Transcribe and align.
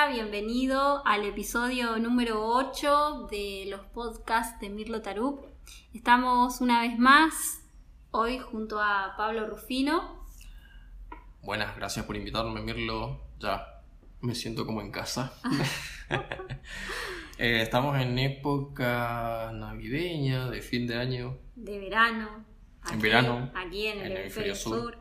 Hola, 0.00 0.12
bienvenido 0.12 1.02
al 1.04 1.24
episodio 1.24 1.98
número 1.98 2.46
8 2.46 3.26
de 3.32 3.64
los 3.68 3.80
podcasts 3.86 4.60
de 4.60 4.70
Mirlo 4.70 5.02
Tarup. 5.02 5.44
Estamos 5.92 6.60
una 6.60 6.82
vez 6.82 6.96
más 6.96 7.64
hoy 8.12 8.38
junto 8.38 8.80
a 8.80 9.14
Pablo 9.16 9.48
Rufino. 9.48 10.24
Buenas, 11.42 11.74
gracias 11.76 12.06
por 12.06 12.14
invitarme, 12.14 12.60
Mirlo. 12.60 13.20
Ya 13.40 13.82
me 14.20 14.36
siento 14.36 14.64
como 14.66 14.82
en 14.82 14.92
casa. 14.92 15.32
Eh, 17.40 17.62
estamos 17.62 17.96
en 18.00 18.18
época 18.18 19.52
navideña, 19.54 20.48
de 20.50 20.60
fin 20.60 20.88
de 20.88 20.96
año. 20.96 21.38
De 21.54 21.78
verano. 21.78 22.44
En 22.88 22.94
aquí- 22.94 23.02
verano, 23.02 23.50
Aquí 23.54 23.86
en 23.86 23.98
el, 24.00 24.06
en 24.06 24.12
el 24.12 24.16
hemisferio 24.22 24.52
hemisferio 24.52 24.54
sur. 24.54 24.92
sur. 24.94 24.97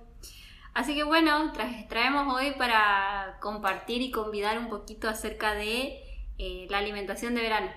Así 0.78 0.94
que 0.94 1.04
bueno, 1.04 1.54
tra- 1.54 1.88
traemos 1.88 2.32
hoy 2.36 2.52
para 2.52 3.38
compartir 3.42 4.02
y 4.04 4.12
convidar 4.12 4.60
un 4.60 4.70
poquito 4.70 5.10
acerca 5.10 5.56
de 5.56 6.00
eh, 6.38 6.68
la 6.70 6.78
alimentación 6.78 7.34
de 7.34 7.42
verano. 7.42 7.72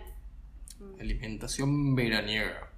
Alimentación 0.98 1.94
veraniega. 1.94 2.70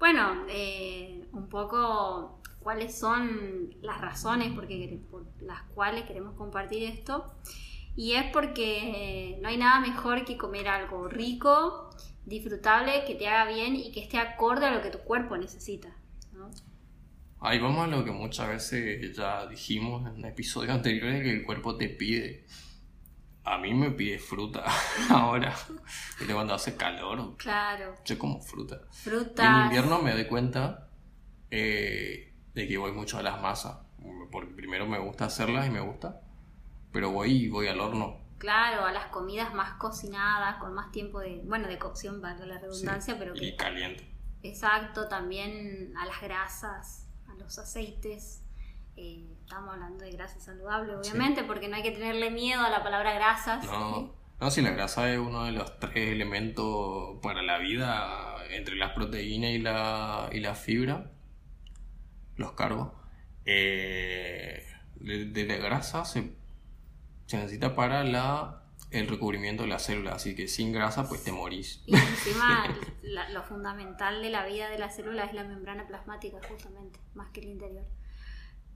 Bueno, 0.00 0.44
eh, 0.48 1.24
un 1.32 1.48
poco 1.48 2.40
cuáles 2.60 2.98
son 2.98 3.74
las 3.82 4.00
razones 4.00 4.52
porque, 4.52 5.00
por 5.10 5.24
las 5.40 5.62
cuales 5.74 6.04
queremos 6.04 6.34
compartir 6.34 6.82
esto. 6.82 7.32
Y 7.94 8.14
es 8.14 8.24
porque 8.32 9.32
eh, 9.34 9.38
no 9.40 9.48
hay 9.48 9.58
nada 9.58 9.80
mejor 9.80 10.24
que 10.24 10.36
comer 10.36 10.68
algo 10.68 11.08
rico, 11.08 11.88
disfrutable, 12.24 13.04
que 13.06 13.14
te 13.14 13.28
haga 13.28 13.50
bien 13.52 13.76
y 13.76 13.92
que 13.92 14.00
esté 14.00 14.18
acorde 14.18 14.66
a 14.66 14.72
lo 14.72 14.82
que 14.82 14.90
tu 14.90 14.98
cuerpo 14.98 15.36
necesita. 15.36 15.95
Ahí 17.46 17.60
vamos 17.60 17.84
a 17.84 17.86
lo 17.86 18.04
que 18.04 18.10
muchas 18.10 18.48
veces 18.48 19.16
ya 19.16 19.46
dijimos 19.46 20.04
en 20.12 20.24
episodios 20.24 20.74
anteriores, 20.74 21.22
que 21.22 21.30
el 21.30 21.44
cuerpo 21.44 21.76
te 21.76 21.88
pide. 21.88 22.44
A 23.44 23.56
mí 23.58 23.72
me 23.72 23.92
pide 23.92 24.18
fruta 24.18 24.64
ahora. 25.10 25.54
Pero 26.18 26.34
cuando 26.34 26.54
hace 26.54 26.76
calor, 26.76 27.36
Claro, 27.36 27.94
yo 28.04 28.18
como 28.18 28.42
fruta. 28.42 28.80
Frutas. 28.90 29.46
en 29.46 29.62
invierno 29.66 30.02
me 30.02 30.12
doy 30.12 30.26
cuenta 30.26 30.88
eh, 31.52 32.34
de 32.52 32.66
que 32.66 32.78
voy 32.78 32.90
mucho 32.90 33.18
a 33.18 33.22
las 33.22 33.40
masas. 33.40 33.78
Porque 34.32 34.52
primero 34.52 34.84
me 34.88 34.98
gusta 34.98 35.26
hacerlas 35.26 35.68
y 35.68 35.70
me 35.70 35.80
gusta. 35.80 36.20
Pero 36.90 37.12
voy 37.12 37.44
y 37.44 37.48
voy 37.48 37.68
al 37.68 37.78
horno. 37.78 38.26
Claro, 38.38 38.84
a 38.84 38.92
las 38.92 39.06
comidas 39.06 39.54
más 39.54 39.74
cocinadas, 39.74 40.56
con 40.56 40.74
más 40.74 40.90
tiempo 40.90 41.20
de, 41.20 41.42
bueno, 41.44 41.68
de 41.68 41.78
cocción, 41.78 42.20
valga 42.20 42.44
la 42.44 42.58
redundancia, 42.58 43.14
Sí, 43.14 43.20
pero 43.20 43.34
que 43.34 43.44
Y 43.44 43.56
caliente. 43.56 44.04
Exacto, 44.42 45.06
también 45.08 45.94
a 45.96 46.06
las 46.06 46.20
grasas, 46.20 47.05
los 47.38 47.58
aceites. 47.58 48.42
Eh, 48.96 49.26
estamos 49.42 49.74
hablando 49.74 50.04
de 50.04 50.12
grasas 50.12 50.42
saludables, 50.42 50.96
Sí. 51.02 51.10
obviamente, 51.12 51.44
porque 51.44 51.68
no 51.68 51.76
hay 51.76 51.82
que 51.82 51.90
tenerle 51.90 52.30
miedo 52.30 52.62
a 52.62 52.70
la 52.70 52.82
palabra 52.82 53.12
grasas. 53.14 53.64
No, 53.64 54.14
no, 54.40 54.50
si 54.50 54.62
la 54.62 54.70
grasa 54.70 55.12
es 55.12 55.18
uno 55.18 55.44
de 55.44 55.52
los 55.52 55.78
tres 55.78 56.12
elementos 56.12 57.18
para 57.22 57.42
la 57.42 57.58
vida, 57.58 58.36
entre 58.50 58.76
las 58.76 58.92
proteínas 58.92 59.50
y 59.50 59.58
la, 59.58 60.30
y 60.32 60.40
la 60.40 60.54
fibra, 60.54 61.10
los 62.36 62.52
cargos, 62.52 62.92
eh, 63.44 64.66
de, 64.96 65.26
de 65.26 65.44
la 65.46 65.56
grasa 65.56 66.04
se, 66.04 66.32
se 67.26 67.36
necesita 67.36 67.74
para 67.74 68.02
la, 68.04 68.62
el 68.90 69.08
recubrimiento 69.08 69.64
de 69.64 69.68
las 69.68 69.84
células, 69.84 70.14
así 70.16 70.34
que 70.34 70.46
sin 70.48 70.72
grasa 70.72 71.08
pues 71.08 71.22
te 71.24 71.32
morís. 71.32 71.82
Y 71.86 71.94
encima 71.96 72.66
la- 73.02 73.28
lo 73.30 73.42
fundamental 73.42 74.22
de 74.22 74.30
la 74.30 74.46
vida 74.46 74.68
de 74.70 74.78
la 74.78 74.90
célula 74.90 75.24
es 75.24 75.34
la 75.34 75.44
membrana 75.44 75.86
plasmática, 75.86 76.38
justamente, 76.48 76.98
más 77.14 77.30
que 77.30 77.40
el 77.40 77.48
interior. 77.48 77.84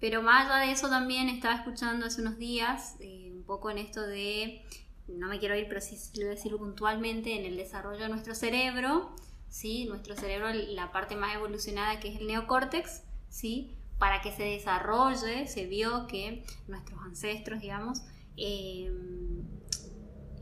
Pero 0.00 0.22
más 0.22 0.46
allá 0.50 0.66
de 0.66 0.72
eso 0.72 0.88
también 0.88 1.28
estaba 1.28 1.54
escuchando 1.56 2.06
hace 2.06 2.22
unos 2.22 2.38
días 2.38 2.96
eh, 3.00 3.30
un 3.34 3.44
poco 3.44 3.70
en 3.70 3.78
esto 3.78 4.00
de, 4.02 4.64
no 5.08 5.28
me 5.28 5.38
quiero 5.38 5.54
ir, 5.56 5.66
pero 5.68 5.80
sí 5.80 5.96
sí 5.96 6.20
lo 6.20 6.28
decirlo 6.28 6.58
puntualmente, 6.58 7.38
en 7.38 7.44
el 7.44 7.56
desarrollo 7.56 8.00
de 8.00 8.08
nuestro 8.08 8.34
cerebro, 8.34 9.14
¿sí? 9.48 9.84
Nuestro 9.84 10.16
cerebro, 10.16 10.48
la 10.52 10.90
parte 10.90 11.16
más 11.16 11.34
evolucionada 11.34 12.00
que 12.00 12.08
es 12.14 12.20
el 12.20 12.26
neocórtex, 12.28 13.02
¿sí? 13.28 13.76
Para 13.98 14.22
que 14.22 14.32
se 14.32 14.42
desarrolle, 14.44 15.46
se 15.46 15.66
vio 15.66 16.06
que 16.06 16.44
nuestros 16.66 16.98
ancestros, 17.02 17.60
digamos, 17.60 18.00
eh, 18.38 18.90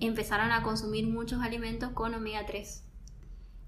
empezaron 0.01 0.53
a 0.53 0.63
consumir 0.63 1.07
muchos 1.07 1.43
alimentos 1.43 1.91
con 1.93 2.15
omega 2.15 2.47
3. 2.47 2.85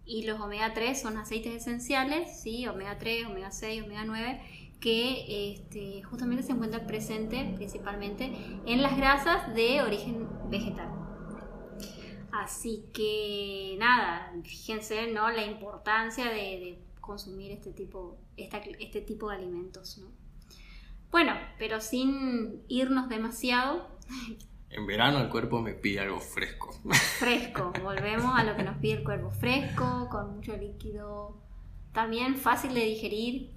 Y 0.05 0.25
los 0.25 0.41
omega 0.41 0.75
3 0.75 1.01
son 1.01 1.17
aceites 1.19 1.55
esenciales, 1.55 2.41
¿sí? 2.41 2.67
omega 2.67 2.99
3, 2.99 3.27
omega 3.27 3.51
6, 3.51 3.85
omega 3.85 4.05
9, 4.05 4.41
que 4.81 5.53
este, 5.53 6.03
justamente 6.03 6.43
se 6.43 6.53
encuentran 6.53 6.87
presentes 6.87 7.55
principalmente 7.55 8.33
en 8.67 8.83
las 8.83 8.97
grasas 8.97 9.55
de 9.55 9.83
origen 9.83 10.29
vegetal. 10.51 10.89
Así 12.33 12.85
que 12.95 13.77
nada, 13.79 14.33
fíjense 14.45 15.13
¿no? 15.13 15.31
la 15.31 15.45
importancia 15.45 16.27
de, 16.31 16.83
consumir 17.01 17.51
este 17.51 17.73
tipo, 17.73 18.19
este 18.37 19.01
tipo 19.01 19.31
de 19.31 19.37
alimentos. 19.37 19.99
¿no? 19.99 20.07
Bueno, 21.11 21.35
pero 21.59 21.81
sin 21.81 22.63
irnos 22.69 23.09
demasiado, 23.09 23.89
En 24.71 24.87
verano 24.87 25.21
el 25.21 25.29
cuerpo 25.29 25.61
me 25.61 25.75
pide 25.75 26.01
algo 26.01 26.21
fresco. 26.21 26.73
Fresco, 27.19 27.73
volvemos 27.83 28.39
a 28.39 28.45
lo 28.45 28.57
que 28.57 28.63
nos 28.63 28.77
pide 28.79 28.95
el 28.95 29.05
cuerpo. 29.05 29.31
Fresco, 29.33 30.09
con 30.11 30.37
mucho 30.37 30.57
líquido. 30.57 31.37
También 31.93 32.37
fácil 32.37 32.73
de 32.75 32.85
digerir, 32.85 33.51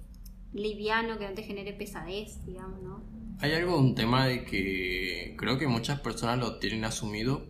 liviano, 0.52 1.16
que 1.18 1.28
no 1.28 1.34
te 1.34 1.44
genere 1.44 1.72
pesadez, 1.72 2.44
digamos, 2.44 2.82
¿no? 2.82 3.02
Hay 3.40 3.52
algo, 3.52 3.78
un 3.78 3.94
tema 3.94 4.26
de 4.26 4.44
que 4.44 5.34
creo 5.38 5.56
que 5.56 5.68
muchas 5.68 6.00
personas 6.00 6.38
lo 6.38 6.58
tienen 6.58 6.84
asumido. 6.84 7.46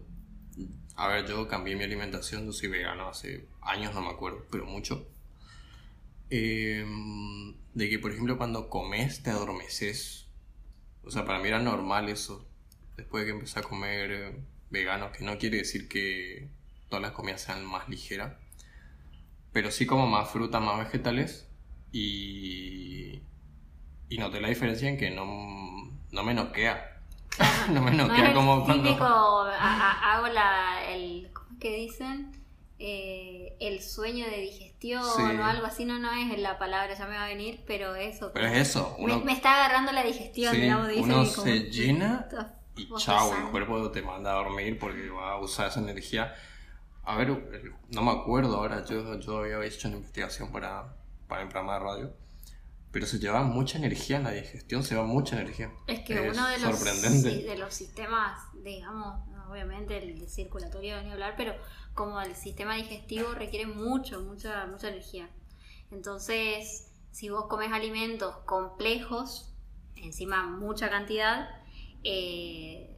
A 0.96 1.08
ver, 1.08 1.26
yo 1.26 1.48
cambié 1.48 1.74
mi 1.74 1.84
alimentación, 1.84 2.44
yo 2.44 2.52
soy 2.52 2.68
vegano 2.68 3.08
hace 3.08 3.48
años, 3.62 3.94
no 3.94 4.02
me 4.02 4.10
acuerdo, 4.10 4.44
pero 4.50 4.66
mucho. 4.66 5.08
Eh, 6.28 6.84
de 7.74 7.88
que, 7.88 7.98
por 7.98 8.12
ejemplo, 8.12 8.36
cuando 8.36 8.68
comes 8.68 9.22
te 9.22 9.30
adormeces. 9.30 10.28
O 11.02 11.10
sea, 11.10 11.24
para 11.24 11.38
mí 11.38 11.48
era 11.48 11.60
normal 11.60 12.08
eso. 12.10 12.46
Después 12.96 13.22
de 13.24 13.26
que 13.30 13.36
empecé 13.38 13.58
a 13.58 13.62
comer 13.62 14.10
eh, 14.12 14.36
vegano, 14.70 15.10
que 15.12 15.24
no 15.24 15.36
quiere 15.38 15.58
decir 15.58 15.88
que 15.88 16.48
todas 16.88 17.02
las 17.02 17.12
comidas 17.12 17.40
sean 17.42 17.64
más 17.64 17.88
ligeras. 17.88 18.34
Pero 19.52 19.70
sí 19.70 19.86
como 19.86 20.06
más 20.06 20.30
fruta, 20.30 20.60
más 20.60 20.78
vegetales. 20.78 21.48
Y, 21.92 23.20
y 24.08 24.18
noté 24.18 24.40
la 24.40 24.48
diferencia 24.48 24.88
en 24.88 24.96
que 24.96 25.10
no, 25.10 25.92
no 26.10 26.22
me 26.24 26.34
noquea. 26.34 27.00
no 27.70 27.82
me 27.82 27.90
No 27.92 28.06
noquea 28.08 28.32
como 28.34 28.64
cuando... 28.64 28.84
típico, 28.84 29.04
hago 29.04 30.28
la, 30.28 30.84
el, 30.92 31.30
¿cómo 31.32 31.48
es 31.52 31.58
que 31.60 31.76
dicen? 31.76 32.32
Eh, 32.80 33.56
el 33.60 33.80
sueño 33.80 34.26
de 34.26 34.38
digestión 34.40 35.02
Sí. 35.16 35.22
o 35.22 35.44
algo 35.44 35.64
así, 35.64 35.84
no, 35.86 35.98
no 35.98 36.12
es 36.12 36.38
la 36.38 36.58
palabra, 36.58 36.92
ya 36.94 37.06
me 37.06 37.14
va 37.14 37.24
a 37.24 37.28
venir, 37.28 37.62
pero 37.66 37.94
eso. 37.94 38.32
Pero 38.34 38.48
es 38.48 38.68
eso, 38.68 38.94
me, 38.98 39.04
uno, 39.04 39.20
me 39.24 39.32
está 39.32 39.54
agarrando 39.54 39.92
la 39.92 40.02
digestión, 40.02 40.54
Sí, 40.54 40.60
digamos, 40.60 40.88
uno 40.96 41.14
como- 41.14 41.26
se 41.26 41.60
llena 41.70 42.28
y 42.76 42.88
chao, 42.96 43.34
el 43.36 43.50
cuerpo 43.50 43.90
te 43.90 44.02
manda 44.02 44.32
a 44.32 44.44
dormir 44.44 44.78
porque 44.78 45.08
va 45.10 45.32
a 45.32 45.40
usar 45.40 45.68
esa 45.68 45.80
energía. 45.80 46.34
A 47.04 47.16
ver, 47.16 47.74
no 47.90 48.02
me 48.02 48.10
acuerdo 48.10 48.56
ahora, 48.56 48.84
yo, 48.84 49.18
yo 49.20 49.38
había 49.38 49.62
hecho 49.64 49.88
una 49.88 49.98
investigación 49.98 50.50
para, 50.50 50.96
para 51.28 51.42
el 51.42 51.48
programa 51.48 51.74
de 51.74 51.80
radio, 51.80 52.16
pero 52.90 53.06
se 53.06 53.18
lleva 53.18 53.42
mucha 53.42 53.78
energía 53.78 54.16
en 54.16 54.24
la 54.24 54.30
digestión, 54.30 54.82
se 54.82 54.96
va 54.96 55.04
mucha 55.04 55.38
energía. 55.38 55.72
Es 55.86 56.00
que 56.00 56.20
uno 56.20 56.46
de 56.48 56.58
los, 56.58 56.82
de 56.82 57.56
los 57.58 57.74
sistemas, 57.74 58.40
digamos, 58.62 59.20
obviamente 59.50 59.98
el 59.98 60.28
circulatorio 60.28 61.02
ni 61.02 61.10
hablar, 61.10 61.34
pero 61.36 61.54
como 61.94 62.20
el 62.20 62.34
sistema 62.34 62.74
digestivo 62.74 63.34
requiere 63.34 63.66
mucho, 63.66 64.20
mucha, 64.20 64.66
mucha 64.66 64.88
energía. 64.88 65.28
Entonces, 65.90 66.88
si 67.10 67.28
vos 67.28 67.46
comes 67.46 67.72
alimentos 67.72 68.36
complejos, 68.46 69.52
encima 69.94 70.46
mucha 70.46 70.90
cantidad, 70.90 71.48
eh, 72.04 72.90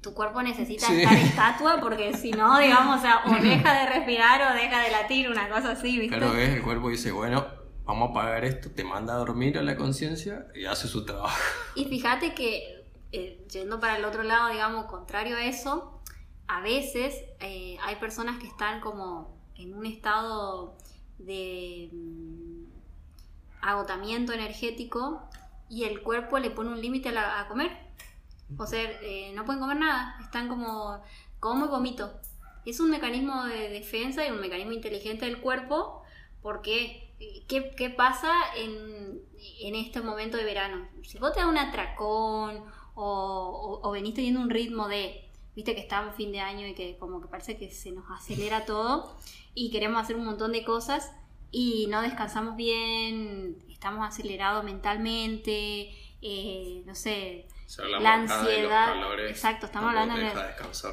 tu 0.00 0.14
cuerpo 0.14 0.42
necesita 0.42 0.86
Sí. 0.86 1.02
estar 1.02 1.16
estatua 1.16 1.80
porque 1.80 2.14
si 2.16 2.32
no, 2.32 2.58
digamos, 2.58 2.98
o, 2.98 3.00
sea, 3.02 3.22
o 3.26 3.30
deja 3.42 3.72
de 3.80 3.86
respirar 3.90 4.40
o 4.50 4.54
deja 4.54 4.80
de 4.82 4.90
latir, 4.90 5.28
una 5.30 5.48
cosa 5.48 5.72
así, 5.72 5.98
¿viste? 5.98 6.16
Claro, 6.16 6.32
ves, 6.32 6.50
el 6.50 6.62
cuerpo 6.62 6.88
dice, 6.88 7.12
bueno, 7.12 7.46
vamos 7.84 8.08
a 8.08 8.10
apagar 8.12 8.44
esto, 8.44 8.70
te 8.70 8.82
manda 8.84 9.14
a 9.14 9.18
dormir 9.18 9.58
a 9.58 9.62
la 9.62 9.76
conciencia 9.76 10.46
y 10.54 10.64
hace 10.64 10.88
su 10.88 11.04
trabajo. 11.04 11.36
Y 11.76 11.84
fíjate 11.86 12.34
que, 12.34 12.84
eh, 13.12 13.44
yendo 13.50 13.78
para 13.80 13.96
el 13.96 14.04
otro 14.04 14.22
lado, 14.22 14.48
digamos, 14.50 14.86
contrario 14.86 15.36
a 15.36 15.44
eso, 15.44 16.00
a 16.48 16.60
veces 16.60 17.14
eh, 17.40 17.76
hay 17.82 17.96
personas 17.96 18.38
que 18.38 18.46
están 18.46 18.80
como 18.80 19.36
en 19.56 19.74
un 19.74 19.86
estado 19.86 20.76
de 21.18 21.88
mm, 21.92 22.64
agotamiento 23.62 24.32
energético 24.32 25.22
y 25.68 25.84
el 25.84 26.02
cuerpo 26.02 26.38
le 26.38 26.50
pone 26.50 26.70
un 26.70 26.80
límite 26.80 27.08
a, 27.16 27.40
a 27.40 27.48
comer. 27.48 27.70
O 28.58 28.66
sea, 28.66 28.82
eh, 29.02 29.32
no 29.34 29.44
pueden 29.44 29.60
comer 29.60 29.78
nada, 29.78 30.16
están 30.20 30.48
como, 30.48 31.00
como 31.40 31.66
y 31.66 31.68
vomito. 31.68 32.12
Es 32.64 32.80
un 32.80 32.90
mecanismo 32.90 33.44
de 33.44 33.68
defensa 33.68 34.26
y 34.26 34.30
un 34.30 34.40
mecanismo 34.40 34.72
inteligente 34.72 35.24
del 35.24 35.40
cuerpo 35.40 36.02
porque 36.42 37.14
eh, 37.20 37.44
¿qué, 37.48 37.70
qué 37.76 37.90
pasa 37.90 38.32
en, 38.56 39.22
en 39.60 39.74
este 39.74 40.00
momento 40.00 40.36
de 40.36 40.44
verano? 40.44 40.88
Si 41.02 41.18
vos 41.18 41.32
te 41.32 41.40
da 41.40 41.48
un 41.48 41.58
atracón 41.58 42.64
o, 42.94 43.80
o, 43.82 43.90
venís 43.92 44.14
teniendo 44.14 44.40
un 44.40 44.50
ritmo 44.50 44.88
de, 44.88 45.30
viste 45.54 45.74
que 45.74 45.80
estamos 45.80 46.14
fin 46.14 46.32
de 46.32 46.40
año 46.40 46.66
y 46.66 46.74
que 46.74 46.98
como 46.98 47.20
que 47.20 47.28
parece 47.28 47.56
que 47.56 47.70
se 47.70 47.92
nos 47.92 48.04
acelera 48.10 48.66
todo 48.66 49.16
y 49.54 49.70
queremos 49.70 50.02
hacer 50.02 50.16
un 50.16 50.24
montón 50.24 50.52
de 50.52 50.64
cosas 50.64 51.12
y 51.50 51.86
no 51.88 52.02
descansamos 52.02 52.56
bien, 52.56 53.58
estamos 53.68 54.06
acelerados 54.06 54.64
mentalmente, 54.64 55.90
eh, 56.22 56.82
no 56.86 56.94
sé, 56.94 57.46
la 58.00 58.14
ansiedad. 58.14 58.94
exacto, 59.26 59.66
estamos 59.66 59.90
hablando 59.90 60.16
de... 60.16 60.32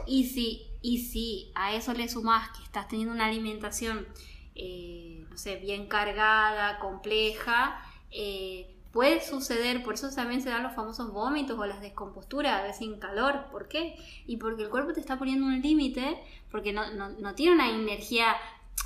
Y 0.08 0.26
si, 0.26 0.68
y 0.82 1.00
si 1.00 1.52
a 1.56 1.74
eso 1.74 1.94
le 1.94 2.08
sumas 2.10 2.50
que 2.58 2.64
estás 2.64 2.88
teniendo 2.88 3.14
una 3.14 3.26
alimentación, 3.26 4.08
eh, 4.56 5.26
no 5.30 5.38
sé, 5.38 5.58
bien 5.58 5.88
cargada, 5.88 6.80
compleja, 6.80 7.82
eh, 8.12 8.76
puede 8.92 9.22
suceder, 9.22 9.84
por 9.84 9.94
eso 9.94 10.10
también 10.10 10.42
se 10.42 10.50
dan 10.50 10.64
los 10.64 10.74
famosos 10.74 11.12
vómitos 11.12 11.58
o 11.58 11.66
las 11.66 11.82
descomposturas, 11.82 12.60
a 12.60 12.64
veces 12.64 12.78
sin 12.78 13.00
calor. 13.00 13.46
¿Por 13.52 13.68
qué? 13.68 13.96
Y 14.26 14.38
porque 14.38 14.64
el 14.64 14.70
cuerpo 14.70 14.94
te 14.94 15.00
está 15.00 15.18
poniendo 15.18 15.46
un 15.46 15.62
límite, 15.62 16.22
porque 16.52 16.74
no, 16.74 16.90
no, 16.92 17.36
tiene 17.36 17.54
una 17.54 17.70
energía, 17.70 18.36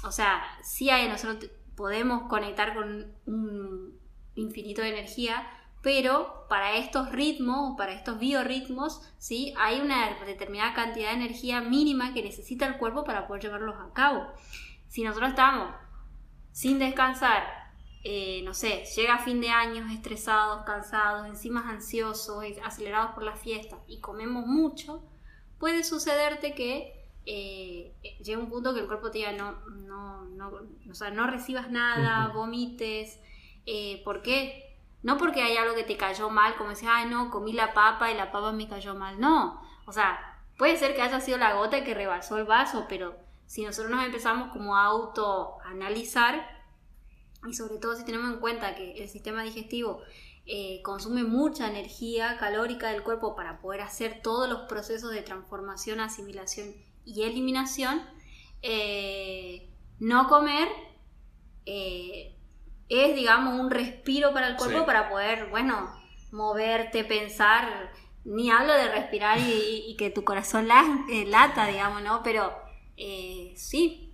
o 0.03 0.11
sea, 0.11 0.43
sí 0.61 0.89
hay, 0.89 1.07
nosotros 1.07 1.49
podemos 1.75 2.23
conectar 2.29 2.73
con 2.73 3.13
un 3.25 3.99
infinito 4.35 4.81
de 4.81 4.89
energía, 4.89 5.47
pero 5.83 6.45
para 6.47 6.77
estos 6.77 7.11
ritmos, 7.11 7.75
para 7.77 7.91
estos 7.91 8.17
biorritmos, 8.17 9.01
¿sí? 9.17 9.53
hay 9.57 9.81
una 9.81 10.15
determinada 10.25 10.73
cantidad 10.73 11.09
de 11.09 11.15
energía 11.15 11.59
mínima 11.59 12.13
que 12.13 12.23
necesita 12.23 12.65
el 12.65 12.77
cuerpo 12.77 13.03
para 13.03 13.27
poder 13.27 13.43
llevarlos 13.43 13.75
a 13.75 13.93
cabo. 13.93 14.25
Si 14.87 15.03
nosotros 15.03 15.31
estamos 15.31 15.75
sin 16.53 16.79
descansar, 16.79 17.43
eh, 18.05 18.41
no 18.45 18.53
sé, 18.53 18.85
llega 18.95 19.19
fin 19.19 19.41
de 19.41 19.49
año 19.49 19.85
estresados, 19.91 20.63
cansados, 20.65 21.27
encima 21.27 21.69
ansiosos, 21.69 22.45
acelerados 22.63 23.11
por 23.11 23.23
la 23.23 23.35
fiesta 23.35 23.77
y 23.85 23.99
comemos 23.99 24.45
mucho, 24.45 25.03
puede 25.59 25.83
sucederte 25.83 26.55
que 26.55 27.09
eh, 27.25 27.93
llega 28.23 28.39
un 28.39 28.49
punto 28.49 28.73
que 28.73 28.79
el 28.79 28.87
cuerpo 28.87 29.11
te 29.11 29.17
diga 29.17 29.33
no, 29.33 29.59
no, 29.67 30.23
no, 30.25 30.51
o 30.89 30.93
sea, 30.93 31.11
no 31.11 31.27
recibas 31.27 31.69
nada, 31.69 32.31
vomites. 32.33 33.19
Eh, 33.65 34.01
¿Por 34.03 34.21
qué? 34.21 34.62
No 35.03 35.17
porque 35.17 35.43
hay 35.43 35.57
algo 35.57 35.75
que 35.75 35.83
te 35.83 35.97
cayó 35.97 36.29
mal, 36.29 36.55
como 36.55 36.71
decir, 36.71 36.89
ay, 36.91 37.09
no, 37.09 37.29
comí 37.29 37.53
la 37.53 37.73
papa 37.73 38.11
y 38.11 38.15
la 38.15 38.31
papa 38.31 38.51
me 38.51 38.67
cayó 38.67 38.95
mal. 38.95 39.19
No, 39.19 39.61
o 39.85 39.91
sea, 39.91 40.41
puede 40.57 40.77
ser 40.77 40.95
que 40.95 41.01
haya 41.01 41.19
sido 41.19 41.37
la 41.37 41.53
gota 41.53 41.83
que 41.83 41.93
rebasó 41.93 42.37
el 42.37 42.45
vaso, 42.45 42.85
pero 42.87 43.15
si 43.45 43.63
nosotros 43.63 43.91
nos 43.91 44.05
empezamos 44.05 44.51
como 44.51 44.75
a 44.75 44.85
autoanalizar, 44.85 46.63
y 47.47 47.53
sobre 47.53 47.77
todo 47.77 47.95
si 47.95 48.05
tenemos 48.05 48.31
en 48.31 48.39
cuenta 48.39 48.75
que 48.75 48.93
el 48.93 49.09
sistema 49.09 49.43
digestivo 49.43 50.01
eh, 50.45 50.81
consume 50.83 51.23
mucha 51.23 51.69
energía 51.69 52.37
calórica 52.37 52.89
del 52.89 53.03
cuerpo 53.03 53.35
para 53.35 53.59
poder 53.59 53.81
hacer 53.81 54.21
todos 54.21 54.49
los 54.49 54.61
procesos 54.63 55.11
de 55.11 55.21
transformación, 55.21 55.99
asimilación 55.99 56.73
y 57.05 57.23
eliminación, 57.23 58.01
eh, 58.61 59.69
no 59.99 60.27
comer 60.27 60.69
eh, 61.65 62.32
es, 62.89 63.15
digamos, 63.15 63.59
un 63.59 63.71
respiro 63.71 64.33
para 64.33 64.47
el 64.47 64.55
cuerpo 64.55 64.85
para 64.85 65.09
poder, 65.09 65.49
bueno, 65.49 65.89
moverte, 66.31 67.03
pensar. 67.03 67.91
Ni 68.25 68.49
hablo 68.49 68.73
de 68.73 68.89
respirar 68.89 69.37
y, 69.39 69.95
que 69.97 70.09
tu 70.09 70.23
corazón 70.23 70.67
eh, 71.09 71.25
lata, 71.25 71.67
digamos, 71.67 72.01
¿no? 72.03 72.23
Pero 72.23 72.53
eh, 72.97 73.53
sí, 73.57 74.13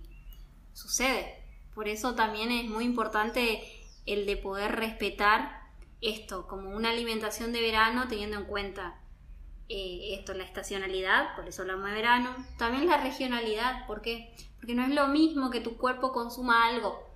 sucede. 0.72 1.44
Por 1.74 1.88
eso 1.88 2.14
también 2.14 2.50
es 2.50 2.68
muy 2.68 2.84
importante 2.84 3.62
el 4.06 4.26
de 4.26 4.36
poder 4.36 4.72
respetar 4.72 5.60
esto 6.00 6.46
como 6.48 6.70
una 6.70 6.90
alimentación 6.90 7.52
de 7.52 7.60
verano 7.60 8.08
teniendo 8.08 8.38
en 8.38 8.46
cuenta 8.46 9.00
eh, 9.68 10.16
esto, 10.18 10.34
la 10.34 10.44
estacionalidad, 10.44 11.36
por 11.36 11.46
eso 11.46 11.62
hablamos 11.62 11.86
de 11.86 11.94
verano, 11.94 12.34
también 12.58 12.88
la 12.88 12.96
regionalidad, 12.96 13.86
¿por 13.86 14.02
qué? 14.02 14.34
Porque 14.56 14.74
no 14.74 14.82
es 14.82 14.90
lo 14.90 15.06
mismo 15.08 15.50
que 15.50 15.60
tu 15.60 15.76
cuerpo 15.76 16.10
consuma 16.10 16.66
algo 16.66 17.09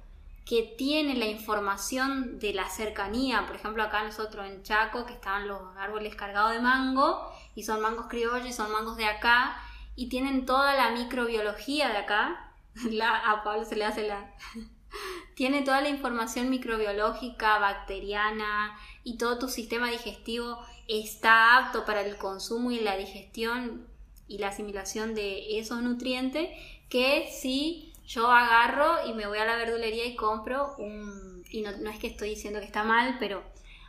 que 0.44 0.74
tiene 0.76 1.14
la 1.14 1.26
información 1.26 2.38
de 2.38 2.52
la 2.52 2.68
cercanía. 2.68 3.46
Por 3.46 3.56
ejemplo, 3.56 3.82
acá 3.82 4.02
nosotros 4.02 4.46
en 4.46 4.62
Chaco, 4.62 5.06
que 5.06 5.14
estaban 5.14 5.48
los 5.48 5.60
árboles 5.76 6.14
cargados 6.14 6.52
de 6.52 6.60
mango, 6.60 7.32
y 7.54 7.62
son 7.62 7.80
mangos 7.80 8.06
criollos 8.08 8.48
y 8.48 8.52
son 8.52 8.70
mangos 8.70 8.96
de 8.96 9.06
acá, 9.06 9.56
y 9.96 10.08
tienen 10.08 10.44
toda 10.44 10.74
la 10.74 10.90
microbiología 10.90 11.88
de 11.88 11.98
acá. 11.98 12.52
A 13.26 13.42
Pablo 13.42 13.64
se 13.64 13.76
le 13.76 13.86
hace 13.86 14.06
la... 14.06 14.34
tiene 15.34 15.62
toda 15.62 15.80
la 15.80 15.88
información 15.88 16.50
microbiológica, 16.50 17.58
bacteriana, 17.58 18.78
y 19.02 19.16
todo 19.16 19.38
tu 19.38 19.48
sistema 19.48 19.90
digestivo 19.90 20.58
está 20.88 21.56
apto 21.56 21.86
para 21.86 22.02
el 22.02 22.16
consumo 22.16 22.70
y 22.70 22.80
la 22.80 22.96
digestión 22.96 23.86
y 24.28 24.38
la 24.38 24.48
asimilación 24.48 25.14
de 25.14 25.58
esos 25.58 25.82
nutrientes 25.82 26.50
que 26.90 27.30
si 27.32 27.93
yo 28.06 28.30
agarro 28.30 29.08
y 29.08 29.14
me 29.14 29.26
voy 29.26 29.38
a 29.38 29.44
la 29.44 29.56
verdulería 29.56 30.06
y 30.06 30.16
compro 30.16 30.74
un... 30.78 31.42
Y 31.50 31.62
no, 31.62 31.70
es 31.90 31.98
que 31.98 32.08
estoy 32.08 32.30
diciendo 32.30 32.60
que 32.60 32.66
está 32.66 32.84
mal, 32.84 33.16
pero 33.18 33.42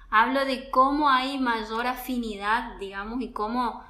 hablo 0.10 0.46
de 0.46 0.70
cómo 0.70 1.10
hay 1.10 1.38
mayor 1.40 1.88
afinidad, 1.88 2.78
digamos, 2.80 3.22
y 3.22 3.32
cómo 3.32 3.84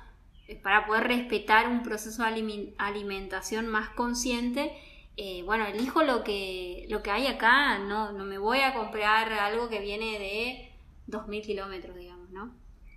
eh, 0.47 0.55
para 0.55 0.85
poder 0.85 1.07
respetar 1.07 1.67
un 1.67 1.83
proceso 1.83 2.23
de 2.23 2.73
alimentación 2.77 3.67
más 3.67 3.89
consciente, 3.89 4.71
eh, 5.17 5.43
bueno, 5.43 5.65
elijo 5.65 6.03
lo 6.03 6.23
que, 6.23 6.85
lo 6.89 7.01
que 7.01 7.11
hay 7.11 7.27
acá, 7.27 7.79
no, 7.79 8.11
no 8.11 8.25
me 8.25 8.37
voy 8.37 8.59
a 8.59 8.73
comprar 8.73 9.31
algo 9.33 9.69
que 9.69 9.79
viene 9.79 10.19
de 10.19 10.71
2.000 11.07 11.41
kilómetros, 11.41 11.95
digamos, 11.95 12.29
¿no? 12.31 12.53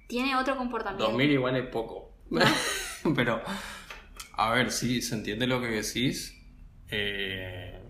Tiene 0.08 0.36
otro 0.36 0.56
comportamiento. 0.56 1.12
2.000 1.12 1.30
igual 1.32 1.56
es 1.56 1.66
poco. 1.66 2.12
Pero, 3.14 3.40
a 4.32 4.50
ver, 4.50 4.70
sí, 4.70 5.00
se 5.00 5.14
entiende 5.14 5.46
lo 5.46 5.60
que 5.60 5.68
decís, 5.68 6.37
eh, 6.90 7.82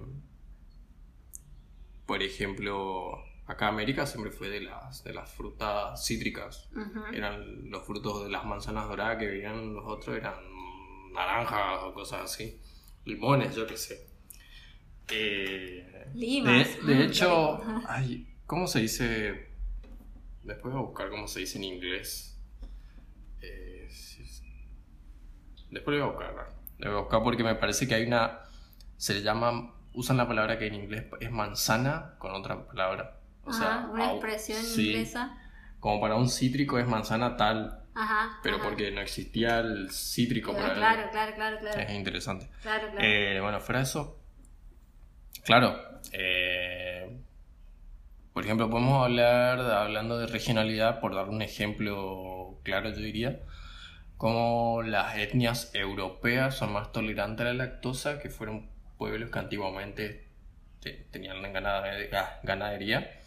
por 2.07 2.23
ejemplo, 2.23 3.23
acá 3.47 3.69
América 3.69 4.07
siempre 4.07 4.33
fue 4.33 4.49
de 4.49 4.61
las, 4.61 5.05
de 5.05 5.13
las 5.13 5.31
frutas 5.31 6.07
cítricas. 6.07 6.69
Eran 7.13 7.71
los 7.71 7.85
frutos 7.85 8.25
de 8.25 8.31
las 8.31 8.45
manzanas 8.45 8.89
doradas 8.89 9.19
que 9.19 9.27
veían 9.27 9.75
los 9.75 9.85
otros, 9.87 10.17
eran 10.17 10.35
naranjas 11.13 11.83
o 11.83 11.93
cosas 11.93 12.23
así. 12.23 12.61
Limones, 13.05 13.55
yo 13.55 13.67
qué 13.67 13.77
sé. 13.77 14.07
Eh, 15.11 16.07
de, 16.15 16.43
mm, 16.83 17.01
hecho, 17.03 17.61
¿cómo 18.47 18.67
se 18.67 18.81
dice? 18.81 19.49
Después 20.43 20.73
voy 20.73 20.83
a 20.83 20.87
buscar 20.87 21.11
cómo 21.11 21.29
se 21.29 21.41
dice 21.41 21.59
en 21.59 21.65
inglés. 21.65 22.39
Eh, 23.43 23.89
después 25.71 25.99
lo 25.99 26.07
voy 26.07 26.11
a 26.11 26.17
buscar. 26.17 26.53
Lo 26.79 26.91
voy 26.91 26.99
a 26.99 27.03
buscar 27.03 27.23
porque 27.23 27.45
me 27.45 27.55
parece 27.55 27.87
que 27.87 27.95
hay 27.95 28.05
una 28.05 28.48
se 28.99 29.15
le 29.15 29.23
llama, 29.23 29.73
usan 29.95 30.19
la 30.19 30.29
palabra 30.29 30.59
que 30.59 30.67
en 30.67 30.75
inglés 30.75 31.07
es 31.21 31.31
manzana 31.31 32.17
con 32.19 32.33
otra 32.33 32.67
palabra. 32.67 33.21
O 33.45 33.53
sea, 33.53 33.89
una 33.91 34.13
expresión 34.13 34.59
inglesa. 34.63 35.39
Como 35.81 36.01
para 36.01 36.17
un 36.17 36.29
cítrico 36.29 36.79
es 36.79 36.87
manzana 36.87 37.37
tal, 37.37 37.85
Ajá, 37.95 38.39
pero 38.43 38.61
porque 38.61 38.91
no 38.91 39.01
existía 39.01 39.61
el 39.61 39.91
cítrico 39.91 40.53
claro, 40.53 40.75
claro, 40.75 41.11
claro, 41.11 41.35
claro, 41.35 41.59
claro, 41.59 41.81
Es 41.81 41.91
interesante. 41.91 42.51
Claro, 42.63 42.91
claro. 42.91 42.99
Eh, 43.01 43.39
bueno, 43.41 43.61
fuera 43.61 43.79
de 43.79 43.85
eso, 43.85 44.19
claro, 45.45 45.81
eh, 46.13 47.17
por 48.33 48.45
ejemplo, 48.45 48.69
podemos 48.69 49.05
hablar, 49.05 49.61
hablando 49.61 50.19
de 50.19 50.27
regionalidad, 50.27 51.01
por 51.01 51.15
dar 51.15 51.29
un 51.29 51.43
ejemplo 51.43 52.59
claro, 52.65 52.91
yo 52.91 53.01
diría, 53.01 53.41
como 54.17 54.83
las 54.83 55.17
etnias 55.17 55.71
europeas 55.75 56.57
son 56.57 56.73
más 56.73 56.93
tolerantes 56.93 57.47
a 57.47 57.51
la 57.51 57.55
lactosa, 57.55 58.19
que 58.19 58.31
fueron 58.31 58.69
pueblos 58.99 59.31
que 59.31 59.39
antiguamente 59.39 60.29
tenían 61.11 61.43
ganadería. 62.43 63.21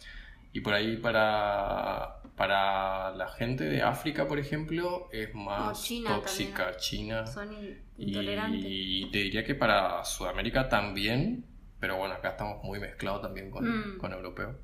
Y 0.52 0.60
por 0.60 0.74
ahí 0.74 0.98
para, 0.98 2.20
para 2.36 3.10
la 3.12 3.28
gente 3.28 3.64
de 3.64 3.82
África, 3.82 4.28
por 4.28 4.38
ejemplo, 4.38 5.08
es 5.10 5.34
más 5.34 5.88
tóxica. 6.04 6.76
China. 6.76 7.26
Son 7.26 7.48
intolerantes. 7.96 8.60
Y, 8.62 9.10
te 9.10 9.18
diría 9.18 9.44
que 9.44 9.54
para 9.54 10.04
Sudamérica 10.04 10.68
también, 10.68 11.46
pero 11.80 11.96
bueno, 11.96 12.14
acá 12.14 12.30
estamos 12.30 12.62
muy 12.64 12.78
mezclados 12.78 13.22
también 13.22 13.50
con, 13.50 13.94
mm. 13.94 13.98
con 13.98 14.12
europeos. 14.12 14.56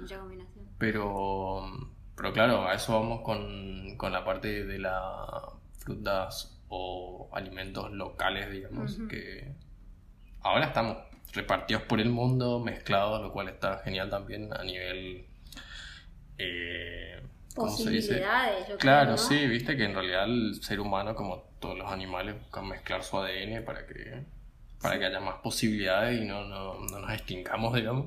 Mucha 0.00 0.18
combinación. 0.18 0.64
Pero, 0.78 1.62
pero 2.16 2.32
claro, 2.32 2.66
a 2.66 2.74
eso 2.74 2.98
vamos 2.98 3.20
con, 3.20 3.96
con 3.98 4.12
la 4.12 4.24
parte 4.24 4.64
de 4.64 4.78
las 4.78 5.42
frutas 5.78 6.58
o 6.68 7.28
alimentos 7.32 7.92
locales, 7.92 8.50
digamos, 8.50 8.98
que 9.08 9.52
ahora 10.44 10.66
estamos 10.66 10.98
repartidos 11.32 11.82
por 11.82 12.00
el 12.00 12.10
mundo, 12.10 12.60
mezclados, 12.60 13.20
lo 13.20 13.32
cual 13.32 13.48
está 13.48 13.78
genial 13.78 14.08
también 14.10 14.52
a 14.54 14.62
nivel... 14.62 15.26
Eh, 16.38 17.20
¿cómo 17.54 17.70
se 17.76 17.90
dice? 17.90 18.24
claro, 18.78 19.16
sí, 19.16 19.46
viste 19.46 19.76
que 19.76 19.84
en 19.84 19.94
realidad 19.94 20.24
el 20.24 20.62
ser 20.62 20.80
humano, 20.80 21.14
como 21.14 21.44
todos 21.60 21.76
los 21.78 21.90
animales, 21.90 22.36
buscan 22.38 22.68
mezclar 22.68 23.02
su 23.02 23.18
ADN 23.18 23.64
para 23.64 23.86
que, 23.86 24.22
para 24.80 24.98
que 24.98 25.06
haya 25.06 25.20
más 25.20 25.36
posibilidades 25.36 26.20
y 26.20 26.24
no, 26.24 26.44
no, 26.44 26.74
no 26.80 26.98
nos 27.00 27.12
extingamos, 27.12 27.74
digamos. 27.74 28.06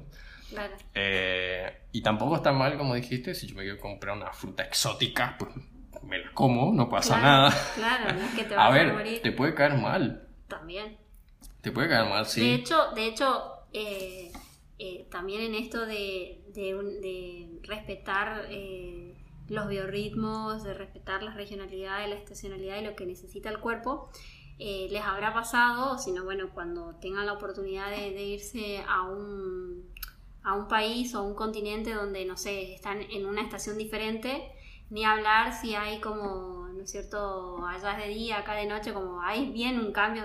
Claro. 0.50 0.74
Eh, 0.94 1.82
y 1.92 2.02
tampoco 2.02 2.36
está 2.38 2.52
mal, 2.54 2.78
como 2.78 2.96
dijiste, 2.96 3.36
si 3.36 3.48
yo 3.48 3.56
me 3.56 3.64
quiero 3.64 3.80
comprar 3.80 4.16
una 4.16 4.32
fruta 4.32 4.64
exótica, 4.64 5.36
pues 5.38 5.52
me 6.04 6.20
las 6.20 6.32
como, 6.32 6.72
no 6.74 6.88
pasa 6.90 7.18
Claro, 7.20 7.28
nada. 7.28 7.56
Claro, 7.76 8.14
no 8.14 8.22
es 8.26 8.34
que 8.34 8.44
te 8.44 8.54
A 8.56 8.58
vas 8.58 8.68
a, 8.68 8.72
ver, 8.74 8.94
morir. 8.94 9.22
te 9.22 9.32
puede 9.34 9.54
caer 9.54 9.74
mal. 9.76 10.28
También. 10.48 10.98
Puede 11.72 11.90
caer 11.90 12.10
mal, 12.10 12.24
De 12.26 12.30
sí. 12.30 12.50
hecho, 12.50 12.92
de 12.96 13.08
hecho 13.08 13.58
eh, 13.74 14.32
eh, 14.80 15.08
también 15.12 15.42
en 15.42 15.56
esto 15.56 15.86
de, 15.86 16.44
de, 16.54 17.60
respetar 17.64 18.46
eh, 18.50 19.16
los 19.50 19.68
biorritmos, 19.68 20.64
de 20.64 20.74
respetar 20.74 21.24
las 21.24 21.36
regionalidades, 21.36 22.10
la 22.10 22.16
estacionalidad 22.16 22.80
y 22.80 22.86
lo 22.86 22.96
que 22.96 23.06
necesita 23.06 23.50
el 23.50 23.60
cuerpo, 23.60 24.10
les 24.60 25.04
habrá 25.04 25.34
pasado, 25.34 25.94
o 25.94 25.98
si 26.00 26.12
no, 26.12 26.24
bueno, 26.24 26.50
cuando 26.52 26.96
tengan 26.96 27.28
la 27.28 27.34
oportunidad 27.34 27.92
de, 27.92 28.24
irse 28.24 28.84
a 28.88 29.04
un, 29.04 29.88
a 30.44 30.56
un 30.56 30.68
país 30.68 31.14
o 31.14 31.22
un 31.24 31.36
continente 31.36 31.94
donde, 31.94 32.26
no 32.26 32.38
sé, 32.38 32.74
están 32.74 33.02
en 33.02 33.28
una 33.28 33.42
estación 33.44 33.78
diferente, 33.78 34.52
ni 34.90 35.06
hablar 35.06 35.54
si 35.54 35.76
hay 35.76 36.00
como, 36.00 36.70
¿no 36.70 36.82
es 36.82 36.90
cierto?, 36.90 37.64
allá 37.68 37.98
de 37.98 38.08
día, 38.08 38.40
acá 38.40 38.56
de 38.56 38.66
noche, 38.66 38.94
como 38.94 39.22
hay 39.22 39.52
bien 39.52 39.80
un 39.80 39.92
cambio 39.92 40.24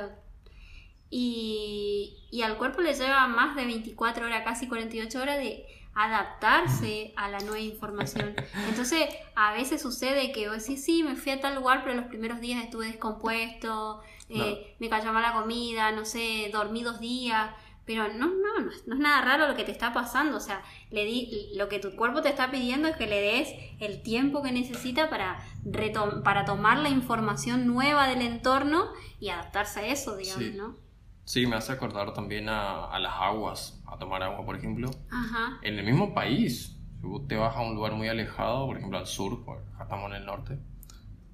y, 1.14 2.16
y 2.30 2.42
al 2.42 2.56
cuerpo 2.56 2.80
le 2.80 2.94
lleva 2.94 3.28
más 3.28 3.54
de 3.54 3.64
24 3.66 4.26
horas, 4.26 4.42
casi 4.44 4.66
48 4.66 5.20
horas 5.20 5.38
de 5.38 5.66
adaptarse 5.94 7.12
a 7.16 7.28
la 7.28 7.38
nueva 7.40 7.60
información. 7.60 8.34
Entonces, 8.68 9.04
a 9.34 9.52
veces 9.52 9.82
sucede 9.82 10.32
que 10.32 10.48
vos 10.48 10.58
decís, 10.66 10.84
sí, 10.84 11.02
me 11.02 11.16
fui 11.16 11.32
a 11.32 11.40
tal 11.40 11.54
lugar, 11.56 11.82
pero 11.84 11.94
los 11.96 12.06
primeros 12.06 12.40
días 12.40 12.62
estuve 12.64 12.86
descompuesto, 12.86 14.00
eh, 14.28 14.74
me 14.78 14.88
cayó 14.88 15.12
mal 15.12 15.22
la 15.22 15.34
comida, 15.34 15.92
no 15.92 16.04
sé, 16.04 16.48
dormí 16.52 16.82
dos 16.82 17.00
días. 17.00 17.50
Pero 17.84 18.06
no, 18.14 18.28
no, 18.28 18.60
no, 18.60 18.70
es- 18.70 18.86
no 18.86 18.94
es 18.94 19.00
nada 19.00 19.20
raro 19.22 19.48
lo 19.48 19.56
que 19.56 19.64
te 19.64 19.72
está 19.72 19.92
pasando. 19.92 20.36
O 20.36 20.40
sea, 20.40 20.62
le 20.92 21.04
di, 21.04 21.50
lo 21.56 21.68
que 21.68 21.80
tu 21.80 21.96
cuerpo 21.96 22.22
te 22.22 22.28
está 22.28 22.48
pidiendo 22.48 22.86
es 22.86 22.96
que 22.96 23.08
le 23.08 23.20
des 23.20 23.48
el 23.80 24.02
tiempo 24.02 24.40
que 24.40 24.52
necesita 24.52 25.10
para, 25.10 25.40
retom- 25.64 26.22
para 26.22 26.44
tomar 26.44 26.78
la 26.78 26.90
información 26.90 27.66
nueva 27.66 28.06
del 28.06 28.22
entorno 28.22 28.88
y 29.18 29.30
adaptarse 29.30 29.80
a 29.80 29.86
eso, 29.88 30.16
digamos, 30.16 30.44
Sí. 30.44 30.52
¿no? 30.56 30.76
Sí, 31.24 31.46
me 31.46 31.56
hace 31.56 31.72
acordar 31.72 32.12
también 32.14 32.48
a, 32.48 32.86
a 32.86 32.98
las 32.98 33.12
aguas, 33.14 33.82
a 33.86 33.98
tomar 33.98 34.22
agua, 34.22 34.44
por 34.44 34.56
ejemplo. 34.56 34.90
Ajá. 35.10 35.58
En 35.62 35.78
el 35.78 35.84
mismo 35.84 36.14
país, 36.14 36.76
si 37.00 37.06
vos 37.06 37.26
te 37.28 37.36
vas 37.36 37.56
a 37.56 37.60
un 37.60 37.74
lugar 37.74 37.92
muy 37.92 38.08
alejado, 38.08 38.66
por 38.66 38.76
ejemplo 38.76 38.98
al 38.98 39.06
sur, 39.06 39.42
acá 39.74 39.84
estamos 39.84 40.10
en 40.10 40.16
el 40.16 40.26
norte, 40.26 40.58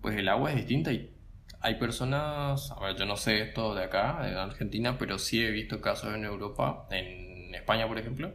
pues 0.00 0.16
el 0.16 0.28
agua 0.28 0.50
es 0.50 0.56
distinta 0.56 0.92
y 0.92 1.14
hay 1.60 1.74
personas, 1.76 2.70
a 2.70 2.80
ver, 2.80 2.96
yo 2.96 3.06
no 3.06 3.16
sé 3.16 3.40
esto 3.40 3.74
de 3.74 3.84
acá, 3.84 4.20
de 4.22 4.38
Argentina, 4.38 4.96
pero 4.98 5.18
sí 5.18 5.42
he 5.42 5.50
visto 5.50 5.80
casos 5.80 6.14
en 6.14 6.24
Europa, 6.24 6.86
en 6.90 7.54
España 7.54 7.88
por 7.88 7.98
ejemplo, 7.98 8.32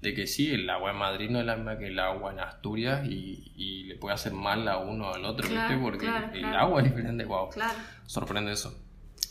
de 0.00 0.14
que 0.14 0.26
sí, 0.26 0.50
el 0.50 0.68
agua 0.70 0.90
en 0.92 0.96
Madrid 0.96 1.30
no 1.30 1.40
es 1.40 1.46
la 1.46 1.56
misma 1.56 1.78
que 1.78 1.88
el 1.88 1.98
agua 1.98 2.32
en 2.32 2.40
Asturias 2.40 3.06
y, 3.06 3.52
y 3.54 3.84
le 3.84 3.96
puede 3.96 4.14
hacer 4.14 4.32
mal 4.32 4.66
a 4.66 4.78
uno 4.78 5.10
o 5.10 5.14
al 5.14 5.24
otro, 5.26 5.46
Claro, 5.46 5.68
¿viste? 5.68 5.82
Porque 5.84 6.06
claro, 6.06 6.32
el 6.32 6.40
claro. 6.40 6.58
agua 6.58 6.80
es 6.80 6.84
diferente, 6.88 7.24
wow. 7.26 7.50
Claro. 7.50 7.78
Sorprende 8.06 8.52
eso. 8.52 8.82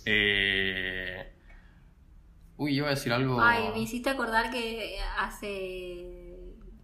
Eh... 0.06 1.34
Uy, 2.60 2.76
iba 2.76 2.88
a 2.88 2.92
decir 2.92 3.12
algo. 3.14 3.40
Ay, 3.42 3.70
me 3.74 3.80
hiciste 3.80 4.10
acordar 4.10 4.52
que 4.52 4.98
hace, 5.18 6.38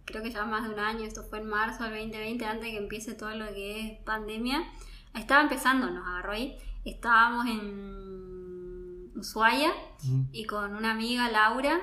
creo 0.06 0.22
que 0.22 0.30
ya 0.30 0.44
más 0.46 0.66
de 0.66 0.74
un 0.74 0.80
año, 0.80 1.04
esto 1.04 1.22
fue 1.22 1.38
en 1.38 1.48
marzo 1.48 1.84
del 1.84 1.92
2020, 1.92 2.44
antes 2.46 2.64
de 2.64 2.70
que 2.72 2.78
empiece 2.78 3.12
todo 3.14 3.30
lo 3.36 3.46
que 3.52 3.80
es 3.80 3.98
pandemia, 4.04 4.64
estaba 5.14 5.42
empezando, 5.42 5.90
nos 5.90 6.06
agarró 6.06 6.32
ahí, 6.32 6.56
estábamos 6.84 7.46
en 7.46 9.12
Ushuaia 9.16 9.70
Mm. 10.04 10.22
y 10.32 10.44
con 10.44 10.74
una 10.74 10.90
amiga, 10.92 11.28
Laura, 11.30 11.78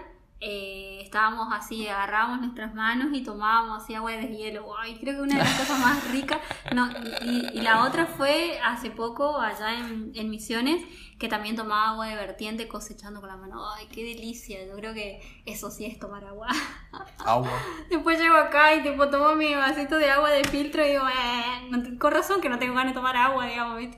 eh, 0.46 1.00
estábamos 1.02 1.48
así, 1.54 1.88
agarrábamos 1.88 2.42
nuestras 2.42 2.74
manos 2.76 3.08
y 3.14 3.24
tomábamos 3.24 3.82
así 3.84 3.96
agua 3.96 4.12
de 4.12 4.28
hielo. 4.28 4.66
Ay, 4.78 4.98
creo 5.00 5.16
que 5.16 5.22
una 5.22 5.36
de 5.38 5.44
las 5.44 5.60
cosas 5.60 5.80
más 5.80 6.12
ricas. 6.12 6.40
No, 6.74 6.90
y, 7.24 7.48
y 7.54 7.62
la 7.62 7.84
otra 7.86 8.06
fue 8.06 8.60
hace 8.64 8.92
poco, 8.92 9.40
allá 9.40 9.74
en, 9.80 10.12
en 10.16 10.30
Misiones, 10.30 10.84
que 11.18 11.30
también 11.30 11.56
tomaba 11.56 11.92
agua 11.92 12.08
de 12.08 12.16
vertiente 12.16 12.68
cosechando 12.68 13.22
con 13.22 13.30
la 13.30 13.38
mano. 13.38 13.64
Ay, 13.74 13.88
qué 13.92 14.04
delicia. 14.04 14.66
Yo 14.66 14.74
creo 14.76 14.94
que 14.94 15.22
eso 15.46 15.72
sí 15.72 15.86
es 15.86 15.98
tomar 15.98 16.26
agua. 16.26 16.48
Agua. 17.26 17.52
Después 17.90 18.20
llego 18.20 18.36
acá 18.36 18.76
y 18.76 18.84
tipo 18.84 19.10
tomo 19.10 19.36
mi 19.36 19.56
vasito 19.56 19.96
de 19.98 20.10
agua 20.12 20.30
de 20.32 20.44
filtro 20.44 20.86
y 20.86 20.90
digo, 20.90 21.08
eh, 21.08 21.70
no 21.70 21.98
con 21.98 22.12
razón 22.12 22.42
que 22.42 22.50
no 22.50 22.60
tengo 22.60 22.74
ganas 22.76 22.92
de 22.94 23.00
tomar 23.00 23.16
agua, 23.16 23.46
digamos, 23.46 23.78
¿viste? 23.78 23.98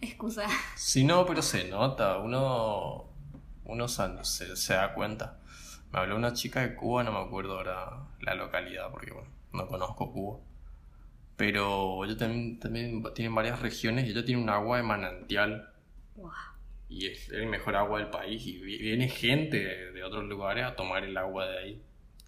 Excusa. 0.00 0.44
Sí, 0.76 1.02
no, 1.02 1.26
pero 1.26 1.42
se 1.42 1.64
nota. 1.68 2.18
Uno, 2.18 3.04
uno 3.64 3.88
se- 3.88 4.56
se 4.56 4.74
da 4.74 4.94
cuenta. 4.94 5.38
Me 5.92 5.98
habló 5.98 6.16
una 6.16 6.32
chica 6.32 6.60
de 6.62 6.74
Cuba, 6.74 7.02
no 7.04 7.12
me 7.12 7.18
acuerdo 7.18 7.58
ahora 7.58 8.06
la 8.20 8.34
localidad, 8.34 8.90
porque 8.90 9.10
bueno, 9.12 9.28
no 9.52 9.66
conozco 9.68 10.12
Cuba. 10.12 10.40
Pero 11.36 12.04
ellos 12.04 12.16
también, 12.18 12.58
también 12.58 13.02
tienen 13.14 13.34
varias 13.34 13.60
regiones 13.60 14.06
y 14.06 14.10
ellos 14.10 14.24
tienen 14.24 14.42
un 14.44 14.50
agua 14.50 14.76
de 14.78 14.82
manantial. 14.84 15.70
Guau. 16.14 16.32
Y 16.88 17.06
es 17.06 17.28
el 17.30 17.46
mejor 17.46 17.76
agua 17.76 17.98
del 17.98 18.10
país. 18.10 18.46
Y 18.46 18.58
vi- 18.58 18.78
viene 18.78 19.08
gente 19.08 19.58
de, 19.58 19.92
de 19.92 20.04
otros 20.04 20.24
lugares 20.24 20.64
a 20.64 20.76
tomar 20.76 21.04
el 21.04 21.16
agua 21.16 21.46
de 21.46 21.58
ahí, 21.58 21.82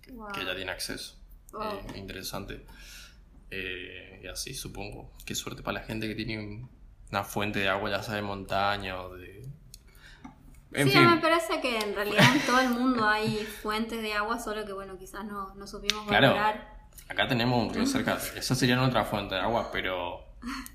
Guau. 0.09 0.33
que 0.33 0.45
ya 0.45 0.55
tiene 0.57 0.71
acceso. 0.73 1.17
Wow. 1.53 1.63
Eh, 1.63 1.99
interesante. 1.99 2.65
Eh, 3.51 4.21
y 4.25 4.27
así 4.27 4.55
supongo. 4.55 5.13
Qué 5.25 5.35
suerte 5.35 5.63
para 5.63 5.81
la 5.81 5.87
gente 5.87 6.09
que 6.09 6.15
tiene 6.15 6.67
una 7.11 7.25
fuente 7.25 7.61
de 7.61 7.69
agua, 7.69 7.91
ya 7.91 8.03
sea 8.03 8.15
de 8.17 8.23
montaña 8.23 9.01
o 9.01 9.15
de. 9.15 9.47
En 10.75 10.89
sí, 10.89 10.97
fin, 10.99 11.09
me 11.09 11.17
parece 11.19 11.61
que 11.61 11.79
en 11.79 11.95
realidad 11.95 12.25
en 12.35 12.43
todo 12.47 12.61
el 12.61 12.71
mundo 12.71 13.07
hay 13.09 13.45
fuentes 13.63 14.03
de 14.03 14.13
agua, 14.13 14.39
solo 14.41 14.65
que 14.65 14.73
bueno, 14.73 14.99
quizás 14.99 15.25
no, 15.25 15.55
no 15.55 15.67
supimos 15.67 16.07
Claro. 16.07 16.29
valorar. 16.29 16.75
acá 17.09 17.29
tenemos 17.29 17.63
un 17.69 17.73
río 17.75 17.87
cerca. 17.87 18.19
Esa 18.37 18.55
sería 18.55 18.77
nuestra 18.77 19.05
fuente 19.05 19.35
de 19.37 19.41
agua, 19.43 19.71
pero 19.73 20.25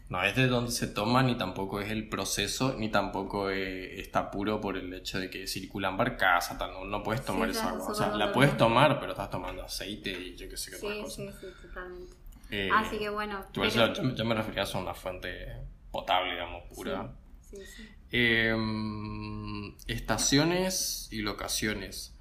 no 0.09 0.23
es 0.23 0.35
de 0.35 0.47
donde 0.47 0.71
se 0.71 0.87
toma, 0.87 1.21
ni 1.21 1.35
tampoco 1.37 1.81
es 1.81 1.91
el 1.91 2.07
proceso, 2.07 2.75
ni 2.77 2.89
tampoco 2.89 3.49
eh, 3.49 3.99
está 3.99 4.31
puro 4.31 4.61
por 4.61 4.77
el 4.77 4.93
hecho 4.93 5.19
de 5.19 5.29
que 5.29 5.47
circulan 5.47 5.97
barcazas. 5.97 6.57
No, 6.57 6.85
no 6.85 7.03
puedes 7.03 7.25
tomar 7.25 7.51
Sí, 7.51 7.57
esa 7.57 7.69
agua. 7.69 7.87
O 7.89 7.93
sea, 7.93 8.07
la 8.15 8.31
puedes 8.31 8.55
tomar, 8.57 8.99
pero 8.99 9.11
estás 9.11 9.29
tomando 9.29 9.63
aceite 9.63 10.11
y 10.11 10.35
yo 10.35 10.47
qué 10.49 10.55
sé 10.57 10.71
qué 10.71 10.77
otras 10.77 10.93
Sí, 10.93 11.01
cosas. 11.01 11.15
sí, 11.41 11.47
sí, 11.47 11.67
totalmente. 11.67 12.13
Eh, 12.51 12.69
Así 12.73 12.97
que 12.97 13.09
bueno. 13.09 13.39
eso 13.39 13.49
pero- 13.53 13.93
yo, 13.93 14.15
yo 14.15 14.25
me 14.25 14.33
refería 14.35 14.63
a 14.63 14.77
una 14.77 14.93
fuente 14.93 15.45
potable, 15.91 16.31
digamos, 16.33 16.63
pura. 16.73 17.11
Sí, 17.41 17.57
sí. 17.65 17.89
Em, 18.11 19.75
estaciones 19.87 21.07
y 21.11 21.21
locaciones. 21.21 22.13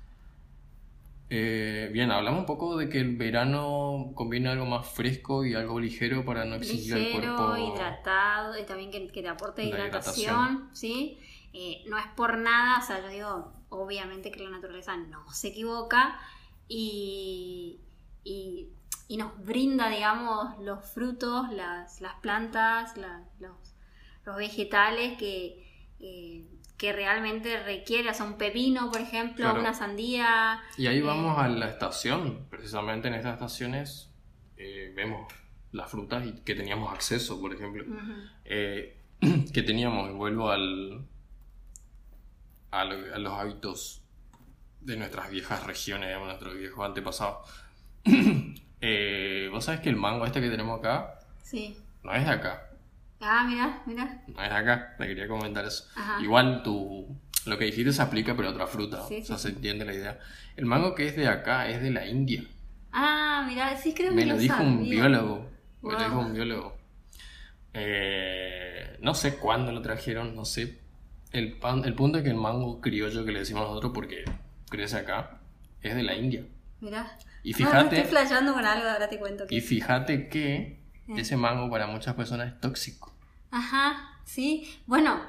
Eh, 1.30 1.90
bien, 1.92 2.10
hablamos 2.10 2.40
un 2.40 2.46
poco 2.46 2.76
de 2.78 2.88
que 2.88 3.00
el 3.00 3.16
verano 3.16 4.12
conviene 4.14 4.48
algo 4.48 4.64
más 4.64 4.86
fresco 4.88 5.44
y 5.44 5.54
algo 5.54 5.78
ligero 5.78 6.24
para 6.24 6.46
no 6.46 6.54
exigir 6.56 6.94
al 6.94 7.00
Ligero, 7.00 7.36
cuerpo. 7.36 7.56
hidratado, 7.74 8.58
y 8.58 8.64
también 8.64 8.90
que, 8.90 9.08
que 9.08 9.20
te 9.22 9.28
aporte 9.28 9.62
hidratación, 9.62 10.46
hidratación. 10.46 10.70
¿sí? 10.74 11.18
Eh, 11.52 11.82
no 11.86 11.98
es 11.98 12.06
por 12.16 12.38
nada, 12.38 12.78
o 12.82 12.86
sea, 12.86 13.00
yo 13.02 13.08
digo, 13.08 13.52
obviamente 13.68 14.30
que 14.30 14.42
la 14.42 14.50
naturaleza 14.50 14.96
no 14.96 15.30
se 15.32 15.48
equivoca 15.48 16.18
y, 16.66 17.78
y, 18.24 18.68
y 19.08 19.16
nos 19.18 19.38
brinda, 19.44 19.90
digamos, 19.90 20.58
los 20.60 20.82
frutos, 20.90 21.50
las, 21.52 22.00
las 22.00 22.14
plantas, 22.20 22.96
la- 22.96 23.24
los, 23.38 23.52
los 24.24 24.36
vegetales 24.36 25.18
que, 25.18 25.67
eh, 26.00 26.44
que 26.76 26.92
realmente 26.92 27.62
requiere, 27.64 28.10
o 28.10 28.14
sea, 28.14 28.24
un 28.26 28.38
pepino, 28.38 28.90
por 28.90 29.00
ejemplo, 29.00 29.44
Claro. 29.44 29.60
una 29.60 29.74
sandía. 29.74 30.60
Y 30.76 30.86
ahí 30.86 30.98
Eh, 30.98 31.02
vamos 31.02 31.36
a 31.38 31.48
la 31.48 31.68
estación. 31.68 32.46
Precisamente 32.50 33.08
en 33.08 33.14
estas 33.14 33.34
estaciones 33.34 34.12
eh, 34.56 34.92
vemos 34.94 35.32
las 35.72 35.90
frutas 35.90 36.24
y 36.26 36.32
que 36.42 36.54
teníamos 36.54 36.92
acceso, 36.92 37.40
por 37.40 37.52
ejemplo. 37.54 37.84
que 38.44 39.62
teníamos, 39.66 40.10
y 40.10 40.12
vuelvo 40.14 40.50
al, 40.50 41.04
a, 42.70 42.84
lo- 42.84 43.14
a 43.14 43.18
los 43.18 43.32
hábitos 43.32 44.02
de 44.80 44.96
nuestras 44.96 45.30
viejas 45.30 45.64
regiones, 45.66 46.08
de 46.10 46.18
nuestros 46.24 46.56
viejos 46.56 46.86
antepasados. 46.86 47.48
Vos 49.50 49.64
sabés 49.64 49.80
que 49.80 49.88
el 49.88 49.96
mango 49.96 50.24
este 50.24 50.40
que 50.40 50.48
tenemos 50.50 50.78
acá 50.78 51.18
Sí. 51.42 51.76
no 52.04 52.14
es 52.14 52.24
de 52.24 52.30
acá, 52.30 52.67
Ah, 53.20 53.44
mira, 53.48 53.82
mira. 53.86 54.22
no 54.28 54.42
es 54.42 54.48
de 54.50 54.54
acá, 54.56 54.94
te 54.96 55.06
quería 55.06 55.26
comentar 55.28 55.64
eso. 55.64 55.84
Ajá. 55.96 56.22
Igual 56.22 56.62
tu, 56.62 57.06
lo 57.46 57.58
que 57.58 57.64
dijiste 57.64 57.92
se 57.92 58.02
aplica 58.02 58.36
pero 58.36 58.48
a 58.48 58.52
otra 58.52 58.66
fruta, 58.66 59.04
Sí, 59.08 59.20
o 59.22 59.24
sea, 59.24 59.36
sí, 59.36 59.42
se 59.44 59.48
entiende 59.54 59.84
la 59.84 59.94
idea. 59.94 60.18
El 60.56 60.66
mango 60.66 60.94
que 60.94 61.06
es 61.08 61.16
de 61.16 61.26
acá 61.28 61.68
es 61.68 61.82
de 61.82 61.90
la 61.90 62.06
India, 62.06 62.44
Ah, 62.92 63.44
mira, 63.46 63.76
sí 63.76 63.92
creo 63.94 64.12
me 64.12 64.22
que 64.22 64.26
lo 64.28 64.34
lo 64.34 64.40
dijo 64.40 64.62
un 64.62 64.82
biólogo, 64.88 65.50
me 65.82 65.92
lo 65.92 65.98
dijo 65.98 66.18
un 66.20 66.32
biólogo. 66.32 66.78
Eh, 67.74 68.96
no 69.00 69.14
sé 69.14 69.36
cuándo 69.36 69.72
lo 69.72 69.82
trajeron, 69.82 70.34
no 70.34 70.44
sé. 70.44 70.78
El, 71.32 71.58
pan, 71.58 71.84
el 71.84 71.94
punto 71.94 72.18
es 72.18 72.24
que 72.24 72.30
el 72.30 72.36
mango 72.36 72.80
criollo 72.80 73.24
que 73.24 73.32
le 73.32 73.40
decimos 73.40 73.68
nosotros 73.68 73.92
porque 73.94 74.24
crece 74.70 74.96
acá 74.96 75.38
es 75.82 75.94
de 75.94 76.02
la 76.02 76.14
India. 76.16 76.44
Mira. 76.80 77.18
Y 77.42 77.52
fíjate, 77.52 77.96
estoy 77.96 78.10
flasheando 78.10 78.54
con 78.54 78.64
algo, 78.64 78.88
ahora 78.88 79.08
te 79.08 79.18
cuento 79.18 79.46
que. 79.46 79.54
y 79.54 79.60
fíjate 79.60 80.28
que. 80.28 80.78
Ese 81.16 81.36
mango 81.36 81.70
para 81.70 81.86
muchas 81.86 82.14
personas 82.14 82.48
es 82.48 82.60
tóxico. 82.60 83.12
Ajá, 83.50 84.20
sí. 84.24 84.78
Bueno, 84.86 85.20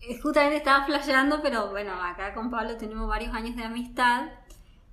eh, 0.00 0.18
justamente 0.20 0.56
estaba 0.56 0.86
flasheando, 0.86 1.42
pero 1.42 1.70
bueno, 1.70 1.92
acá 1.92 2.34
con 2.34 2.50
Pablo 2.50 2.76
tenemos 2.76 3.08
varios 3.08 3.34
años 3.34 3.56
de 3.56 3.64
amistad. 3.64 4.28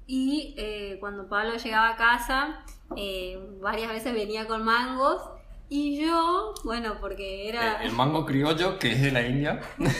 Y 0.06 0.56
eh, 0.58 0.98
cuando 1.00 1.30
Pablo 1.30 1.56
llegaba 1.56 1.90
a 1.90 1.96
casa, 1.96 2.66
eh, 2.98 3.40
varias 3.62 3.90
veces 3.90 4.14
venía 4.14 4.48
con 4.48 4.64
mangos. 4.64 5.22
Y 5.70 6.02
yo, 6.02 6.54
bueno, 6.64 6.98
porque 7.00 7.50
era... 7.50 7.82
El, 7.82 7.88
el 7.90 7.96
mango 7.96 8.26
criollo, 8.26 8.78
que 8.80 8.92
es 8.92 9.02
de 9.02 9.12
la 9.12 9.26
India. 9.26 9.62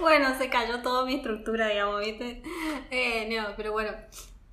Bueno, 0.00 0.36
se 0.38 0.48
cayó 0.48 0.80
toda 0.80 1.04
mi 1.04 1.14
estructura, 1.16 1.68
digamos, 1.68 2.00
¿viste? 2.00 2.42
Eh, 2.90 3.28
no, 3.30 3.48
pero 3.56 3.72
bueno. 3.72 3.92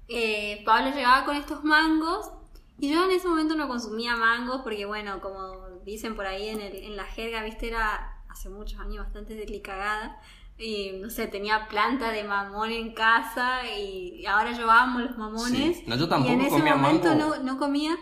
Eh, 0.10 0.62
Pablo 0.66 0.92
llegaba 0.94 1.26
con 1.26 1.36
estos 1.36 1.64
mangos 1.64 2.32
y 2.80 2.90
yo 2.90 3.06
en 3.06 3.12
ese 3.12 3.28
momento 3.28 3.56
no 3.56 3.68
consumía 3.68 4.16
mangos 4.16 4.62
porque, 4.64 4.86
bueno, 4.86 5.20
como 5.22 5.68
dicen 5.84 6.16
por 6.16 6.26
ahí 6.26 6.50
en, 6.50 6.62
el, 6.62 6.76
en 6.76 6.96
la 6.96 7.06
jerga, 7.06 7.44
¿viste? 7.44 7.68
Era 7.70 8.22
hace 8.30 8.50
muchos 8.50 8.80
años 8.80 9.04
bastante 9.04 9.36
delicada. 9.36 10.22
Y 10.60 10.94
no 11.02 11.10
sé, 11.12 11.28
tenía 11.28 11.68
planta 11.68 12.12
de 12.12 12.24
mamón 12.24 12.72
en 12.72 12.94
casa 12.94 13.62
y 13.70 14.26
ahora 14.26 14.54
yo 14.54 14.70
amo 14.72 15.00
los 15.00 15.18
mamones. 15.18 15.78
Sí. 15.78 15.84
No, 15.86 15.96
yo 15.96 16.10
tampoco 16.10 16.32
y 16.32 16.36
en 16.36 16.42
ese 16.42 16.50
comía 16.50 16.76
momento 16.76 17.10
mango. 17.10 17.36
no, 17.38 17.44
no 17.44 17.60
comía. 17.60 17.96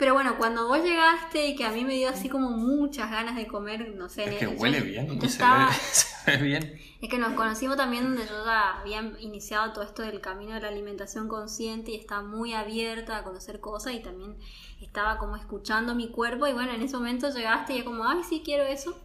Pero 0.00 0.14
bueno, 0.14 0.36
cuando 0.38 0.66
vos 0.66 0.82
llegaste 0.82 1.46
y 1.46 1.54
que 1.54 1.64
a 1.64 1.70
mí 1.70 1.84
me 1.84 1.94
dio 1.94 2.08
así 2.08 2.28
como 2.28 2.50
muchas 2.50 3.10
ganas 3.10 3.36
de 3.36 3.46
comer, 3.46 3.94
no 3.94 4.08
sé. 4.08 4.24
Es 4.24 4.34
que 4.38 4.44
yo- 4.46 4.50
huele 4.52 4.80
bien, 4.80 5.06
¿no? 5.14 5.20
se, 5.20 5.26
estaba- 5.26 5.66
ve, 5.68 5.72
se 5.92 6.30
ve 6.30 6.42
bien. 6.42 6.80
es 7.02 7.08
que 7.10 7.18
nos 7.18 7.34
conocimos 7.34 7.76
también 7.76 8.04
donde 8.04 8.26
yo 8.26 8.44
ya 8.44 8.80
había 8.80 9.00
iniciado 9.20 9.72
todo 9.72 9.84
esto 9.84 10.02
del 10.02 10.20
camino 10.20 10.54
de 10.54 10.60
la 10.62 10.68
alimentación 10.68 11.28
consciente 11.28 11.90
y 11.92 11.96
estaba 11.96 12.22
muy 12.22 12.54
abierta 12.54 13.18
a 13.18 13.22
conocer 13.24 13.60
cosas 13.60 13.92
y 13.92 14.00
también 14.00 14.36
estaba 14.80 15.18
como 15.18 15.36
escuchando 15.36 15.94
mi 15.94 16.08
cuerpo 16.10 16.46
y 16.46 16.52
bueno, 16.54 16.72
en 16.72 16.82
ese 16.82 16.96
momento 16.96 17.28
llegaste 17.28 17.74
y 17.74 17.78
yo 17.78 17.84
como, 17.84 18.08
ay, 18.08 18.22
sí, 18.28 18.42
quiero 18.44 18.64
eso. 18.64 18.98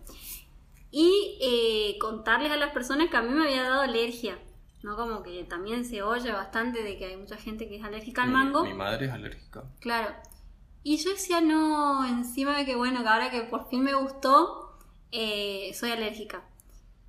Y 0.92 1.38
eh, 1.42 1.98
contarles 2.00 2.52
a 2.52 2.58
las 2.58 2.72
personas 2.72 3.10
que 3.10 3.18
a 3.18 3.22
mí 3.22 3.34
me 3.34 3.44
había 3.48 3.64
dado 3.64 3.82
alergia, 3.82 4.40
¿no? 4.82 4.96
Como 4.96 5.24
que 5.24 5.44
también 5.44 5.84
se 5.84 6.02
oye 6.04 6.32
bastante 6.32 6.84
de 6.84 6.98
que 6.98 7.06
hay 7.08 7.18
mucha 7.18 7.36
gente 7.36 7.68
que 7.68 7.76
es 7.78 7.84
alérgica 7.84 8.24
al 8.24 8.30
Mi- 8.30 8.34
mango. 8.36 8.64
Mi, 8.64 8.74
madre 8.74 9.08
es 9.08 9.12
alérgica. 9.12 9.64
Claro. 9.82 10.16
Y 10.88 10.98
yo 10.98 11.10
decía, 11.10 11.42
no, 11.42 12.06
encima 12.06 12.56
de 12.56 12.64
que, 12.64 12.76
bueno, 12.76 13.02
que 13.02 13.10
ahora 13.10 13.32
que 13.32 13.42
por 13.42 13.68
fin 13.70 13.82
me 13.82 13.96
gustó, 13.96 14.78
eh, 15.12 15.72
soy 15.74 15.90
alérgica. 15.90 16.44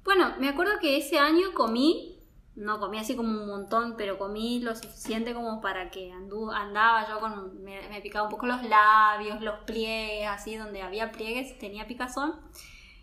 Bueno, 0.02 0.34
me 0.38 0.48
acuerdo 0.48 0.78
que 0.80 0.96
ese 0.96 1.18
año 1.18 1.52
comí, 1.52 2.18
no 2.54 2.80
comí 2.80 2.96
así 2.98 3.14
como 3.14 3.28
un 3.28 3.46
montón, 3.46 3.96
pero 3.98 4.18
comí 4.18 4.60
lo 4.60 4.74
suficiente 4.74 5.34
como 5.34 5.60
para 5.60 5.90
que 5.90 6.10
andu 6.10 6.50
andaba 6.50 7.06
yo 7.06 7.20
con, 7.20 7.62
me, 7.64 7.86
me 7.90 8.00
picaba 8.00 8.24
un 8.24 8.30
poco 8.30 8.46
los 8.46 8.62
labios, 8.62 9.42
los 9.42 9.58
pliegues, 9.66 10.26
así, 10.26 10.56
donde 10.56 10.80
había 10.80 11.12
pliegues, 11.12 11.58
tenía 11.58 11.86
picazón. 11.86 12.34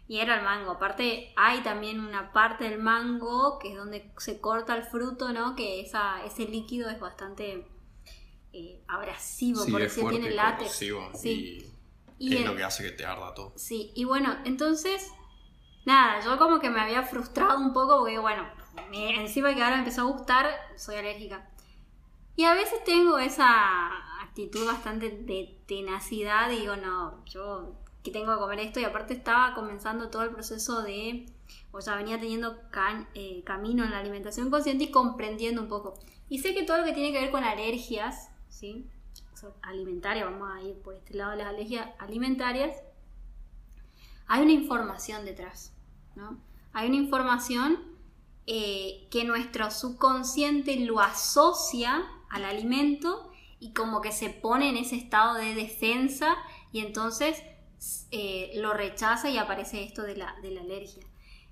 Y 0.08 0.22
era 0.22 0.39
el 0.39 0.44
mango. 0.44 0.72
Aparte, 0.72 1.34
hay 1.36 1.62
también 1.62 2.00
una 2.00 2.34
parte 2.34 2.63
del 2.68 2.80
mango 2.80 3.60
que 3.60 3.74
es 3.74 3.77
donde 3.77 4.12
se 4.18 4.42
corta 4.42 4.75
el 4.75 4.86
fruto, 4.86 5.34
¿no? 5.34 5.56
Que 5.56 5.82
esa, 5.82 6.25
ese 6.25 6.48
líquido 6.48 6.89
es 6.89 7.00
bastante 7.00 7.68
eh, 8.53 8.81
abrasivo, 8.88 9.62
Sí, 9.63 9.72
por 9.72 9.89
fuerte 9.89 10.19
tiene 10.19 10.33
y 10.33 10.36
látex. 10.38 10.72
Sí. 10.72 11.65
Y, 12.19 12.27
Y 12.29 12.33
es 12.36 12.41
el- 12.41 12.45
lo 12.48 12.55
que 12.55 12.63
hace 12.63 12.83
que 12.83 12.91
te 12.91 13.05
arda 13.05 13.33
todo. 13.33 13.53
Sí, 13.57 13.91
y 13.95 14.05
bueno, 14.05 14.36
entonces, 14.45 15.12
nada, 15.86 16.24
yo 16.24 16.38
como 16.38 16.60
que 16.60 16.69
me 16.69 16.79
había 16.79 17.03
frustrado 17.03 17.57
un 17.60 17.74
poco 17.74 18.00
porque, 18.00 18.19
bueno, 18.19 18.45
me- 18.89 19.19
encima 19.22 19.53
que 19.53 19.62
ahora 19.63 19.75
me 19.77 19.81
empezó 19.83 20.01
a 20.01 20.05
gustar, 20.05 20.48
soy 20.77 20.95
alérgica. 20.95 21.50
Y 22.36 22.45
a 22.45 22.53
veces 22.53 22.83
tengo 22.83 23.17
esa 23.19 23.89
actitud 24.24 24.65
bastante 24.65 25.10
de 25.10 25.60
tenacidad, 25.67 26.50
digo, 26.50 26.75
no, 26.75 27.24
yo 27.25 27.75
que 28.03 28.12
tengo 28.12 28.33
que 28.33 28.39
comer 28.39 28.60
esto, 28.60 28.79
y 28.79 28.83
aparte 28.83 29.13
estaba 29.13 29.53
comenzando 29.55 30.10
todo 30.10 30.24
el 30.24 30.31
proceso 30.31 30.81
de, 30.81 31.25
o 31.72 31.79
sea, 31.81 31.95
venía 31.95 32.19
teniendo 32.19 32.60
ca- 32.69 33.07
eh, 33.13 33.43
camino 33.45 33.84
en 33.86 33.91
la 33.91 33.99
alimentación 33.99 34.49
consciente 34.49 34.86
y 34.86 34.91
comprendiendo 34.91 35.62
un 35.62 35.67
poco. 35.69 35.93
Y 36.28 36.39
sé 36.39 36.54
que 36.54 36.63
todo 36.63 36.80
lo 36.80 36.84
que 36.86 36.93
tiene 36.93 37.12
que 37.13 37.21
ver 37.21 37.32
con 37.32 37.43
alergias, 37.43 38.30
¿sí? 38.54 38.88
Alimentarias, 39.62 40.26
vamos 40.26 40.50
a 40.56 40.62
ir 40.62 40.76
por 40.82 40.96
este 40.96 41.16
lado 41.16 41.32
de 41.32 41.38
las 41.38 41.48
alergias 41.48 41.89
alimentarias, 42.00 42.78
hay 44.28 44.42
una 44.42 44.54
información 44.54 45.26
detrás, 45.26 45.74
¿no? 46.16 46.39
Hay 46.72 46.88
una 46.88 46.96
información 46.96 47.78
eh, 48.48 49.08
que 49.12 49.26
nuestro 49.26 49.70
subconsciente 49.70 50.80
lo 50.80 51.02
asocia 51.02 52.04
al 52.30 52.46
alimento 52.46 53.32
y 53.60 53.74
como 53.74 54.02
que 54.02 54.13
se 54.13 54.30
pone 54.30 54.70
en 54.70 54.78
ese 54.78 54.96
estado 54.96 55.36
de 55.36 55.56
defensa 55.56 56.38
y 56.72 56.80
entonces 56.80 57.44
eh, 58.12 58.52
lo 58.56 58.74
rechaza 58.74 59.30
y 59.30 59.38
aparece 59.38 59.84
esto 59.84 60.04
de 60.04 60.16
la, 60.16 60.36
de 60.42 60.52
la 60.52 60.62
alergia. 60.62 61.04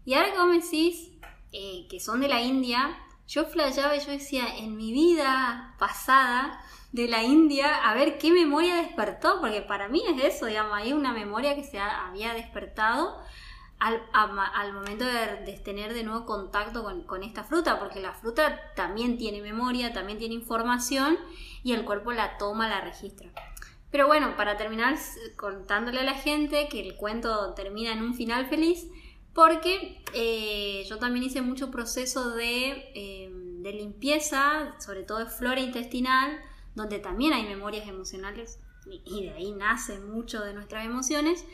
Y 0.06 0.14
ahora 0.14 0.32
que 0.32 0.38
vos 0.38 0.48
me 0.48 0.60
decís 0.60 1.12
eh, 1.52 1.88
que 1.90 2.00
son 2.00 2.22
de 2.22 2.30
la 2.30 2.42
India, 2.42 2.98
yo 3.28 3.46
flasheaba 3.46 3.96
y 3.96 4.00
yo 4.00 4.12
decía, 4.12 4.58
en 4.58 4.76
mi 4.76 4.92
vida 4.92 5.76
pasada 5.78 6.60
de 6.92 7.08
la 7.08 7.24
India, 7.24 7.76
a 7.90 7.94
ver 7.94 8.18
qué 8.18 8.32
memoria 8.32 8.76
despertó, 8.76 9.40
porque 9.40 9.62
para 9.62 9.88
mí 9.88 10.04
es 10.08 10.36
eso, 10.36 10.46
digamos, 10.46 10.74
hay 10.78 10.92
una 10.94 11.14
memoria 11.14 11.56
que 11.56 11.64
se 11.64 11.80
ha- 11.80 12.08
había 12.08 12.34
despertado 12.34 13.18
al, 13.80 14.02
al 14.14 14.74
momento 14.74 15.06
de, 15.06 15.60
tener 15.64 15.94
de 15.94 16.04
nuevo 16.04 16.26
contacto 16.26 16.84
con, 16.84 17.04
con 17.04 17.24
esta 17.24 17.44
fruta, 17.44 17.80
porque 17.80 18.00
la 18.00 18.14
fruta 18.14 18.60
también 18.76 19.18
tiene 19.18 19.42
memoria, 19.42 19.94
también 19.94 20.20
tiene 20.20 20.36
información 20.36 21.18
y 21.64 21.74
el 21.74 21.84
cuerpo 21.86 22.12
la 22.12 22.38
toma, 22.38 22.68
la 22.68 22.82
registra. 22.82 23.30
Pero 23.90 24.08
bueno, 24.08 24.36
para 24.38 24.56
terminar 24.58 24.98
contándole 25.36 26.00
a 26.02 26.04
la 26.04 26.14
gente 26.14 26.68
que 26.70 26.80
el 26.82 26.96
cuento 26.96 27.54
termina 27.56 27.92
en 27.92 28.04
un 28.04 28.14
final 28.14 28.46
feliz, 28.48 28.88
porque 29.34 30.04
eh, 30.14 30.86
yo 30.88 30.98
también 31.00 31.26
hice 31.26 31.42
mucho 31.42 31.72
proceso 31.72 32.32
de, 32.32 32.92
eh, 32.96 33.30
de 33.32 33.74
limpieza, 33.74 34.76
sobre 34.80 35.04
todo 35.04 35.20
de 35.20 35.26
flora 35.26 35.60
intestinal, 35.60 36.40
donde 36.76 37.00
también 37.00 37.34
hay 37.34 37.44
memorias 37.44 37.88
emocionales 37.88 38.60
y, 38.86 39.24
de 39.24 39.32
ahí 39.32 39.52
nace 39.52 40.00
mucho 40.00 40.44
de 40.44 40.54
nuestras 40.54 40.86
emociones. 40.86 41.46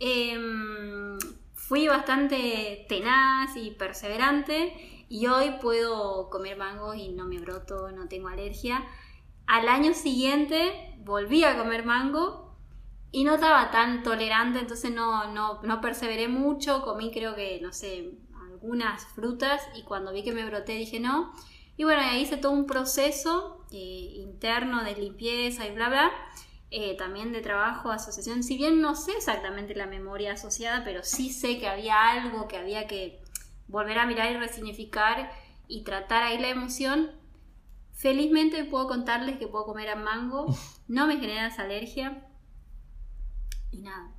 Em, 0.00 1.18
fui 1.54 1.88
bastante 1.88 2.84
tenaz 2.88 3.56
y 3.56 3.70
perseverante 3.70 5.06
y 5.08 5.26
hoy 5.26 5.54
puedo 5.62 6.28
comer 6.30 6.56
mangos 6.56 6.96
y 6.96 7.10
no 7.10 7.24
me 7.24 7.38
broto, 7.38 7.90
no 7.92 8.08
tengo 8.08 8.28
alergia. 8.28 8.84
Al 9.46 9.68
año 9.68 9.94
siguiente 9.94 10.96
volví 11.04 11.44
a 11.44 11.56
comer 11.56 11.84
mango 11.84 12.56
y 13.12 13.24
no 13.24 13.34
estaba 13.36 13.70
tan 13.70 14.02
tolerante, 14.02 14.58
entonces 14.58 14.90
no, 14.90 15.32
no, 15.32 15.62
no 15.62 15.80
perseveré 15.80 16.28
mucho, 16.28 16.82
comí 16.82 17.12
creo 17.12 17.34
que, 17.36 17.60
no 17.62 17.72
sé, 17.72 18.12
algunas 18.50 19.06
frutas 19.06 19.62
y 19.76 19.82
cuando 19.82 20.12
vi 20.12 20.24
que 20.24 20.32
me 20.32 20.44
broté 20.44 20.72
dije 20.72 20.98
no. 20.98 21.32
Y 21.76 21.84
bueno, 21.84 22.02
ahí 22.02 22.22
hice 22.22 22.36
todo 22.36 22.52
un 22.52 22.66
proceso 22.66 23.64
eh, 23.72 23.76
interno 24.16 24.84
de 24.84 24.94
limpieza 24.96 25.66
y 25.66 25.74
bla 25.74 25.88
bla. 25.88 26.12
eh, 26.70 26.96
también 26.96 27.32
de 27.32 27.40
trabajo, 27.40 27.90
asociación. 27.90 28.42
Si 28.42 28.56
bien 28.56 28.80
no 28.80 28.94
sé 28.96 29.12
exactamente 29.12 29.74
la 29.76 29.86
memoria 29.86 30.32
asociada, 30.32 30.82
pero 30.84 31.02
sí 31.04 31.30
sé 31.32 31.58
que 31.58 31.68
había 31.68 32.10
algo 32.10 32.48
que 32.48 32.56
había 32.58 32.86
que 32.88 33.20
volver 33.68 33.98
a 33.98 34.06
mirar 34.06 34.32
y 34.32 34.36
resignificar 34.38 35.30
y 35.68 35.84
tratar 35.84 36.22
ahí 36.24 36.38
la 36.38 36.48
emoción. 36.48 37.12
Felizmente 37.92 38.60
hoy 38.60 38.68
puedo 38.68 38.88
contarles 38.88 39.38
que 39.38 39.46
puedo 39.46 39.64
comer 39.66 39.88
a 39.90 39.96
mango, 39.96 40.46
no 40.88 41.06
me 41.06 41.18
genera 41.18 41.46
esa 41.46 41.62
alergia 41.62 42.26
y 43.70 43.78
nada. 43.78 44.10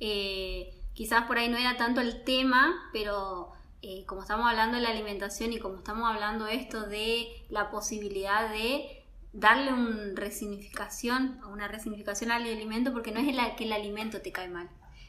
Eh, 0.00 0.74
quizás 0.94 1.24
por 1.26 1.38
ahí 1.38 1.48
no 1.48 1.56
era 1.56 1.76
tanto 1.76 2.00
el 2.00 2.24
tema, 2.24 2.90
pero 2.92 3.52
eh, 3.82 4.04
como 4.06 4.22
estamos 4.22 4.48
hablando 4.48 4.76
de 4.76 4.82
la 4.82 4.90
alimentación 4.90 5.52
y 5.52 5.58
como 5.58 5.78
estamos 5.78 6.08
hablando 6.10 6.46
esto 6.46 6.82
de 6.88 7.26
la 7.50 7.70
posibilidad 7.70 8.50
de 8.50 9.04
darle 9.32 9.72
una 9.72 10.14
resignificación, 10.14 11.40
una 11.50 11.68
resignificación 11.68 12.30
al 12.32 12.42
alimento, 12.42 12.92
porque 12.92 13.12
no 13.12 13.20
es 13.20 13.28
el, 13.28 13.38
que 13.56 13.64
el 13.64 13.72
alimento 13.72 14.20
te 14.20 14.30
cae 14.32 14.48
mal, 14.48 14.68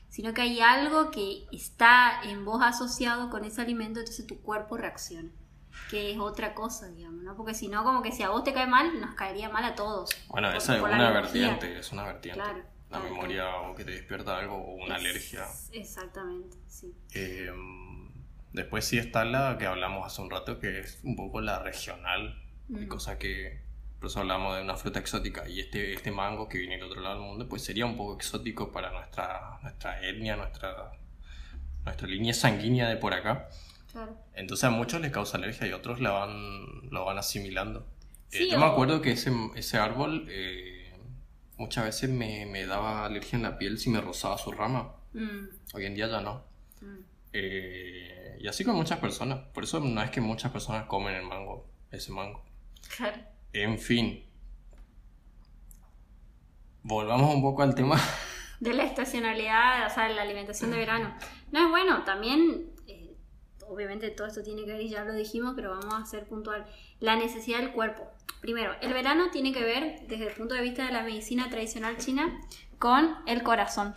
sino 0.09 0.33
que 0.33 0.41
hay 0.41 0.59
algo 0.61 1.11
que 1.11 1.45
está 1.51 2.21
en 2.23 2.45
vos 2.45 2.61
asociado 2.63 3.29
con 3.29 3.45
ese 3.45 3.61
alimento, 3.61 3.99
entonces 3.99 4.25
tu 4.27 4.41
cuerpo 4.41 4.77
reacciona, 4.77 5.29
que 5.89 6.11
es 6.11 6.19
otra 6.19 6.53
cosa, 6.53 6.87
digamos, 6.89 7.23
¿no? 7.23 7.35
Porque 7.35 7.53
si 7.53 7.67
no, 7.67 7.83
como 7.83 8.01
que 8.01 8.11
si 8.11 8.23
a 8.23 8.29
vos 8.29 8.43
te 8.43 8.53
cae 8.53 8.67
mal, 8.67 8.99
nos 8.99 9.13
caería 9.15 9.49
mal 9.49 9.65
a 9.65 9.75
todos. 9.75 10.09
Bueno, 10.29 10.51
esa 10.51 10.77
es 10.77 10.81
una 10.83 11.11
vertiente, 11.11 11.79
es 11.79 11.91
una 11.91 12.05
vertiente. 12.05 12.41
Claro, 12.41 12.61
la 12.89 12.99
claro, 12.99 13.05
memoria 13.09 13.55
o 13.57 13.75
que 13.75 13.83
te 13.85 13.91
despierta 13.91 14.37
algo 14.37 14.55
o 14.55 14.75
una 14.83 14.95
Es- 14.95 15.01
alergia. 15.01 15.47
Exactamente, 15.73 16.57
sí. 16.67 16.93
Eh, 17.15 17.51
después 18.53 18.85
sí 18.85 18.97
está 18.97 19.25
la 19.25 19.57
que 19.57 19.65
hablamos 19.65 20.05
hace 20.05 20.21
un 20.21 20.29
rato, 20.31 20.59
que 20.59 20.79
es 20.79 20.99
un 21.03 21.15
poco 21.15 21.41
la 21.41 21.59
regional, 21.59 22.39
Mm. 22.69 22.87
cosa 22.87 23.17
que 23.19 23.61
por 23.99 24.07
eso 24.09 24.21
hablamos 24.21 24.55
de 24.55 24.61
una 24.63 24.75
fruta 24.77 24.99
exótica 24.99 25.47
y 25.49 25.59
este, 25.59 25.93
este 25.93 26.11
mango 26.11 26.47
que 26.47 26.57
viene 26.57 26.75
del 26.75 26.85
otro 26.85 27.01
lado 27.01 27.15
del 27.19 27.27
mundo, 27.27 27.47
pues 27.49 27.61
sería 27.63 27.85
un 27.85 27.97
poco 27.97 28.15
exótico 28.15 28.71
para 28.71 28.91
nuestra, 28.91 29.59
nuestra 29.61 30.01
etnia, 30.05 30.35
nuestra, 30.37 30.91
nuestra 31.85 32.07
línea 32.07 32.33
sanguínea 32.33 32.87
de 32.87 32.95
por 32.97 33.13
acá. 33.13 33.49
Claro. 33.91 34.17
Entonces 34.33 34.63
a 34.65 34.69
muchos 34.71 35.01
les 35.01 35.11
causa 35.11 35.37
alergia 35.37 35.67
y 35.67 35.73
otros 35.73 35.99
la 35.99 36.11
van, 36.11 36.89
lo 36.89 37.05
van 37.05 37.17
asimilando. 37.17 37.81
Eh, 38.31 38.37
Sí, 38.39 38.49
yo 38.49 38.57
me 38.57 38.65
o- 38.65 38.69
acuerdo 38.71 39.01
que 39.01 39.11
ese, 39.11 39.31
ese 39.55 39.77
árbol 39.77 40.25
eh, 40.29 40.91
muchas 41.57 41.83
veces 41.85 42.09
me, 42.09 42.45
me 42.45 42.65
daba 42.65 43.05
alergia 43.05 43.35
en 43.37 43.43
la 43.43 43.57
piel 43.57 43.77
si 43.77 43.89
me 43.89 44.01
rozaba 44.01 44.37
su 44.37 44.51
rama. 44.51 44.93
Mm, 45.13 45.45
Hoy 45.75 45.85
en 45.85 45.95
día 45.95 46.07
ya 46.07 46.21
no. 46.21 46.43
mm. 46.81 46.99
Eh, 47.33 48.22
y 48.39 48.47
así 48.47 48.63
con 48.63 48.75
muchas 48.75 48.99
personas. 48.99 49.39
Por 49.53 49.63
eso 49.63 49.79
no 49.79 50.01
es 50.01 50.09
que 50.11 50.21
muchas 50.21 50.51
personas 50.51 50.85
comen 50.85 51.15
el 51.15 51.23
mango, 51.23 51.67
ese 51.91 52.11
mango. 52.11 52.43
Claro. 52.97 53.17
En 53.53 53.77
fin. 53.79 54.23
volvamos 56.81 57.33
un 57.33 57.41
poco 57.41 57.63
al 57.63 57.75
tema. 57.75 57.99
De 58.59 58.73
la 58.73 58.83
estacionalidad, 58.83 59.87
o 59.87 59.93
sea, 59.93 60.09
la 60.09 60.21
alimentación 60.21 60.71
de 60.71 60.77
verano. 60.77 61.15
No 61.51 61.65
es 61.65 61.69
bueno, 61.69 62.03
también, 62.03 62.71
eh, 62.87 63.15
obviamente 63.67 64.09
todo 64.09 64.27
esto 64.27 64.41
tiene 64.41 64.63
que 64.65 64.71
ver, 64.71 64.81
y 64.81 64.89
ya 64.89 65.03
lo 65.03 65.13
dijimos, 65.13 65.53
pero 65.55 65.71
vamos 65.71 65.93
a 65.93 66.05
ser 66.05 66.25
puntual. 66.27 66.65
La 66.99 67.15
necesidad 67.15 67.59
del 67.59 67.71
cuerpo. 67.71 68.09
Primero, 68.41 68.73
el 68.81 68.93
verano 68.93 69.31
tiene 69.31 69.53
que 69.53 69.63
ver, 69.63 70.07
desde 70.07 70.27
el 70.27 70.33
punto 70.33 70.55
de 70.55 70.61
vista 70.61 70.85
de 70.85 70.91
la 70.91 71.03
medicina 71.03 71.49
tradicional 71.49 71.97
china, 71.97 72.39
con 72.79 73.15
el 73.27 73.43
corazón. 73.43 73.93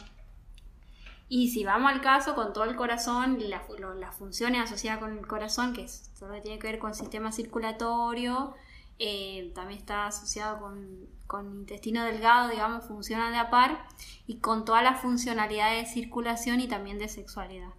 Y 1.29 1.51
si 1.51 1.65
vamos 1.65 1.91
al 1.91 2.01
caso, 2.01 2.35
con 2.35 2.53
todo 2.53 2.65
el 2.65 2.77
corazón, 2.77 3.39
las 3.49 4.15
funciones 4.15 4.63
asociadas 4.63 5.01
con 5.01 5.19
el 5.19 5.27
corazón, 5.27 5.73
que 5.73 5.89
solo 5.89 6.41
tiene 6.41 6.59
que 6.59 6.69
ver 6.69 6.79
con 6.79 6.91
el 6.91 6.97
sistema 6.97 7.33
circulatorio, 7.33 8.55
eh, 8.99 9.51
también 9.55 9.81
está 9.81 10.07
asociado 10.07 10.61
con, 10.61 11.09
con, 11.27 11.61
intestino 11.61 12.05
delgado, 12.05 12.49
digamos, 12.49 12.85
funciona 12.85 13.31
de 13.31 13.39
a 13.39 13.51
par, 13.51 13.87
y 14.27 14.39
con 14.39 14.65
todas 14.65 14.85
las 14.85 15.01
funcionalidades 15.01 15.89
de 15.89 15.93
circulación 15.93 16.61
y 16.61 16.69
también 16.69 16.99
de 16.99 17.09
sexualidad. 17.09 17.71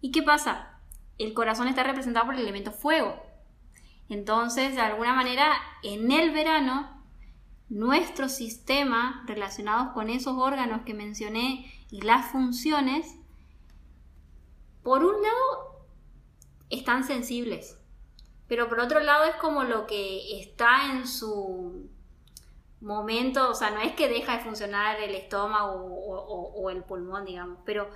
¿Y 0.00 0.12
qué 0.12 0.22
pasa? 0.22 0.78
El 1.18 1.34
corazón 1.34 1.66
está 1.66 1.82
representado 1.82 2.26
por 2.26 2.34
el 2.36 2.42
elemento 2.42 2.70
fuego. 2.70 3.20
Entonces, 4.08 4.76
de 4.76 4.80
alguna 4.80 5.12
manera, 5.12 5.52
en 5.82 6.12
el 6.12 6.30
verano, 6.30 6.95
nuestro 7.68 8.28
sistema 8.28 9.24
relacionados 9.26 9.92
con 9.92 10.08
esos 10.08 10.34
órganos 10.36 10.82
que 10.82 10.94
mencioné 10.94 11.72
y 11.90 12.02
las 12.02 12.30
funciones, 12.30 13.16
por 14.82 15.04
un 15.04 15.20
lado, 15.22 15.86
están 16.70 17.04
sensibles, 17.04 17.78
pero 18.48 18.68
por 18.68 18.80
otro 18.80 19.00
lado 19.00 19.24
es 19.24 19.36
como 19.36 19.64
lo 19.64 19.86
que 19.86 20.40
está 20.40 20.92
en 20.92 21.06
su 21.06 21.90
momento, 22.80 23.50
o 23.50 23.54
sea, 23.54 23.70
no 23.70 23.80
es 23.80 23.94
que 23.94 24.08
deja 24.08 24.36
de 24.36 24.44
funcionar 24.44 25.00
el 25.00 25.14
estómago 25.14 25.72
o, 25.74 26.70
el 26.70 26.84
pulmón, 26.84 27.24
digamos, 27.24 27.58
pero 27.64 27.90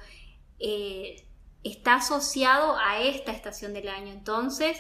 eh, 0.59 1.27
está 1.63 1.97
asociado 1.97 2.77
a 2.77 3.01
esta 3.01 3.33
estación 3.33 3.73
del 3.75 3.89
año. 3.89 4.13
Entonces, 4.13 4.79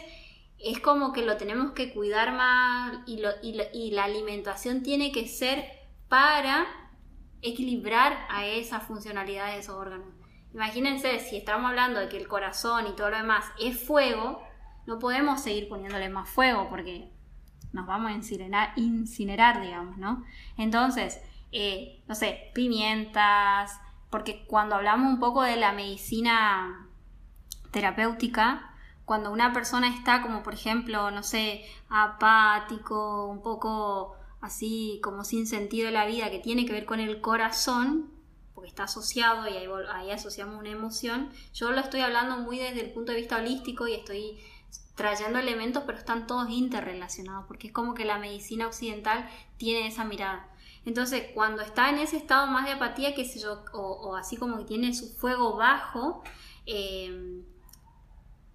es 0.63 0.81
como 0.81 1.13
que 1.13 1.25
lo 1.25 1.37
tenemos 1.37 1.73
que 1.73 1.93
cuidar 1.93 2.33
más 2.33 2.99
y, 3.07 3.23
y 3.73 3.91
la 3.93 4.05
alimentación 4.05 4.83
tiene 4.83 5.13
que 5.13 5.27
ser 5.27 5.65
para 6.09 6.67
equilibrar 7.43 8.27
a 8.29 8.47
esa 8.47 8.81
funcionalidad 8.81 9.53
de 9.53 9.61
esos 9.61 9.77
órganos. 9.77 10.09
Imagínense, 10.53 11.21
si 11.21 11.37
estamos 11.37 11.69
hablando 11.69 12.01
de 12.01 12.09
que 12.09 12.17
el 12.17 12.29
corazón 12.29 12.87
y 12.89 12.97
todo 12.97 13.11
lo 13.11 13.17
demás 13.17 13.45
es 13.61 13.83
fuego, 13.83 14.43
no 14.87 14.99
podemos 14.99 15.41
seguir 15.41 15.69
poniéndole 15.69 16.09
más 16.09 16.29
fuego 16.29 16.69
porque 16.69 17.11
nos 17.73 17.87
vamos 17.87 18.11
a 18.11 18.15
incinerar, 18.15 18.73
incinerar 18.77 19.63
digamos, 19.63 19.97
¿no? 19.97 20.25
Entonces, 20.57 21.21
eh, 21.53 22.03
no 22.09 22.15
sé, 22.15 22.51
pimientas, 22.55 23.81
porque 24.11 24.45
cuando 24.47 24.75
hablamos 24.75 25.13
un 25.13 25.21
poco 25.21 25.43
de 25.43 25.57
la 25.57 25.73
medicina 25.73 26.89
terapéutica, 27.71 28.70
cuando 29.11 29.33
una 29.33 29.53
persona 29.53 29.93
está 29.93 30.23
como, 30.23 30.45
por 30.45 30.55
ejemplo, 30.55 31.11
no 31.11 31.25
sé, 31.25 31.65
apático, 31.89 33.27
un 33.27 33.43
poco 33.43 34.15
así 34.41 35.01
como 35.03 35.25
sin 35.25 35.49
sentido 35.49 35.87
de 35.87 35.93
la 35.93 36.07
vida, 36.07 36.31
que 36.31 36.39
tiene 36.39 36.65
que 36.65 36.73
ver 36.73 36.87
con 36.87 37.01
el 37.01 37.21
corazón, 37.21 38.13
porque 38.55 38.69
está 38.69 38.85
asociado 38.85 39.49
y 39.49 39.55
ahí, 39.93 40.13
asociamos 40.13 40.61
una 40.61 40.71
emoción, 40.71 41.33
yo 41.53 41.73
lo 41.73 41.81
estoy 41.81 42.03
hablando 42.03 42.37
muy 42.37 42.59
desde 42.59 42.83
el 42.83 42.93
punto 42.93 43.11
de 43.11 43.19
vista 43.19 43.39
holístico 43.39 43.89
y 43.89 43.95
estoy 43.95 44.39
trayendo 44.95 45.41
elementos, 45.41 45.83
pero 45.85 45.99
están 45.99 46.29
todos 46.29 46.49
interrelacionados, 46.49 47.47
porque 47.49 47.67
es 47.67 47.73
como 47.73 47.95
que 47.95 48.05
la 48.05 48.19
medicina 48.19 48.69
occidental 48.69 49.29
tiene 49.57 49.89
esa 49.89 50.05
mirada. 50.05 50.49
Entonces, 50.85 51.33
cuando 51.35 51.63
está 51.63 51.91
en 51.91 51.99
ese 51.99 52.17
estado 52.17 52.47
más 52.47 52.65
de 52.65 52.75
apatía, 52.75 53.13
qué 53.17 53.25
sé 53.25 53.41
yo, 53.41 53.65
o, 53.73 54.15
así 54.15 54.37
como 54.37 54.57
que 54.59 54.67
tiene 54.67 54.95
su 54.95 55.13
fuego 55.17 55.57
bajo, 55.57 56.23
eh, 56.65 57.43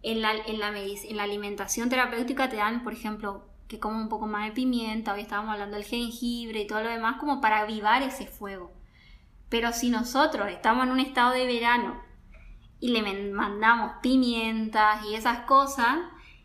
en, 0.06 0.22
la, 0.22 0.34
en, 0.36 0.60
la 0.60 0.70
en 0.78 1.18
la 1.18 1.24
alimentación 1.24 1.90
terapéutica 1.90 2.48
te 2.48 2.58
dan, 2.58 2.84
por 2.84 2.94
ejemplo, 2.94 3.44
que 3.68 3.80
como 3.80 3.98
un 3.98 4.08
poco 4.08 4.28
más 4.28 4.46
de 4.46 4.52
pimienta, 4.52 5.14
hoy 5.14 5.22
estábamos 5.22 5.54
hablando 5.54 5.78
del 5.78 5.86
jengibre 5.86 6.62
y 6.62 6.68
todo 6.68 6.84
lo 6.84 6.90
demás, 6.90 7.18
como 7.20 7.42
para 7.42 7.62
avivar 7.62 8.04
ese 8.04 8.28
fuego. 8.28 8.72
Pero 9.50 9.74
si 9.74 9.90
nosotros 9.90 10.48
estamos 10.50 10.84
en 10.86 10.92
un 10.92 11.00
estado 11.00 11.32
de 11.32 11.48
verano 11.48 12.00
y 12.80 12.90
le 12.90 13.32
mandamos 13.32 13.94
pimientas 14.04 15.04
y 15.06 15.16
esas 15.16 15.40
cosas, 15.48 15.98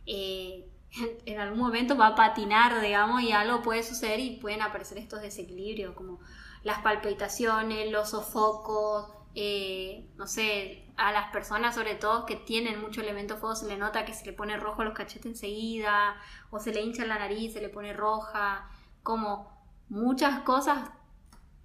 eh, 0.06 0.66
en 1.26 1.38
algún 1.38 1.58
momento 1.58 1.98
va 1.98 2.08
a 2.08 2.14
patinar, 2.14 2.80
digamos, 2.80 3.20
y 3.22 3.32
algo 3.32 3.60
puede 3.60 3.82
suceder 3.82 4.20
y 4.20 4.38
pueden 4.38 4.62
aparecer 4.62 4.96
estos 4.96 5.20
desequilibrios, 5.20 5.94
como 5.94 6.18
las 6.62 6.78
palpitaciones, 6.78 7.92
los 7.92 8.08
sofocos, 8.08 9.19
eh, 9.34 10.08
no 10.16 10.26
sé, 10.26 10.84
a 10.96 11.12
las 11.12 11.30
personas 11.30 11.74
sobre 11.74 11.94
todo 11.94 12.26
que 12.26 12.36
tienen 12.36 12.80
mucho 12.80 13.00
elemento 13.00 13.36
fuego 13.36 13.54
se 13.54 13.66
le 13.66 13.76
nota 13.76 14.04
que 14.04 14.12
se 14.12 14.26
le 14.26 14.32
pone 14.32 14.56
rojo 14.56 14.82
los 14.82 14.94
cachetes 14.94 15.26
enseguida, 15.26 16.16
o 16.50 16.58
se 16.58 16.72
le 16.72 16.82
hincha 16.82 17.04
la 17.06 17.18
nariz, 17.18 17.52
se 17.52 17.60
le 17.60 17.68
pone 17.68 17.92
roja, 17.92 18.68
como 19.02 19.50
muchas 19.88 20.40
cosas 20.40 20.90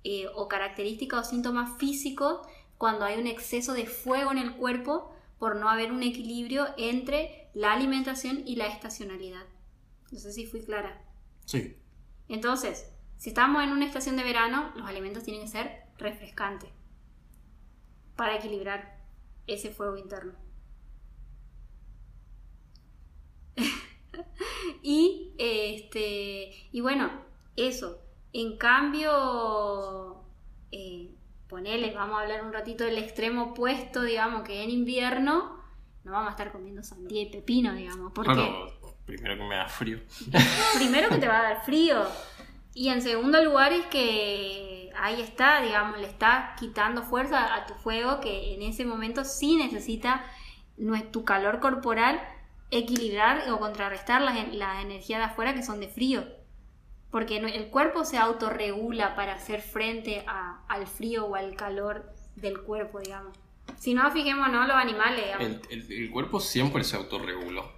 eh, 0.03 0.27
o 0.35 0.47
características 0.47 1.27
o 1.27 1.29
síntomas 1.29 1.77
físicos 1.77 2.47
cuando 2.77 3.05
hay 3.05 3.19
un 3.19 3.27
exceso 3.27 3.73
de 3.73 3.87
fuego 3.87 4.31
en 4.31 4.37
el 4.37 4.55
cuerpo 4.55 5.11
por 5.39 5.55
no 5.55 5.69
haber 5.69 5.91
un 5.91 6.03
equilibrio 6.03 6.67
entre 6.77 7.49
la 7.53 7.73
alimentación 7.73 8.43
y 8.45 8.55
la 8.57 8.67
estacionalidad. 8.67 9.43
No 10.11 10.19
sé 10.19 10.31
si 10.31 10.45
fui 10.45 10.61
clara. 10.61 11.01
Sí. 11.45 11.77
Entonces, 12.27 12.91
si 13.17 13.29
estamos 13.29 13.63
en 13.63 13.71
una 13.71 13.85
estación 13.85 14.17
de 14.17 14.23
verano, 14.23 14.71
los 14.75 14.87
alimentos 14.87 15.23
tienen 15.23 15.41
que 15.43 15.47
ser 15.47 15.83
refrescantes 15.97 16.74
para 18.15 18.35
equilibrar 18.35 18.99
ese 19.47 19.71
fuego 19.71 19.97
interno. 19.97 20.33
y 24.83 25.33
este 25.37 26.51
y 26.71 26.81
bueno, 26.81 27.11
eso. 27.55 28.01
En 28.33 28.57
cambio, 28.57 30.23
eh, 30.71 31.15
ponele, 31.47 31.93
vamos 31.93 32.19
a 32.19 32.23
hablar 32.23 32.43
un 32.43 32.51
ratito 32.51 32.83
del 32.83 32.97
extremo 32.97 33.51
opuesto, 33.51 34.01
digamos, 34.01 34.43
que 34.43 34.61
en 34.61 34.69
invierno 34.69 35.55
no 36.03 36.11
vamos 36.11 36.27
a 36.27 36.31
estar 36.31 36.51
comiendo 36.51 36.83
sandía 36.83 37.21
y 37.21 37.31
pepino, 37.31 37.73
digamos. 37.73 38.11
Porque 38.13 38.73
primero 39.05 39.37
que 39.37 39.43
me 39.43 39.55
da 39.55 39.67
frío. 39.67 39.99
primero 40.77 41.09
que 41.09 41.17
te 41.17 41.27
va 41.27 41.39
a 41.39 41.43
dar 41.43 41.65
frío. 41.65 42.05
Y 42.73 42.89
en 42.89 43.01
segundo 43.01 43.41
lugar 43.43 43.71
es 43.71 43.85
que 43.85 44.74
ahí 44.99 45.21
está, 45.21 45.61
digamos, 45.61 45.99
le 45.99 46.07
está 46.07 46.55
quitando 46.59 47.03
fuerza 47.03 47.55
a 47.55 47.65
tu 47.65 47.73
fuego 47.75 48.19
que 48.19 48.53
en 48.53 48.61
ese 48.61 48.85
momento 48.85 49.23
sí 49.23 49.55
necesita 49.55 50.25
tu 51.11 51.23
calor 51.23 51.59
corporal 51.59 52.21
equilibrar 52.71 53.49
o 53.51 53.59
contrarrestar 53.59 54.21
las, 54.21 54.37
energías 54.37 55.19
de 55.19 55.25
afuera 55.25 55.53
que 55.53 55.63
son 55.63 55.79
de 55.79 55.87
frío. 55.87 56.23
Porque 57.11 57.37
el 57.37 57.67
cuerpo 57.69 58.03
se 58.03 58.17
autorregula 58.17 59.15
para 59.15 59.35
hacer 59.35 59.61
frente 59.61 60.25
al 60.25 60.87
frío 60.87 61.25
o 61.25 61.35
al 61.35 61.55
calor 61.55 62.11
del 62.35 62.61
cuerpo, 62.61 62.99
digamos. 62.99 63.37
Si 63.77 63.93
no, 63.93 64.09
fijémonos 64.11 64.67
los 64.67 64.75
animales. 64.75 65.25
El, 65.39 65.91
el, 65.91 66.11
cuerpo 66.11 66.39
siempre 66.39 66.83
se 66.83 66.97
autorreguló. 66.97 67.71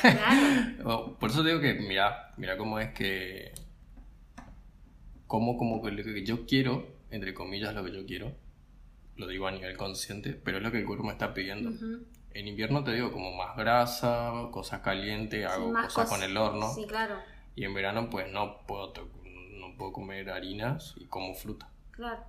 Claro. 0.00 1.16
Por 1.20 1.30
eso 1.30 1.42
digo 1.42 1.60
que, 1.60 1.74
mira, 1.74 2.32
mira 2.36 2.56
cómo 2.56 2.78
es 2.78 2.92
que 2.92 3.52
como 5.26 5.56
como 5.56 5.82
que 5.82 5.90
lo 5.90 6.02
que 6.02 6.24
yo 6.24 6.46
quiero, 6.46 6.86
entre 7.10 7.34
comillas 7.34 7.74
lo 7.74 7.84
que 7.84 7.92
yo 7.92 8.06
quiero, 8.06 8.32
lo 9.16 9.26
digo 9.26 9.46
a 9.46 9.50
nivel 9.50 9.76
consciente, 9.76 10.32
pero 10.32 10.58
es 10.58 10.62
lo 10.62 10.70
que 10.70 10.78
el 10.78 10.86
cuerpo 10.86 11.04
me 11.04 11.12
está 11.12 11.34
pidiendo. 11.34 11.70
En 12.32 12.48
invierno 12.48 12.84
te 12.84 12.92
digo 12.92 13.10
como 13.12 13.34
más 13.34 13.56
grasa, 13.56 14.32
cosas 14.50 14.80
calientes, 14.80 15.46
hago 15.46 15.72
cosas 15.72 16.08
con 16.08 16.22
el 16.22 16.36
horno. 16.36 16.72
Sí, 16.74 16.86
claro. 16.86 17.16
Y 17.54 17.64
en 17.64 17.72
verano 17.74 18.10
pues 18.10 18.30
no 18.30 18.58
puedo, 18.66 18.92
no 19.58 19.76
puedo 19.76 19.92
comer 19.92 20.30
harinas 20.30 20.94
y 20.96 21.06
como 21.06 21.34
fruta. 21.34 21.68
Claro, 21.90 22.22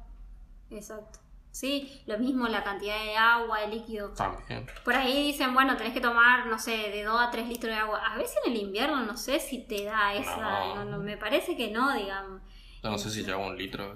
exacto. 0.71 1.19
Sí, 1.51 2.03
lo 2.05 2.19
mismo 2.19 2.47
la 2.47 2.63
cantidad 2.63 3.03
de 3.03 3.17
agua, 3.17 3.61
de 3.61 3.69
líquido. 3.69 4.11
También. 4.11 4.67
Por 4.85 4.93
ahí 4.93 5.23
dicen, 5.23 5.55
bueno, 5.55 5.75
tenés 5.75 5.91
que 5.91 6.01
tomar, 6.01 6.45
no 6.45 6.59
sé, 6.59 6.71
de 6.71 7.03
2 7.03 7.19
a 7.19 7.31
3 7.31 7.47
litros 7.47 7.73
de 7.73 7.79
agua. 7.79 7.99
A 8.05 8.15
veces 8.15 8.37
en 8.45 8.53
el 8.53 8.59
invierno 8.59 9.03
no 9.03 9.17
sé 9.17 9.39
si 9.39 9.63
te 9.63 9.85
da 9.85 10.13
esa, 10.13 10.85
no 10.85 10.99
me 10.99 11.17
parece 11.17 11.57
que 11.57 11.71
no, 11.71 11.93
digamos 11.95 12.41
no 12.89 12.97
sé 12.97 13.09
si 13.09 13.23
lleva 13.23 13.37
un 13.37 13.57
litro 13.57 13.93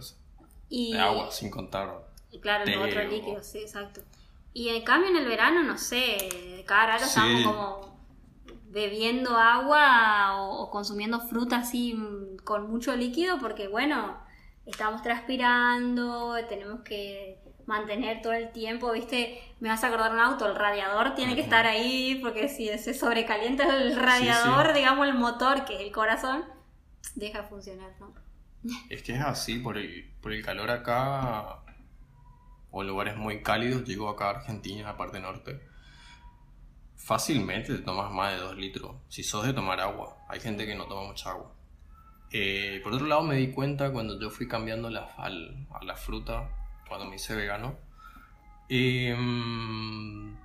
de 0.69 0.99
agua, 0.99 1.31
sin 1.31 1.49
contar. 1.49 2.07
Claro, 2.41 2.65
los 2.65 2.87
otros 2.87 3.11
líquidos, 3.11 3.45
sí, 3.45 3.59
exacto. 3.59 4.01
Y 4.53 4.69
en 4.69 4.83
cambio 4.83 5.09
en 5.09 5.17
el 5.17 5.25
verano, 5.25 5.63
no 5.63 5.77
sé, 5.77 6.63
cada 6.65 6.87
rato 6.87 7.05
estamos 7.05 7.43
como 7.43 7.91
bebiendo 8.69 9.37
agua 9.37 10.41
o, 10.41 10.69
consumiendo 10.69 11.19
fruta 11.19 11.57
así 11.57 11.93
mm, 11.93 12.37
con 12.43 12.69
mucho 12.69 12.95
líquido 12.95 13.37
porque, 13.39 13.67
bueno, 13.67 14.17
estamos 14.65 15.01
transpirando, 15.01 16.35
tenemos 16.47 16.81
que 16.81 17.39
mantener 17.65 18.21
todo 18.21 18.33
el 18.33 18.51
tiempo, 18.51 18.91
¿viste? 18.91 19.41
Me 19.59 19.69
vas 19.69 19.83
a 19.83 19.87
acordar 19.87 20.11
un 20.13 20.19
auto, 20.19 20.45
el 20.47 20.55
radiador 20.55 21.15
tiene 21.15 21.35
que 21.35 21.41
estar 21.41 21.65
ahí 21.65 22.19
porque 22.21 22.47
si 22.47 22.67
se 22.77 22.93
sobrecalienta 22.93 23.77
el 23.77 23.95
radiador, 23.95 24.73
digamos 24.73 25.07
el 25.07 25.13
motor, 25.13 25.65
que 25.65 25.75
es 25.75 25.81
el 25.81 25.91
corazón, 25.91 26.43
deja 27.15 27.43
de 27.43 27.47
funcionar, 27.47 27.91
¿no? 27.99 28.13
Es 28.89 29.01
que 29.01 29.13
es 29.15 29.21
así, 29.21 29.57
por 29.57 29.77
el, 29.77 30.07
por 30.21 30.33
el 30.33 30.43
calor 30.45 30.69
acá, 30.69 31.61
o 32.71 32.81
en 32.81 32.87
lugares 32.87 33.15
muy 33.17 33.43
cálidos, 33.43 33.83
llego 33.85 34.09
acá 34.09 34.25
a 34.25 34.29
Argentina, 34.31 34.79
en 34.79 34.85
la 34.87 34.97
parte 34.97 35.19
norte, 35.19 35.61
fácilmente 36.95 37.75
te 37.75 37.81
tomas 37.83 38.11
más 38.11 38.33
de 38.33 38.39
2 38.39 38.57
litros, 38.57 38.95
si 39.09 39.23
sos 39.23 39.45
de 39.45 39.53
tomar 39.53 39.79
agua. 39.79 40.17
Hay 40.29 40.39
gente 40.39 40.65
que 40.65 40.75
no 40.75 40.85
toma 40.85 41.07
mucha 41.07 41.31
agua. 41.31 41.51
Eh, 42.31 42.81
por 42.83 42.93
otro 42.93 43.07
lado, 43.07 43.23
me 43.23 43.35
di 43.37 43.51
cuenta 43.51 43.91
cuando 43.91 44.19
yo 44.19 44.29
fui 44.29 44.47
cambiando 44.47 44.89
la, 44.89 45.05
al- 45.17 45.67
a 45.73 45.83
la 45.85 45.95
fruta, 45.95 46.49
cuando 46.87 47.07
me 47.07 47.17
hice 47.17 47.35
vegano, 47.35 47.77
em, 48.69 50.35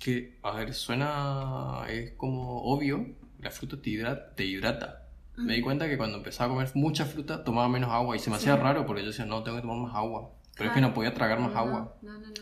que, 0.00 0.38
a 0.42 0.52
ver, 0.52 0.74
suena, 0.74 1.84
es 1.88 2.12
como 2.12 2.62
obvio, 2.64 3.06
la 3.40 3.50
fruta 3.50 3.80
te 3.80 3.90
hidrata. 3.90 4.34
Te 4.34 4.44
hidrata. 4.44 4.97
Me 5.38 5.54
di 5.54 5.62
cuenta 5.62 5.88
que 5.88 5.96
cuando 5.96 6.18
empezaba 6.18 6.52
a 6.52 6.54
comer 6.56 6.70
mucha 6.74 7.04
fruta 7.04 7.44
tomaba 7.44 7.68
menos 7.68 7.90
agua 7.90 8.16
y 8.16 8.18
se 8.18 8.30
me 8.30 8.36
hacía 8.36 8.56
raro 8.56 8.84
porque 8.86 9.02
yo 9.02 9.08
decía, 9.08 9.24
no, 9.24 9.42
tengo 9.42 9.56
que 9.58 9.62
tomar 9.62 9.78
más 9.78 9.94
agua. 9.94 10.30
Pero 10.56 10.70
es 10.70 10.74
que 10.74 10.80
no 10.80 10.92
podía 10.94 11.14
tragar 11.14 11.38
más 11.40 11.52
No, 11.52 11.58
agua. 11.58 11.94
No, 12.02 12.12
no, 12.14 12.26
no. 12.28 12.34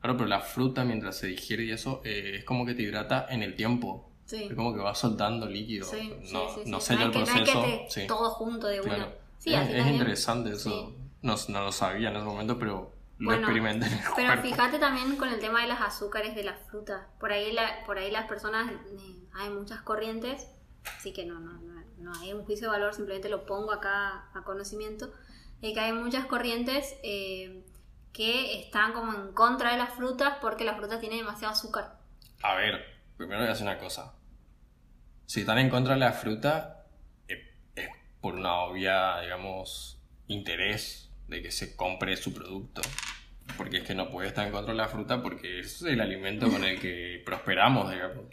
Claro, 0.00 0.16
pero 0.18 0.28
la 0.28 0.40
fruta 0.40 0.84
mientras 0.84 1.16
se 1.16 1.26
digiere 1.28 1.64
y 1.64 1.70
eso 1.72 2.00
eh, 2.04 2.36
es 2.38 2.44
como 2.44 2.64
que 2.66 2.74
te 2.74 2.82
hidrata 2.82 3.26
en 3.30 3.42
el 3.42 3.56
tiempo. 3.56 4.10
Sí. 4.26 4.44
Es 4.44 4.54
como 4.54 4.72
que 4.74 4.80
va 4.80 4.94
soltando 4.94 5.46
líquido. 5.48 5.86
Sí, 5.86 6.12
no, 6.32 6.48
sí, 6.48 6.60
sí, 6.64 6.70
no 6.70 6.80
sí. 6.80 6.86
sé 6.86 6.96
yo 6.96 7.06
el 7.06 7.10
que, 7.12 7.18
proceso. 7.24 7.62
que 7.62 7.68
te- 7.68 7.90
sí, 7.90 8.06
todo 8.06 8.30
junto 8.30 8.66
de 8.68 8.80
una. 8.80 8.94
claro. 8.94 9.12
Sí, 9.38 9.52
es, 9.54 9.68
es 9.70 9.86
interesante 9.86 10.50
eso. 10.50 10.70
Sí. 10.70 10.96
No, 11.22 11.34
no 11.48 11.64
lo 11.64 11.72
sabía 11.72 12.10
en 12.10 12.16
ese 12.16 12.24
momento, 12.24 12.58
pero 12.58 12.92
lo 13.18 13.26
Bueno, 13.30 13.42
experimenté 13.48 13.86
en 13.86 13.92
el 13.94 13.98
Pero 14.16 14.28
cuerpo. 14.28 14.42
fíjate 14.42 14.78
también 14.78 15.16
con 15.16 15.28
el 15.30 15.40
tema 15.40 15.62
de 15.62 15.68
las 15.68 15.80
azúcares 15.80 16.34
de 16.34 16.44
las 16.44 16.58
frutas. 16.70 17.02
Por 17.18 17.32
ahí, 17.32 17.52
la, 17.52 17.84
por 17.86 17.98
ahí 17.98 18.10
las 18.10 18.26
personas, 18.26 18.70
eh, 18.70 19.16
hay 19.34 19.50
muchas 19.50 19.80
corrientes, 19.82 20.48
así 20.98 21.12
que 21.12 21.24
no, 21.26 21.40
no, 21.40 21.52
no, 21.54 21.80
no 22.04 22.12
hay 22.20 22.32
un 22.32 22.44
juicio 22.44 22.70
de 22.70 22.76
valor, 22.76 22.94
simplemente 22.94 23.28
lo 23.28 23.46
pongo 23.46 23.72
acá 23.72 24.28
a 24.34 24.44
conocimiento, 24.44 25.12
de 25.60 25.72
que 25.72 25.80
hay 25.80 25.92
muchas 25.92 26.26
corrientes 26.26 26.96
eh, 27.02 27.64
que 28.12 28.60
están 28.60 28.92
como 28.92 29.14
en 29.14 29.32
contra 29.32 29.72
de 29.72 29.78
las 29.78 29.94
frutas 29.94 30.34
porque 30.40 30.64
la 30.64 30.76
fruta 30.76 31.00
tiene 31.00 31.16
demasiado 31.16 31.52
azúcar. 31.52 31.98
A 32.42 32.54
ver, 32.54 32.84
primero 33.16 33.40
voy 33.40 33.48
a 33.48 33.52
hacer 33.52 33.66
una 33.66 33.78
cosa. 33.78 34.14
Si 35.26 35.40
están 35.40 35.58
en 35.58 35.70
contra 35.70 35.94
de 35.94 36.00
la 36.00 36.12
fruta, 36.12 36.84
eh, 37.26 37.54
es 37.74 37.88
por 38.20 38.34
una 38.34 38.54
obvia, 38.60 39.20
digamos, 39.20 39.98
interés 40.28 41.10
de 41.28 41.42
que 41.42 41.50
se 41.50 41.74
compre 41.74 42.16
su 42.16 42.34
producto. 42.34 42.82
Porque 43.56 43.78
es 43.78 43.84
que 43.84 43.94
no 43.94 44.10
puede 44.10 44.28
estar 44.28 44.46
en 44.46 44.52
contra 44.52 44.72
de 44.72 44.78
la 44.78 44.88
fruta 44.88 45.22
porque 45.22 45.60
es 45.60 45.82
el 45.82 46.00
alimento 46.00 46.50
con 46.50 46.64
el 46.64 46.78
que 46.78 47.22
prosperamos, 47.26 47.90
digamos. 47.90 48.26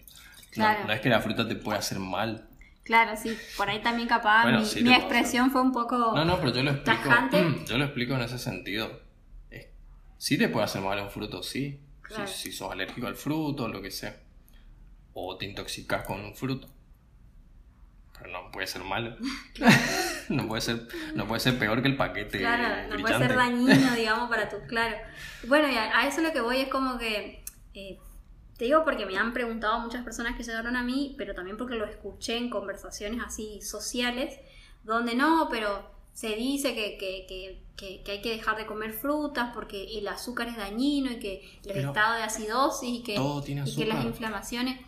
No-. 0.58 0.86
No, 0.86 0.94
es 0.94 1.02
que 1.02 1.10
la 1.10 1.22
fruta 1.22 1.48
te 1.48 1.56
pueda 1.56 1.80
hacer 1.80 2.00
mal. 2.00 2.48
Claro, 2.84 3.16
sí, 3.16 3.38
por 3.58 3.70
ahí 3.70 3.82
también 3.82 4.08
capaz 4.08 4.44
Bueno, 4.44 4.60
mi, 4.60 4.66
sí, 4.66 4.84
mi 4.84 4.94
expresión 4.94 5.52
fue 5.52 5.62
un 5.62 5.72
poco... 5.72 5.98
No, 5.98 6.26
no, 6.26 6.38
pero 6.40 6.54
yo 6.54 6.64
lo 6.64 6.72
explico. 6.72 7.04
Tajante. 7.04 7.66
Yo 7.66 7.78
lo 7.78 7.86
explico 7.86 8.16
en 8.16 8.22
ese 8.22 8.40
sentido. 8.40 9.02
Sí 10.22 10.38
te 10.38 10.50
puede 10.50 10.66
hacer 10.66 10.84
mal 10.84 11.00
un 11.00 11.10
fruto, 11.10 11.42
sí. 11.42 11.80
Claro. 12.04 12.28
Si, 12.28 12.52
si 12.52 12.52
sos 12.52 12.72
alérgico 12.72 13.08
al 13.08 13.16
fruto, 13.16 13.68
lo 13.68 13.82
que 13.82 13.90
sea. 13.90 14.16
O 15.14 15.36
te 15.36 15.46
intoxicas 15.46 16.06
con 16.06 16.24
un 16.24 16.36
fruto. 16.36 16.70
Pero 18.20 18.32
no 18.32 18.52
puede 18.52 18.68
ser 18.68 18.84
malo. 18.84 19.16
no, 20.30 20.48
puede 20.48 20.62
ser, 20.62 20.88
no 21.16 21.26
puede 21.26 21.40
ser 21.40 21.58
peor 21.58 21.82
que 21.82 21.88
el 21.88 21.98
paquete. 21.98 22.38
Claro, 22.38 22.88
no 22.88 23.02
puede 23.02 23.18
ser 23.18 23.36
dañino, 23.36 23.92
digamos, 23.96 24.30
para 24.30 24.48
tu, 24.48 24.58
claro. 24.68 24.96
Bueno, 25.48 25.68
y 25.70 25.76
a, 25.76 25.98
a 25.98 26.08
eso 26.08 26.22
lo 26.22 26.32
que 26.32 26.42
voy 26.42 26.58
es 26.58 26.68
como 26.70 27.00
que, 27.00 27.44
eh, 27.74 27.98
te 28.62 28.66
digo 28.66 28.84
porque 28.84 29.08
me 29.08 29.18
han 29.18 29.34
preguntado 29.34 29.80
muchas 29.80 30.04
personas 30.04 30.38
que 30.38 30.44
llegaron 30.44 30.76
a 30.76 30.84
mí, 30.84 31.16
pero 31.18 31.34
también 31.34 31.58
porque 31.58 31.74
lo 31.74 31.86
escuché 31.86 32.38
en 32.38 32.52
conversaciones 32.52 33.20
así 33.26 33.60
sociales, 33.60 34.40
donde 34.84 35.16
no, 35.16 35.48
pero 35.50 35.84
se 36.14 36.36
dice 36.36 36.76
que, 36.76 36.96
que, 36.96 37.26
que, 37.76 38.04
que- 38.04 38.12
hay 38.12 38.22
que 38.22 38.30
dejar 38.30 38.58
de 38.58 38.68
comer 38.68 38.94
frutas 38.94 39.50
porque 39.52 39.98
el 39.98 40.08
azúcar 40.08 40.48
es 40.48 40.58
dañino 40.58 41.12
y 41.12 41.18
que 41.18 41.60
el 41.66 41.74
Pero 41.74 41.88
estado 41.88 42.18
de 42.18 42.22
acidosis 42.22 43.00
y 43.00 43.02
que, 43.02 43.16
todo 43.16 43.42
tiene 43.42 43.64
y 43.66 43.76
que 43.76 43.88
las 43.88 44.06
inflamaciones... 44.06 44.80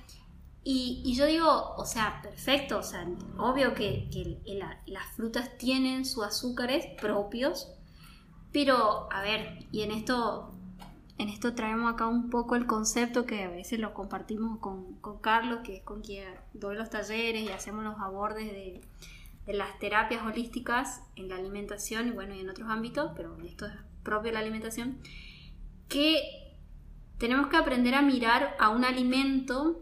Y, 0.64 1.02
y 1.04 1.16
yo 1.16 1.26
digo, 1.26 1.74
o 1.76 1.86
sea, 1.88 2.20
perfecto, 2.22 2.78
o 2.78 2.84
sea, 2.84 3.08
obvio 3.40 3.74
que, 3.74 4.08
las 4.86 5.16
frutas 5.16 5.58
tienen 5.58 6.06
sus 6.06 6.24
azúcares 6.24 6.86
propios, 7.02 7.72
pero, 8.52 9.12
a 9.12 9.24
ver, 9.24 9.66
y 9.72 9.82
en 9.82 9.90
esto, 9.90 10.53
en 11.24 11.30
esto 11.30 11.56
traemos 11.56 11.92
acá 11.92 12.06
un 12.06 12.30
poco 12.30 12.56
el 12.56 12.66
concepto 12.66 13.26
que 13.26 13.44
a 13.44 13.50
veces 13.50 13.80
lo 13.80 13.94
compartimos 13.94 14.60
con, 14.60 14.96
con 15.00 15.20
Carlos, 15.20 15.62
que 15.64 15.78
es 15.78 15.84
con 15.84 16.02
quien 16.02 16.28
doy 16.54 16.76
los 16.76 16.90
talleres 16.90 17.44
y 17.44 17.50
hacemos 17.50 17.84
los 17.84 17.98
abordes 18.00 18.52
de, 18.52 18.82
de 19.46 19.54
las 19.54 19.80
terapias 19.80 20.26
holísticas 20.26 21.02
en 21.16 21.30
la 21.30 21.38
alimentación 21.38 22.10
y 22.10 22.12
bueno, 22.12 22.36
y 22.36 22.42
en 22.42 22.50
otros 22.50 22.70
ámbitos, 22.70 23.12
pero 23.16 23.38
esto 23.46 23.66
es 23.66 23.74
propio 24.04 24.32
de 24.32 24.34
la 24.34 24.40
alimentación, 24.42 25.00
que 25.88 26.22
tenemos 27.18 27.48
que 27.48 27.56
aprender 27.56 27.96
a 27.96 28.02
mirar 28.02 28.58
a 28.60 28.70
un 28.70 28.84
alimento 28.84 29.82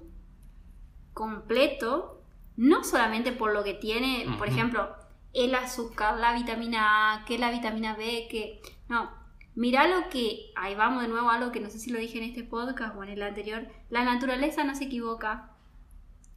completo, 1.14 2.24
no 2.56 2.84
solamente 2.84 3.32
por 3.32 3.52
lo 3.52 3.64
que 3.64 3.74
tiene, 3.74 4.28
por 4.38 4.48
ejemplo, 4.48 4.96
el 5.34 5.56
azúcar, 5.56 6.20
la 6.20 6.34
vitamina 6.34 7.16
A, 7.16 7.26
que 7.26 7.40
la 7.40 7.50
vitamina 7.50 7.96
B, 7.96 8.28
que... 8.30 8.62
No, 8.90 9.21
mira 9.56 9.88
lo 9.88 10.10
que... 10.10 10.52
Ahí 10.56 10.76
vamos 10.76 11.02
de 11.02 11.08
nuevo 11.08 11.30
a 11.30 11.36
algo 11.36 11.52
que 11.52 11.60
no 11.60 11.70
sé 11.70 11.80
si 11.80 11.92
lo 11.92 12.00
dije 12.00 12.18
en 12.18 12.26
este 12.26 12.44
podcast 12.44 12.96
o 12.96 13.04
en 13.04 13.10
el 13.10 13.22
anterior. 13.22 13.68
La 13.90 14.04
naturaleza 14.04 14.64
no 14.64 14.76
se 14.76 14.86
equivoca. 14.86 15.52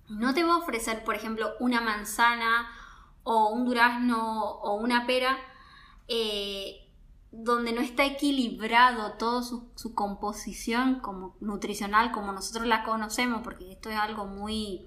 No 0.09 0.35
te 0.35 0.45
va 0.45 0.55
a 0.55 0.59
ofrecer, 0.59 1.05
por 1.05 1.15
ejemplo, 1.15 1.53
una 1.61 1.81
manzana 1.81 2.69
o 3.23 3.49
un 3.49 3.65
durazno 3.65 4.51
o 4.51 4.75
una 4.75 5.07
pera 5.07 5.39
eh, 6.09 6.89
donde 7.33 7.73
no 7.73 7.81
está 7.81 8.05
equilibrado 8.05 9.13
toda 9.15 9.43
su, 9.43 9.71
su 9.75 9.95
composición 9.95 11.01
como 11.01 11.37
nutricional 11.41 12.13
como 12.13 12.33
nosotros 12.33 12.67
la 12.67 12.85
conocemos, 12.85 13.43
porque 13.43 13.73
esto 13.73 13.91
es 13.91 13.97
algo 13.97 14.27
muy 14.27 14.87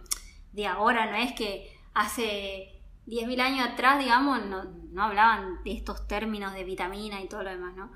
de 0.54 0.68
ahora, 0.68 1.12
no 1.12 1.18
es 1.18 1.34
que 1.34 1.78
hace 1.94 2.82
10.000 3.08 3.42
años 3.42 3.68
atrás, 3.68 4.00
digamos, 4.00 4.46
no, 4.46 4.64
no 4.64 5.04
hablaban 5.04 5.64
de 5.64 5.74
estos 5.74 6.08
términos 6.08 6.54
de 6.54 6.64
vitamina 6.64 7.22
y 7.22 7.28
todo 7.28 7.44
lo 7.44 7.50
demás, 7.50 7.76
¿no? 7.76 7.92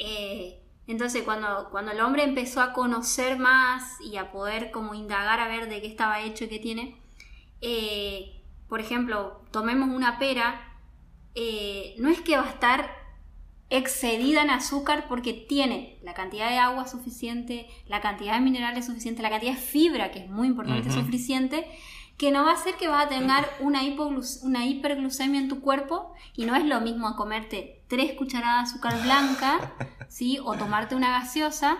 Eh, 0.00 0.58
entonces, 0.86 1.22
cuando, 1.22 1.68
cuando 1.70 1.92
el 1.92 2.00
hombre 2.00 2.24
empezó 2.24 2.60
a 2.62 2.72
conocer 2.72 3.38
más 3.38 4.00
y 4.00 4.16
a 4.16 4.32
poder 4.32 4.70
como 4.70 4.94
indagar 4.94 5.38
a 5.38 5.46
ver 5.46 5.68
de 5.68 5.80
qué 5.80 5.86
estaba 5.86 6.20
hecho 6.20 6.44
y 6.44 6.48
qué 6.48 6.58
tiene, 6.58 6.96
eh, 7.60 8.42
por 8.68 8.80
ejemplo, 8.80 9.42
tomemos 9.52 9.90
una 9.90 10.18
pera, 10.18 10.78
eh, 11.34 11.94
no 11.98 12.08
es 12.08 12.20
que 12.22 12.36
va 12.36 12.44
a 12.44 12.48
estar 12.48 12.90
excedida 13.68 14.42
en 14.42 14.50
azúcar 14.50 15.06
porque 15.06 15.32
tiene 15.32 15.98
la 16.02 16.14
cantidad 16.14 16.48
de 16.48 16.58
agua 16.58 16.88
suficiente, 16.88 17.68
la 17.86 18.00
cantidad 18.00 18.34
de 18.34 18.40
minerales 18.40 18.86
suficiente, 18.86 19.22
la 19.22 19.30
cantidad 19.30 19.52
de 19.52 19.58
fibra, 19.58 20.10
que 20.10 20.20
es 20.20 20.30
muy 20.30 20.48
importante, 20.48 20.90
suficiente, 20.90 21.70
que 22.16 22.32
no 22.32 22.44
va 22.44 22.50
a 22.50 22.54
hacer 22.54 22.74
que 22.74 22.88
vas 22.88 23.06
a 23.06 23.08
tener 23.08 23.46
una, 23.60 23.82
una 24.42 24.66
hiperglucemia 24.66 25.40
en 25.40 25.48
tu 25.48 25.60
cuerpo 25.60 26.14
y 26.34 26.46
no 26.46 26.56
es 26.56 26.64
lo 26.64 26.80
mismo 26.80 27.14
comerte 27.14 27.79
tres 27.90 28.14
cucharadas 28.14 28.70
de 28.70 28.70
azúcar 28.70 29.02
blanca, 29.02 29.72
¿sí? 30.08 30.38
O 30.42 30.54
tomarte 30.54 30.94
una 30.94 31.10
gaseosa 31.10 31.76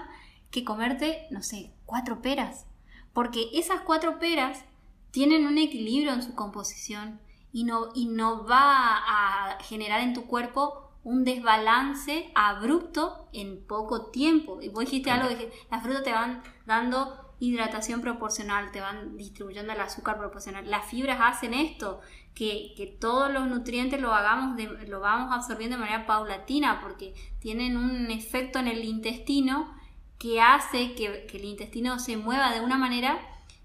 que 0.50 0.64
comerte, 0.64 1.28
no 1.30 1.40
sé, 1.40 1.72
cuatro 1.86 2.20
peras. 2.20 2.66
Porque 3.14 3.48
esas 3.54 3.80
cuatro 3.82 4.18
peras 4.18 4.64
tienen 5.12 5.46
un 5.46 5.56
equilibrio 5.56 6.12
en 6.12 6.22
su 6.22 6.34
composición 6.34 7.20
y 7.52 7.62
no, 7.62 7.90
y 7.94 8.06
no 8.06 8.44
va 8.44 8.96
a 8.96 9.58
generar 9.62 10.00
en 10.00 10.12
tu 10.12 10.26
cuerpo 10.26 10.90
un 11.04 11.24
desbalance 11.24 12.30
abrupto 12.34 13.28
en 13.32 13.64
poco 13.64 14.10
tiempo. 14.10 14.60
Y 14.60 14.68
vos 14.68 14.84
dijiste 14.84 15.12
algo, 15.12 15.28
que 15.28 15.52
las 15.70 15.82
frutas 15.82 16.02
te 16.02 16.12
van 16.12 16.42
dando 16.66 17.34
hidratación 17.38 18.00
proporcional, 18.00 18.72
te 18.72 18.80
van 18.80 19.16
distribuyendo 19.16 19.72
el 19.72 19.80
azúcar 19.80 20.18
proporcional. 20.18 20.68
Las 20.68 20.86
fibras 20.86 21.18
hacen 21.22 21.54
esto, 21.54 22.00
que, 22.34 22.96
todos 23.00 23.32
los 23.32 23.46
nutrientes 23.48 24.00
lo 24.00 24.14
hagamos 24.14 24.58
lo 24.88 25.00
vamos 25.00 25.34
absorbiendo 25.34 25.76
de 25.76 25.80
manera 25.80 26.06
paulatina, 26.06 26.80
porque 26.80 27.14
tienen 27.38 27.76
un 27.76 28.10
efecto 28.10 28.58
en 28.58 28.68
el 28.68 28.84
intestino 28.84 29.74
que 30.18 30.40
hace 30.40 30.94
que, 30.94 31.26
que 31.26 31.38
el 31.38 31.44
intestino 31.44 31.98
se 31.98 32.16
mueva 32.16 32.52
de 32.52 32.60
una 32.60 32.76
manera 32.76 33.18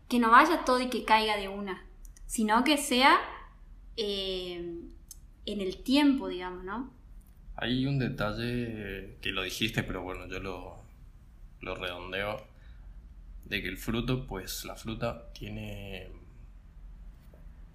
que 0.07 0.19
no 0.19 0.31
vaya 0.31 0.63
todo 0.65 0.79
y 0.79 0.89
que 0.89 1.03
caiga 1.03 1.37
de 1.37 1.47
una, 1.47 1.85
sino 2.25 2.63
que 2.63 2.77
sea 2.77 3.19
eh, 3.97 4.81
en 5.45 5.61
el 5.61 5.83
tiempo, 5.83 6.27
digamos, 6.27 6.63
¿no? 6.63 6.93
Hay 7.55 7.85
un 7.85 7.99
detalle 7.99 9.17
que 9.21 9.31
lo 9.31 9.43
dijiste, 9.43 9.83
pero 9.83 10.01
bueno, 10.01 10.27
yo 10.27 10.39
lo, 10.39 10.79
lo 11.61 11.75
redondeo. 11.75 12.45
De 13.45 13.61
que 13.61 13.67
el 13.67 13.77
fruto, 13.77 14.25
pues 14.25 14.65
la 14.65 14.75
fruta 14.75 15.31
tiene. 15.33 16.09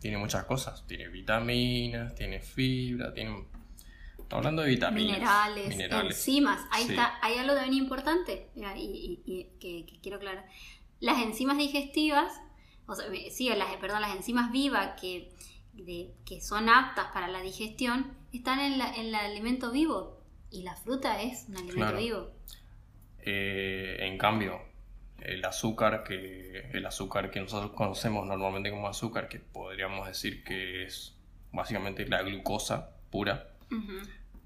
Tiene 0.01 0.17
muchas 0.19 0.45
cosas. 0.45 0.87
Tiene 0.87 1.09
vitaminas, 1.09 2.15
tiene 2.15 2.41
fibra, 2.41 3.13
tiene. 3.13 3.45
Estamos 4.13 4.47
hablando 4.47 4.63
de 4.63 4.69
vitaminas. 4.71 5.19
Minerales, 5.19 5.69
minerales. 5.69 6.17
enzimas. 6.17 6.67
Ahí 6.71 6.85
Sí. 6.85 6.91
está, 6.91 7.19
hay 7.21 7.37
algo 7.39 7.55
también 7.55 7.75
importante 7.83 8.49
mira, 8.55 8.77
y, 8.79 8.83
y- 8.85 9.23
y 9.27 9.45
que, 9.59 9.85
que 9.87 10.01
quiero 10.01 10.17
aclarar. 10.19 10.47
Las 11.01 11.21
enzimas 11.23 11.59
digestivas, 11.59 12.41
o 12.87 12.95
sea, 12.95 13.07
sí, 13.31 13.49
las, 13.51 13.75
perdón, 13.77 14.01
las 14.03 14.15
enzimas 14.17 14.53
vivas 14.53 15.01
que, 15.01 15.33
de, 15.73 16.13
que 16.25 16.41
son 16.41 16.69
aptas 16.69 17.07
para 17.13 17.27
la 17.29 17.41
digestión 17.43 18.17
están 18.33 18.61
en, 18.61 18.79
la, 18.79 18.95
en 18.95 19.07
el 19.07 19.15
alimento 19.15 19.73
vivo 19.73 20.21
y 20.51 20.63
la 20.63 20.77
fruta 20.77 21.21
es 21.23 21.47
un 21.49 21.57
alimento 21.57 21.77
Claro. 21.79 21.99
vivo. 21.99 22.31
Eh, 23.19 23.97
en 24.01 24.17
cambio, 24.19 24.61
el 25.23 25.45
azúcar 25.45 26.05
que 26.05 26.71
el 26.73 26.87
azúcar 26.87 27.31
que 27.31 27.41
nosotros 27.41 27.73
conocemos 27.73 28.27
normalmente 28.27 28.71
como 28.71 28.89
azúcar, 28.89 29.29
que 29.29 29.39
podríamos 29.39 30.07
decir 30.07 30.45
que 30.45 30.85
es 30.85 31.15
básicamente 31.53 32.07
la 32.07 32.23
glucosa 32.23 32.91
pura, 33.11 33.49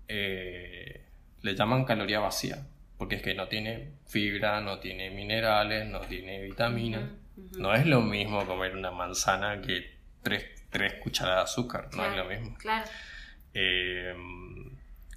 eh, 0.08 1.04
le 1.42 1.54
llaman 1.54 1.84
caloría 1.84 2.20
vacía, 2.20 2.66
porque 2.98 3.16
es 3.16 3.22
que 3.22 3.34
no 3.34 3.48
tiene 3.48 3.92
fibra, 4.06 4.60
no 4.60 4.78
tiene 4.78 5.10
minerales, 5.10 5.88
no 5.88 6.00
tiene 6.00 6.42
vitaminas. 6.42 7.02
No 7.58 7.74
es 7.74 7.84
lo 7.84 8.00
mismo 8.00 8.46
comer 8.46 8.76
una 8.76 8.92
manzana 8.92 9.60
que 9.60 9.90
tres, 10.22 10.44
tres 10.70 10.94
cucharadas 11.02 11.38
de 11.38 11.42
azúcar, 11.50 11.88
no 11.96 12.04
es 12.06 12.16
lo 12.16 12.24
mismo. 12.26 12.56
Claro, 12.58 12.88
Eh, 13.56 14.14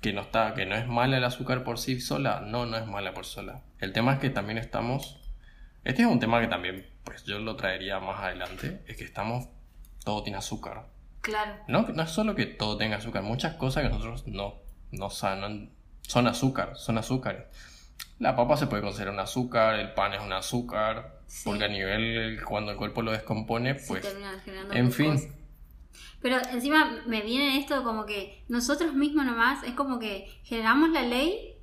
que 0.02 0.14
no 0.14 0.22
está, 0.22 0.54
que 0.54 0.66
no 0.66 0.76
es 0.76 0.88
mala 0.88 1.18
el 1.18 1.24
azúcar 1.24 1.64
por 1.64 1.80
sí 1.80 2.00
sola, 2.00 2.40
no, 2.46 2.66
no 2.66 2.78
es 2.78 2.86
mala 2.86 3.14
por 3.14 3.26
sola. 3.26 3.62
El 3.80 3.94
tema 3.94 4.14
es 4.14 4.20
que 4.20 4.30
también 4.30 4.58
estamos, 4.58 5.20
este 5.84 6.02
es 6.04 6.08
un 6.08 6.20
tema 6.20 6.40
que 6.42 6.48
también, 6.48 6.86
pues 7.04 7.24
yo 7.26 7.40
lo 7.40 7.56
traería 7.56 8.00
más 8.00 8.20
adelante, 8.24 8.84
es 8.88 8.98
que 8.98 9.04
estamos, 9.04 9.48
todo 10.04 10.24
tiene 10.24 10.38
azúcar. 10.40 10.88
claro. 11.22 11.56
No, 11.68 11.82
no 11.88 12.04
es 12.04 12.10
solo 12.12 12.36
que 12.36 12.46
todo 12.46 12.78
tenga 12.78 12.98
azúcar, 12.98 13.24
muchas 13.24 13.56
cosas 13.56 13.84
que 13.84 13.90
nosotros 13.90 14.28
no, 14.28 14.56
no 14.92 15.10
sanan 15.10 15.72
son 16.02 16.28
azúcar, 16.28 16.78
son 16.78 16.98
azúcares. 16.98 17.44
La 18.20 18.36
papa 18.36 18.56
se 18.58 18.68
puede 18.68 18.82
considerar 18.82 19.14
un 19.14 19.20
azúcar, 19.20 19.76
el 19.80 19.94
pan 19.94 20.14
es 20.14 20.22
un 20.22 20.32
azúcar, 20.34 21.16
Sí. 21.28 21.42
porque 21.44 21.66
a 21.66 21.68
nivel, 21.68 22.40
cuando 22.46 22.72
el 22.72 22.78
cuerpo 22.78 23.02
lo 23.02 23.12
descompone, 23.12 23.76
pues, 23.76 24.08
generando 24.46 24.74
en 24.74 24.92
fin. 24.94 25.34
Pero 26.22 26.38
encima 26.52 27.02
me 27.06 27.22
viene 27.22 27.58
esto 27.60 27.84
como 27.84 28.06
que 28.06 28.44
nosotros 28.48 28.94
mismos 28.94 29.26
nomás 29.26 29.64
es 29.64 29.74
como 29.74 30.00
que 30.00 30.30
generamos 30.44 30.90
la 30.92 31.02
ley 31.02 31.57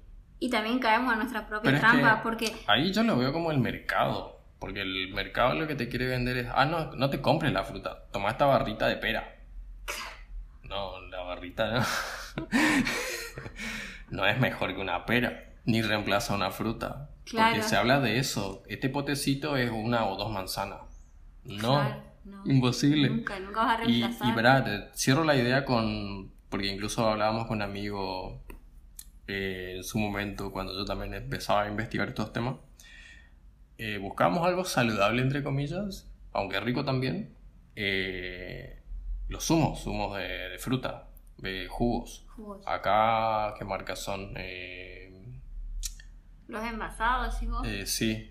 y 0.47 0.51
también 0.51 0.79
caemos 0.79 1.13
a 1.13 1.17
nuestra 1.17 1.47
propia 1.47 1.63
Pero 1.71 1.77
es 1.77 1.81
trampa 1.81 2.17
que- 2.17 2.23
porque 2.23 2.57
Ahí 2.67 2.93
yo 2.93 3.03
lo 3.03 3.17
veo 3.17 3.33
como 3.33 3.51
el 3.51 3.59
mercado. 3.59 4.41
Porque 4.59 4.81
el 4.83 5.13
mercado 5.13 5.55
lo 5.55 5.67
que 5.67 5.75
te 5.75 5.89
quiere 5.89 6.07
vender 6.07 6.37
es, 6.39 6.49
ah, 6.55 6.65
no, 6.65 6.93
no 6.93 7.11
te 7.11 7.21
compres 7.21 7.53
la 7.53 7.65
fruta, 7.65 8.05
toma 8.13 8.31
esta 8.31 8.47
barrita 8.47 8.87
de 8.87 8.97
pera. 8.97 9.35
No, 10.65 10.99
la 11.11 11.21
barrita 11.21 11.71
no. 11.71 11.83
no 14.11 14.27
es 14.27 14.39
mejor 14.41 14.75
que 14.75 14.81
una 14.81 15.05
pera, 15.07 15.45
ni 15.65 15.83
reemplaza 15.83 16.35
una 16.35 16.51
fruta. 16.51 17.11
Claro. 17.25 17.55
Porque 17.55 17.69
se 17.69 17.77
habla 17.77 18.01
de 18.01 18.19
eso. 18.19 18.63
Este 18.69 18.89
potecito 18.89 19.57
es 19.57 19.71
una 19.71 20.07
o 20.07 20.17
dos 20.17 20.31
manzanas. 20.31 20.81
No, 21.45 21.75
Claro, 21.75 22.03
no. 22.25 22.43
imposible. 22.47 23.09
nunca, 23.11 23.39
nunca 23.41 23.65
vas 23.65 23.81
a 23.81 23.85
Y, 23.85 24.01
reemplazar. 24.01 24.29
y 24.29 24.33
verá, 24.33 24.65
te 24.65 24.89
cierro 24.99 25.25
la 25.25 25.37
idea 25.37 25.65
con. 25.65 26.33
Porque 26.49 26.67
incluso 26.69 27.09
hablábamos 27.09 27.47
con 27.47 27.57
un 27.57 27.63
amigo 27.63 28.44
eh, 29.27 29.75
en 29.77 29.85
su 29.85 29.99
momento, 29.99 30.53
cuando 30.53 30.75
yo 30.75 30.85
también 30.85 31.15
empezaba 31.15 31.63
a 31.63 31.69
investigar 31.69 32.09
estos 32.09 32.33
temas. 32.33 32.57
Eh, 33.79 33.99
buscábamos 33.99 34.47
algo 34.47 34.65
saludable, 34.65 35.23
entre 35.23 35.43
comillas, 35.43 36.09
aunque 36.33 36.61
rico 36.61 36.85
también. 36.85 37.35
eh, 37.77 38.81
los 39.29 39.45
zumos, 39.45 39.83
zumos 39.83 40.17
de, 40.17 40.29
de 40.51 40.59
fruta, 40.59 41.09
de 41.39 41.67
jugos. 41.69 42.27
Jugos. 42.37 42.63
Acá, 42.67 43.55
¿qué 43.59 43.65
marcas 43.65 43.99
son? 44.01 44.35
Los 46.47 46.65
envasados, 46.65 47.37
¿sí 47.39 47.47
vos? 47.47 47.67
sí. 47.87 48.31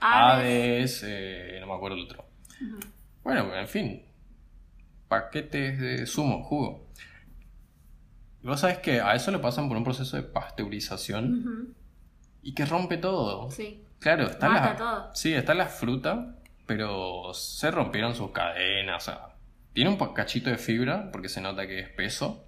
Hades, 0.00 1.02
eh, 1.06 1.58
no 1.60 1.66
me 1.66 1.74
acuerdo 1.74 1.96
el 1.96 2.04
otro. 2.04 2.24
Bueno, 3.22 3.54
en 3.54 3.68
fin. 3.68 4.02
Paquetes 5.08 5.78
de 5.78 6.06
zumo, 6.06 6.42
jugo. 6.44 6.83
Y 8.44 8.46
Vos 8.46 8.60
sabés 8.60 8.78
que 8.78 9.00
a 9.00 9.14
eso 9.14 9.30
le 9.30 9.38
pasan 9.38 9.68
por 9.68 9.76
un 9.78 9.84
proceso 9.84 10.16
de 10.18 10.22
pasteurización 10.22 11.74
y 12.42 12.54
que 12.54 12.66
rompe 12.66 12.98
todo. 12.98 13.50
Sí. 13.50 13.82
Claro, 14.00 14.24
está 14.24 14.48
Mata 14.50 14.70
la. 14.70 14.76
todo. 14.76 15.10
Sí, 15.14 15.32
está 15.32 15.54
la 15.54 15.66
fruta, 15.66 16.36
pero 16.66 17.32
se 17.32 17.70
rompieron 17.70 18.14
sus 18.14 18.32
cadenas. 18.32 19.02
O 19.02 19.04
sea, 19.10 19.28
tiene 19.72 19.88
un 19.90 19.96
cachito 20.12 20.50
de 20.50 20.58
fibra 20.58 21.10
porque 21.10 21.28
se 21.30 21.40
nota 21.40 21.66
que 21.66 21.80
es 21.80 21.88
peso. 21.88 22.44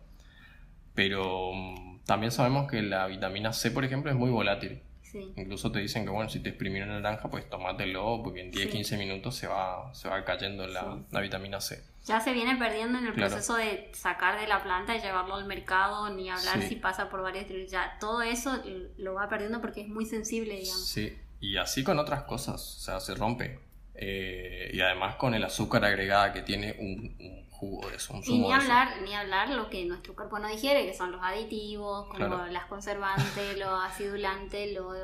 Pero 0.94 1.52
mm, 1.54 2.04
también 2.04 2.30
sabemos 2.30 2.70
que 2.70 2.82
la 2.82 3.06
vitamina 3.06 3.52
C, 3.52 3.70
por 3.70 3.84
ejemplo, 3.84 4.10
es 4.10 4.16
muy 4.16 4.30
volátil. 4.30 4.82
Sí. 5.02 5.32
Incluso 5.36 5.70
te 5.72 5.78
dicen 5.78 6.04
que, 6.04 6.10
bueno, 6.10 6.28
si 6.28 6.40
te 6.40 6.50
exprimieron 6.50 6.90
naranja, 6.90 7.30
pues 7.30 7.48
tómatelo, 7.48 8.20
porque 8.22 8.40
en 8.42 8.50
10-15 8.52 8.84
Sí. 8.84 8.96
minutos 8.96 9.34
se 9.36 9.46
va, 9.46 9.94
se 9.94 10.08
va 10.08 10.22
cayendo 10.24 10.66
la, 10.66 10.82
Sí. 10.82 10.88
la 11.10 11.20
vitamina 11.20 11.60
C. 11.60 11.82
Ya 12.06 12.20
se 12.20 12.32
viene 12.32 12.56
perdiendo 12.56 12.98
en 12.98 13.06
el 13.06 13.12
Claro. 13.14 13.30
proceso 13.30 13.56
de 13.56 13.90
sacar 13.92 14.40
de 14.40 14.46
la 14.46 14.62
planta 14.62 14.96
y 14.96 15.00
llevarlo 15.00 15.34
al 15.34 15.44
mercado, 15.44 16.08
ni 16.10 16.30
hablar 16.30 16.62
Sí. 16.62 16.68
si 16.68 16.76
pasa 16.76 17.08
por 17.10 17.20
varias. 17.22 17.46
Ya 17.68 17.96
todo 18.00 18.22
eso 18.22 18.62
lo 18.96 19.14
va 19.14 19.28
perdiendo 19.28 19.60
porque 19.60 19.80
es 19.82 19.88
muy 19.88 20.06
sensible, 20.06 20.54
digamos. 20.56 20.86
Sí, 20.86 21.18
y 21.40 21.56
así 21.56 21.82
con 21.82 21.98
otras 21.98 22.22
cosas, 22.22 22.54
o 22.76 22.80
sea, 22.80 23.00
se 23.00 23.14
rompe. 23.16 23.58
Eh, 23.96 24.70
y 24.72 24.80
además 24.80 25.16
con 25.16 25.34
el 25.34 25.42
azúcar 25.44 25.84
agregada 25.84 26.32
que 26.32 26.42
tiene 26.42 26.76
un, 26.78 27.16
un 27.18 27.50
jugo 27.50 27.88
de 27.88 27.96
eso, 27.96 28.12
un 28.14 28.20
Y 28.20 28.24
zumo 28.26 28.46
ni 28.48 28.52
de 28.54 28.58
eso. 28.60 28.72
hablar, 28.72 29.02
ni 29.02 29.14
hablar 29.14 29.48
lo 29.50 29.68
que 29.70 29.84
nuestro 29.86 30.14
cuerpo 30.14 30.38
no 30.38 30.46
digiere, 30.48 30.86
que 30.86 30.94
son 30.94 31.10
los 31.10 31.20
aditivos, 31.22 32.06
como 32.06 32.18
Claro. 32.18 32.46
las 32.46 32.66
conservantes, 32.66 33.58
los 33.58 33.84
acidulantes, 33.84 34.74
los 34.74 34.94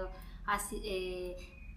eh, 0.84 1.36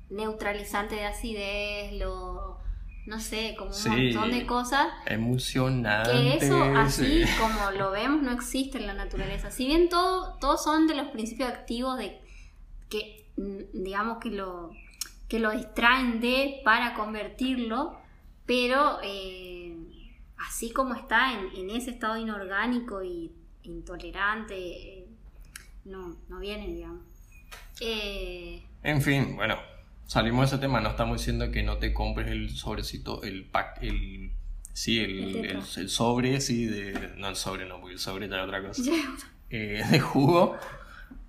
neutralizantes 0.09 0.99
de 0.99 1.05
acidez, 1.05 1.93
lo 1.93 2.57
no 3.05 3.19
sé, 3.19 3.55
como 3.57 3.69
un 3.71 3.75
Sí. 3.75 3.89
montón 3.89 4.31
de 4.31 4.45
cosas 4.45 4.87
Emocionante. 5.05 6.11
que 6.11 6.37
eso 6.37 6.63
así 6.75 7.23
sí. 7.23 7.29
como 7.39 7.71
lo 7.71 7.91
vemos 7.91 8.21
no 8.23 8.31
existe 8.31 8.77
en 8.79 8.87
la 8.87 8.93
naturaleza. 8.93 9.51
Si 9.51 9.65
bien 9.67 9.89
todo, 9.89 10.37
todos 10.39 10.63
son 10.63 10.87
de 10.87 10.95
los 10.95 11.07
principios 11.09 11.49
activos 11.49 11.97
de 11.97 12.19
que 12.89 13.25
mm, 13.37 13.83
digamos 13.83 14.17
que 14.19 14.29
lo 14.31 14.71
que 15.27 15.39
lo 15.39 15.51
extraen 15.51 16.19
de 16.21 16.61
para 16.63 16.93
convertirlo, 16.93 17.97
pero 18.45 18.99
eh, 19.03 19.75
así 20.47 20.71
como 20.71 20.93
está 20.93 21.33
en, 21.33 21.47
en 21.55 21.69
ese 21.71 21.89
estado 21.91 22.15
inorgánico 22.17 23.01
y 23.03 23.31
intolerante, 23.63 24.55
eh, 24.99 25.07
no, 25.85 26.15
no 26.29 26.39
viene, 26.39 26.67
digamos. 26.67 27.01
Eh, 27.81 28.63
En 28.83 29.01
fin, 29.01 29.35
bueno, 29.35 29.57
salimos 30.07 30.49
de 30.49 30.55
ese 30.55 30.61
tema, 30.61 30.81
no 30.81 30.89
estamos 30.89 31.17
diciendo 31.17 31.51
que 31.51 31.63
no 31.63 31.77
te 31.77 31.93
compres 31.93 32.29
el 32.29 32.49
sobrecito, 32.51 33.23
el 33.23 33.45
pack, 33.45 33.83
el... 33.83 34.31
Sí, 34.73 34.99
el, 34.99 35.45
El 35.45 35.89
sobre, 35.89 36.41
sí, 36.41 36.65
de... 36.65 37.13
No, 37.15 37.29
el 37.29 37.37
sobre 37.37 37.65
no, 37.65 37.79
porque 37.79 37.93
el 37.93 37.99
sobre 37.99 38.25
es 38.25 38.31
otra 38.33 38.61
cosa. 38.61 38.91
eh, 39.49 39.83
de 39.89 39.99
jugo. 40.01 40.57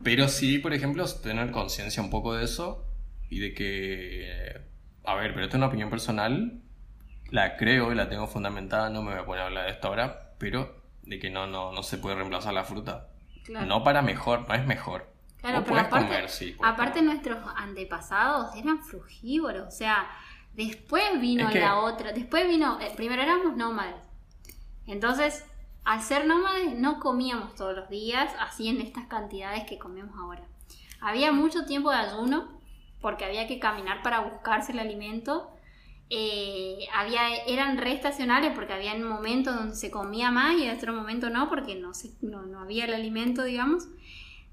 Pero 0.02 0.26
sí, 0.28 0.58
por 0.58 0.72
ejemplo, 0.72 1.04
tener 1.22 1.52
conciencia 1.52 2.02
un 2.02 2.10
poco 2.10 2.34
de 2.34 2.44
eso 2.44 2.84
y 3.30 3.38
de 3.38 3.54
que, 3.54 4.60
a 5.04 5.14
ver, 5.14 5.32
pero 5.32 5.44
esta 5.44 5.56
es 5.56 5.58
una 5.58 5.68
opinión 5.68 5.90
personal, 5.90 6.60
la 7.30 7.56
creo 7.56 7.92
y 7.92 7.94
la 7.94 8.08
tengo 8.08 8.26
fundamentada, 8.26 8.90
no 8.90 9.02
me 9.02 9.12
voy 9.12 9.20
a 9.20 9.26
poner 9.26 9.42
a 9.42 9.46
hablar 9.46 9.66
de 9.66 9.72
esto 9.72 9.88
ahora, 9.88 10.34
pero 10.38 10.82
de 11.02 11.18
que 11.18 11.30
no, 11.30 11.46
no, 11.46 11.72
no 11.72 11.82
se 11.82 11.98
puede 11.98 12.16
reemplazar 12.16 12.52
la 12.52 12.64
fruta. 12.64 13.10
claro. 13.44 13.66
No 13.66 13.84
para 13.84 14.02
mejor, 14.02 14.48
no 14.48 14.54
es 14.54 14.66
mejor. 14.66 15.15
Claro, 15.40 15.62
pero 15.64 15.78
aparte, 15.80 16.06
comer, 16.06 16.28
sí, 16.28 16.52
podés 16.52 16.72
aparte 16.72 17.02
nuestros 17.02 17.38
antepasados 17.56 18.54
eran 18.56 18.82
frugívoros, 18.82 19.68
o 19.68 19.70
sea, 19.70 20.08
después 20.54 21.20
vino 21.20 21.46
Es 21.46 21.52
que- 21.52 21.60
la 21.60 21.78
otra, 21.78 22.12
después 22.12 22.48
vino, 22.48 22.80
eh, 22.80 22.92
primero 22.96 23.22
éramos 23.22 23.56
nómades, 23.56 23.96
entonces 24.86 25.44
al 25.84 26.02
ser 26.02 26.26
nómades 26.26 26.74
no 26.76 26.98
comíamos 26.98 27.54
todos 27.54 27.76
los 27.76 27.88
días, 27.88 28.32
así 28.40 28.68
en 28.68 28.80
estas 28.80 29.06
cantidades 29.06 29.64
que 29.68 29.78
comemos 29.78 30.16
ahora. 30.18 30.42
Había 31.00 31.30
mucho 31.30 31.64
tiempo 31.64 31.90
de 31.90 31.98
ayuno, 31.98 32.48
porque 33.00 33.24
había 33.24 33.46
que 33.46 33.60
caminar 33.60 34.02
para 34.02 34.20
buscarse 34.20 34.72
el 34.72 34.80
alimento, 34.80 35.52
eh, 36.10 36.86
había, 36.94 37.36
eran 37.46 37.78
re 37.78 37.92
estacionales 37.92 38.52
porque 38.54 38.72
había 38.72 38.96
momentos 38.96 39.54
donde 39.54 39.76
se 39.76 39.90
comía 39.90 40.30
más 40.30 40.54
y 40.56 40.64
en 40.64 40.76
otro 40.76 40.92
momento 40.92 41.30
no, 41.30 41.48
porque 41.48 41.74
no, 41.76 41.94
se, 41.94 42.10
no, 42.20 42.42
no 42.42 42.60
había 42.60 42.84
el 42.86 42.94
alimento, 42.94 43.42
digamos. 43.44 43.86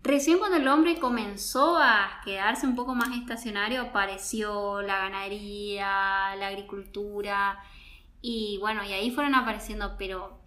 Recién 0.04 0.38
cuando 0.38 0.58
el 0.58 0.68
hombre 0.68 1.00
comenzó 1.00 1.78
a 1.78 2.20
quedarse 2.26 2.68
un 2.68 2.76
poco 2.76 2.94
más 2.94 3.18
estacionario, 3.18 3.82
apareció 3.82 4.82
la 4.82 4.98
ganadería, 4.98 6.36
la 6.36 6.48
agricultura, 6.48 7.64
y 8.22 8.58
bueno, 8.60 8.84
y 8.84 8.92
ahí 8.92 9.12
fueron 9.12 9.34
apareciendo, 9.34 9.96
pero 9.98 10.42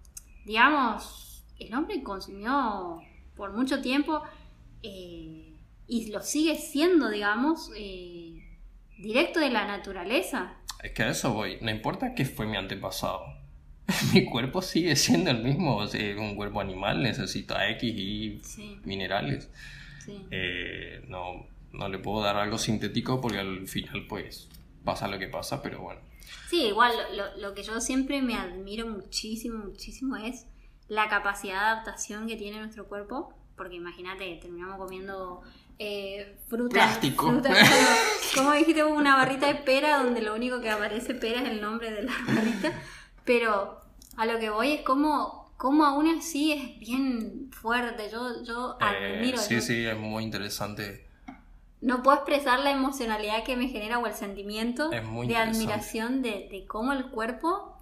digamos, 0.45 1.43
el 1.59 1.75
hombre 1.75 2.03
consumió 2.03 3.01
por 3.35 3.55
mucho 3.55 3.81
tiempo 3.81 4.23
eh, 4.83 5.55
y 5.87 6.11
lo 6.13 6.21
sigue 6.21 6.57
siendo, 6.57 7.09
digamos, 7.09 7.71
eh, 7.77 8.59
directo 8.99 9.41
de 9.41 9.49
la 9.49 9.67
naturaleza. 9.67 10.55
Es 10.83 10.93
que 10.93 11.03
a 11.03 11.09
eso 11.09 11.33
voy, 11.33 11.59
no 11.63 11.71
importa 11.71 12.15
qué 12.15 12.27
fue 12.27 12.45
mi 12.45 12.59
antepasado. 12.59 13.25
Mi 14.13 14.25
cuerpo 14.25 14.63
sigue 14.63 14.97
siendo 14.97 15.31
el 15.31 15.43
mismo, 15.43 15.77
o 15.77 15.87
sea, 15.87 16.01
es 16.01 16.17
un 16.17 16.35
cuerpo 16.37 16.61
animal, 16.61 17.03
necesita 17.03 17.69
X 17.71 17.83
y 17.95 18.41
Sí, 18.43 18.79
minerales. 18.85 19.49
sí. 20.05 20.27
Eh, 20.31 21.05
no, 21.09 21.47
no 21.73 21.89
le 21.89 21.99
puedo 21.99 22.23
dar 22.23 22.37
algo 22.37 22.59
sintético 22.59 23.21
porque 23.21 23.39
al 23.39 23.69
final, 23.69 24.07
pues, 24.09 24.49
pasa 24.85 25.07
lo 25.09 25.19
que 25.19 25.29
pasa, 25.29 25.63
pero 25.63 25.81
bueno. 25.81 26.01
Sí, 26.51 26.67
igual 26.67 26.93
lo, 27.17 27.37
lo 27.39 27.55
que 27.55 27.63
yo 27.63 27.81
siempre 27.81 28.23
me 28.23 28.35
admiro 28.35 28.87
muchísimo, 28.87 29.65
muchísimo 29.65 30.17
es 30.17 30.47
la 30.89 31.09
capacidad 31.09 31.55
de 31.55 31.67
adaptación 31.67 32.27
que 32.29 32.37
tiene 32.37 32.59
nuestro 32.59 32.87
cuerpo, 32.87 33.33
porque 33.57 33.77
imagínate, 33.77 34.39
terminamos 34.41 34.77
comiendo 34.79 35.43
eh, 35.79 36.37
fruta. 36.49 36.75
Plástico. 36.75 37.31
fruta, 37.31 37.53
como 38.35 38.53
dijiste, 38.53 38.85
una 38.85 39.17
barrita 39.17 39.47
de 39.49 39.57
pera 39.57 39.99
donde 40.03 40.23
lo 40.23 40.35
único 40.35 40.61
que 40.61 40.71
aparece 40.71 41.15
pera 41.15 41.43
es 41.43 41.51
el 41.51 41.61
nombre 41.61 41.91
de 41.91 42.03
la 42.05 42.13
barrita, 42.29 42.73
pero 43.27 43.81
a 44.17 44.25
lo 44.25 44.39
que 44.39 44.49
voy 44.49 44.73
es 44.73 44.81
como, 44.83 45.53
como 45.59 45.85
aún 45.85 46.07
así 46.09 46.53
es 46.53 46.79
bien 46.81 47.51
fuerte, 47.53 48.09
yo, 48.11 48.43
yo 48.45 48.79
Eh, 48.81 49.17
admiro. 49.19 49.37
sí, 49.39 49.57
yo 49.57 49.61
sí, 49.61 49.85
es 49.85 49.97
muy 49.99 50.25
interesante. 50.25 51.07
no 51.83 52.03
puedo 52.03 52.17
expresar 52.17 52.61
la 52.61 52.71
emocionalidad 52.71 53.45
que 53.45 53.57
me 53.57 53.69
genera 53.69 53.99
o 53.99 54.07
el 54.07 54.15
sentimiento 54.15 54.91
Es 54.93 55.05
muy 55.05 55.27
de 55.29 55.37
admiración 55.37 56.23
de, 56.23 56.49
de 56.51 56.65
cómo 56.67 56.93
el 56.95 57.11
cuerpo, 57.11 57.77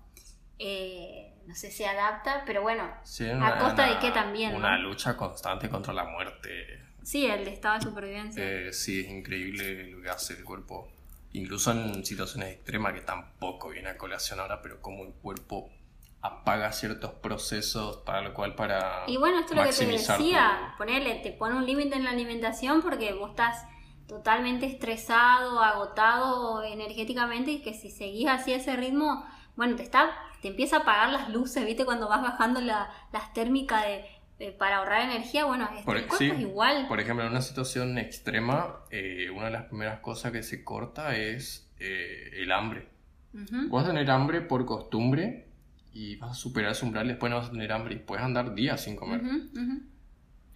eh, 0.59 1.33
no 1.47 1.55
sé, 1.55 1.71
se 1.71 1.87
adapta, 1.87 2.43
pero 2.47 2.63
bueno, 2.63 2.91
Sí, 3.05 3.27
¿A 3.31 3.59
costa 3.59 3.87
de 3.87 3.99
qué 4.01 4.11
también, 4.11 4.55
Una 4.55 4.77
no? 4.79 4.89
lucha 4.89 5.17
constante 5.17 5.69
contra 5.69 5.93
la 5.93 6.05
muerte. 6.05 6.81
sí, 7.03 7.27
el 7.27 7.47
estado 7.49 7.75
de 7.77 7.81
supervivencia. 7.83 8.43
Eh, 8.43 8.73
sí, 8.73 9.01
es 9.01 9.11
increíble 9.11 9.91
lo 9.91 10.03
que 10.03 10.09
hace 10.11 10.33
el 10.35 10.43
cuerpo. 10.45 10.89
Incluso 11.35 11.73
en 11.73 12.05
situaciones 12.05 12.55
extremas 12.55 12.95
que 12.95 13.01
tampoco 13.03 13.69
viene 13.69 13.91
a 13.91 13.99
colación 13.99 14.41
ahora, 14.41 14.63
pero 14.63 14.81
como 14.81 15.05
el 15.05 15.13
cuerpo 15.13 15.69
apaga 16.23 16.73
ciertos 16.73 17.11
procesos 17.13 17.99
para 17.99 18.23
lo 18.23 18.33
cual 18.33 18.55
para 18.55 19.05
y 19.07 19.19
bueno, 19.19 19.41
esto 19.41 19.53
es 19.53 19.59
lo 19.59 19.65
que 19.67 19.73
te 19.73 19.85
decía, 20.25 20.75
ponerle, 20.79 21.17
te 21.17 21.33
pone 21.33 21.55
un 21.57 21.67
límite 21.67 21.97
en 21.97 22.05
la 22.05 22.11
alimentación 22.11 22.81
porque 22.81 23.13
vos 23.13 23.31
estás 23.31 23.67
totalmente 24.07 24.65
estresado, 24.65 25.61
agotado 25.63 26.63
energéticamente 26.63 27.51
y 27.51 27.63
que 27.63 27.75
si 27.75 27.91
seguís 27.91 28.29
así 28.29 28.53
ese 28.55 28.75
ritmo, 28.77 29.27
bueno, 29.57 29.77
te 29.77 29.83
está 29.83 30.11
te 30.41 30.49
empieza 30.49 30.77
a 30.77 30.81
apagar 30.81 31.11
las 31.11 31.31
luces, 31.31 31.65
¿viste? 31.65 31.87
Cuando 31.87 32.07
vas 32.07 32.21
bajando 32.21 32.61
la- 32.61 32.91
las 33.13 33.33
térmicas 33.33 33.83
de, 33.85 34.05
de- 34.47 34.53
para 34.53 34.79
ahorrar 34.79 35.03
energía, 35.11 35.45
bueno, 35.45 35.65
este 35.73 35.85
Por- 35.85 35.97
cuerpo 35.97 36.17
sí, 36.17 36.31
es 36.31 36.41
igual. 36.41 36.87
Por 36.89 37.01
ejemplo, 37.01 37.25
en 37.25 37.31
una 37.31 37.43
situación 37.43 37.97
extrema, 37.99 38.81
eh, 38.91 39.31
una 39.31 39.47
de 39.47 39.51
las 39.53 39.65
primeras 39.65 40.01
cosas 40.01 40.33
que 40.33 40.43
se 40.43 40.63
corta 40.65 41.17
es 41.17 41.71
eh, 41.81 42.31
el 42.43 42.53
hambre. 42.53 42.89
Ujú. 43.35 43.69
Vas 43.69 43.85
a 43.85 43.89
tener 43.89 44.11
hambre 44.11 44.41
por 44.41 44.65
costumbre 44.65 45.49
y 45.93 46.17
vas 46.17 46.31
a 46.33 46.35
superar 46.35 46.73
ese 46.73 46.85
umbral, 46.85 47.09
después 47.09 47.31
no 47.31 47.37
vas 47.37 47.49
a 47.49 47.51
tener 47.53 47.73
hambre 47.73 47.95
y 47.95 47.99
puedes 47.99 48.25
andar 48.25 48.55
días 48.55 48.83
sin 48.83 48.97
comer. 48.97 49.21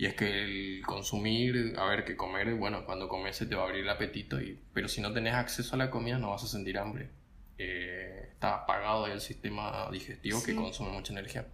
Y 0.01 0.07
es 0.07 0.15
que 0.15 0.45
el 0.45 0.83
consumir, 0.87 1.75
a 1.77 1.85
ver, 1.87 2.05
que 2.05 2.17
comer, 2.17 2.55
bueno, 2.55 2.85
cuando 2.87 3.09
comes 3.09 3.37
se 3.37 3.47
te 3.47 3.57
va 3.57 3.63
a 3.63 3.67
abrir 3.67 3.83
el 3.83 3.89
apetito, 3.91 4.41
y, 4.41 4.61
pero 4.73 4.87
si 4.87 5.01
no 5.01 5.13
tenés 5.13 5.35
acceso 5.35 5.75
a 5.75 5.79
la 5.79 5.91
comida 5.91 6.19
no 6.19 6.31
vas 6.31 6.45
a 6.45 6.47
sentir 6.47 6.79
hambre. 6.79 7.11
Eh, 7.59 8.29
está 8.33 8.55
apagado 8.59 9.09
el 9.09 9.21
sistema 9.21 9.89
digestivo 9.91 10.41
que 10.45 10.55
consume 10.55 10.91
mucha 10.91 11.13
energía. 11.13 11.47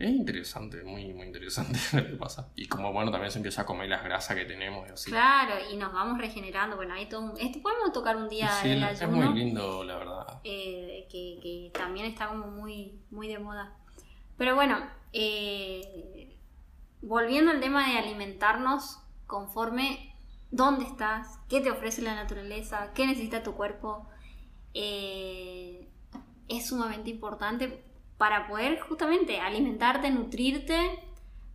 Es 0.00 0.10
interesante, 0.10 0.82
muy, 0.82 1.12
muy 1.12 1.26
interesante 1.26 1.78
lo 1.92 2.06
que 2.06 2.16
pasa. 2.16 2.48
Y 2.56 2.66
como, 2.68 2.90
bueno, 2.92 3.10
también 3.10 3.30
se 3.30 3.38
empieza 3.38 3.62
a 3.62 3.66
comer 3.66 3.88
las 3.88 4.02
grasas 4.02 4.34
que 4.36 4.46
tenemos 4.46 4.88
y 4.88 4.92
así. 4.92 5.10
Claro, 5.10 5.54
y 5.70 5.76
nos 5.76 5.92
vamos 5.92 6.18
regenerando. 6.18 6.76
Bueno, 6.76 6.94
hay 6.94 7.06
todo 7.06 7.20
un- 7.20 7.38
Esto 7.38 7.60
podemos 7.60 7.92
tocar 7.92 8.16
un 8.16 8.28
día 8.28 8.48
Sí, 8.62 8.70
el 8.70 8.82
es 8.82 9.02
ayuno. 9.02 9.30
muy 9.30 9.38
lindo, 9.38 9.84
la 9.84 9.96
verdad. 9.98 10.40
eh, 10.44 11.06
que, 11.10 11.38
que 11.42 11.70
también 11.78 12.06
está 12.06 12.28
como 12.28 12.46
muy, 12.46 12.98
muy 13.10 13.28
de 13.28 13.38
moda. 13.38 13.76
Pero 14.38 14.54
bueno, 14.54 14.78
eh, 15.12 16.34
volviendo 17.02 17.50
al 17.50 17.60
tema 17.60 17.86
de 17.86 17.98
alimentarnos 17.98 19.00
conforme 19.26 20.16
dónde 20.50 20.86
estás, 20.86 21.38
qué 21.50 21.60
te 21.60 21.70
ofrece 21.70 22.00
la 22.00 22.14
naturaleza, 22.14 22.92
qué 22.94 23.06
necesita 23.06 23.42
tu 23.42 23.52
cuerpo, 23.54 24.08
eh, 24.74 25.88
es 26.48 26.68
sumamente 26.68 27.10
importante 27.10 27.84
para 28.20 28.46
poder 28.48 28.78
justamente 28.80 29.40
alimentarte, 29.40 30.10
nutrirte, 30.10 30.76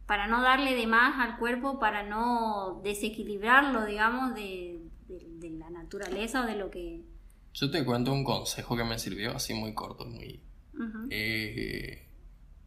para 0.07 0.25
no 0.25 0.41
darle 0.41 0.73
de 0.75 0.87
más 0.87 1.19
al 1.19 1.37
cuerpo, 1.37 1.79
para 1.79 2.01
no 2.01 2.81
desequilibrarlo, 2.83 3.85
digamos, 3.85 4.33
de, 4.33 4.79
de- 5.07 5.25
de 5.41 5.49
la 5.51 5.69
naturaleza 5.69 6.41
o 6.41 6.45
de 6.47 6.55
lo 6.55 6.71
que... 6.71 7.03
Yo 7.53 7.69
te 7.69 7.85
cuento 7.85 8.11
un 8.11 8.23
consejo 8.23 8.75
que 8.75 8.83
me 8.83 8.97
sirvió 8.97 9.35
así 9.35 9.53
muy 9.53 9.73
corto, 9.75 10.05
muy... 10.05 10.41
Ujú. 10.73 11.07
eh, 11.11 12.01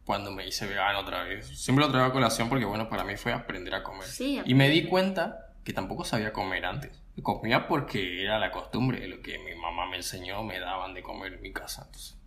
cuando 0.05 0.31
me 0.31 0.47
hice 0.47 0.65
vegano 0.65 0.99
otra 1.01 1.23
vez. 1.25 1.45
Siempre 1.47 1.85
lo 1.85 1.91
traigo 1.91 2.07
a 2.09 2.13
colación 2.13 2.47
porque, 2.49 2.65
bueno, 2.65 2.87
para 2.89 3.03
mí 3.03 3.15
fue 3.17 3.33
aprender 3.33 3.75
a 3.75 3.83
comer. 3.83 4.07
Sí, 4.07 4.41
Y 4.45 4.53
me 4.55 4.69
di 4.69 4.85
cuenta 4.87 5.53
que 5.65 5.73
tampoco 5.73 6.05
sabía 6.05 6.31
comer 6.33 6.65
antes. 6.65 6.99
Comía 7.21 7.67
porque 7.67 8.23
era 8.23 8.39
la 8.39 8.49
costumbre, 8.49 9.05
lo 9.09 9.21
que 9.21 9.37
mi 9.39 9.53
mamá 9.61 9.87
me 9.89 9.97
enseñó, 9.97 10.41
me 10.43 10.57
daban 10.59 10.93
de 10.93 11.03
comer 11.03 11.33
en 11.33 11.41
mi 11.41 11.51
casa. 11.51 11.83
Entonces, 11.85 12.17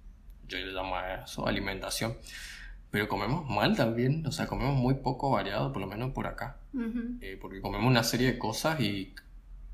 yo 0.59 0.67
le 0.67 0.73
llamo 0.73 0.97
a 0.97 1.15
eso 1.25 1.47
alimentación. 1.47 2.17
Pero 2.91 3.09
comemos 3.09 3.49
mal 3.49 3.75
también, 3.75 4.27
o 4.27 4.33
sea, 4.33 4.47
comemos 4.47 4.75
muy 4.77 4.95
poco 4.97 5.31
variado, 5.31 5.73
por 5.73 5.81
lo 5.81 5.89
menos 5.89 6.13
por 6.13 6.27
acá. 6.27 6.59
Ujú. 6.75 7.19
Eh, 7.23 7.39
porque 7.41 7.61
comemos 7.63 7.87
una 7.87 8.03
serie 8.05 8.33
de 8.33 8.39
cosas 8.39 8.81
y 8.81 9.15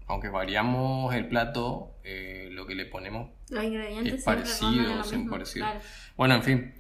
aunque 0.06 0.28
variamos 0.28 1.12
el 1.14 1.28
plato, 1.28 1.96
eh, 2.04 2.48
lo 2.52 2.66
que 2.66 2.74
le 2.74 2.86
ponemos 2.86 3.30
Los 3.50 3.64
ingredientes 3.64 4.14
Es 4.14 4.24
parecido, 4.24 4.70
mismo, 5.04 5.30
parecidos. 5.30 5.68
claro. 5.68 5.80
Bueno, 6.16 6.34
en 6.36 6.42
fin. 6.42 6.74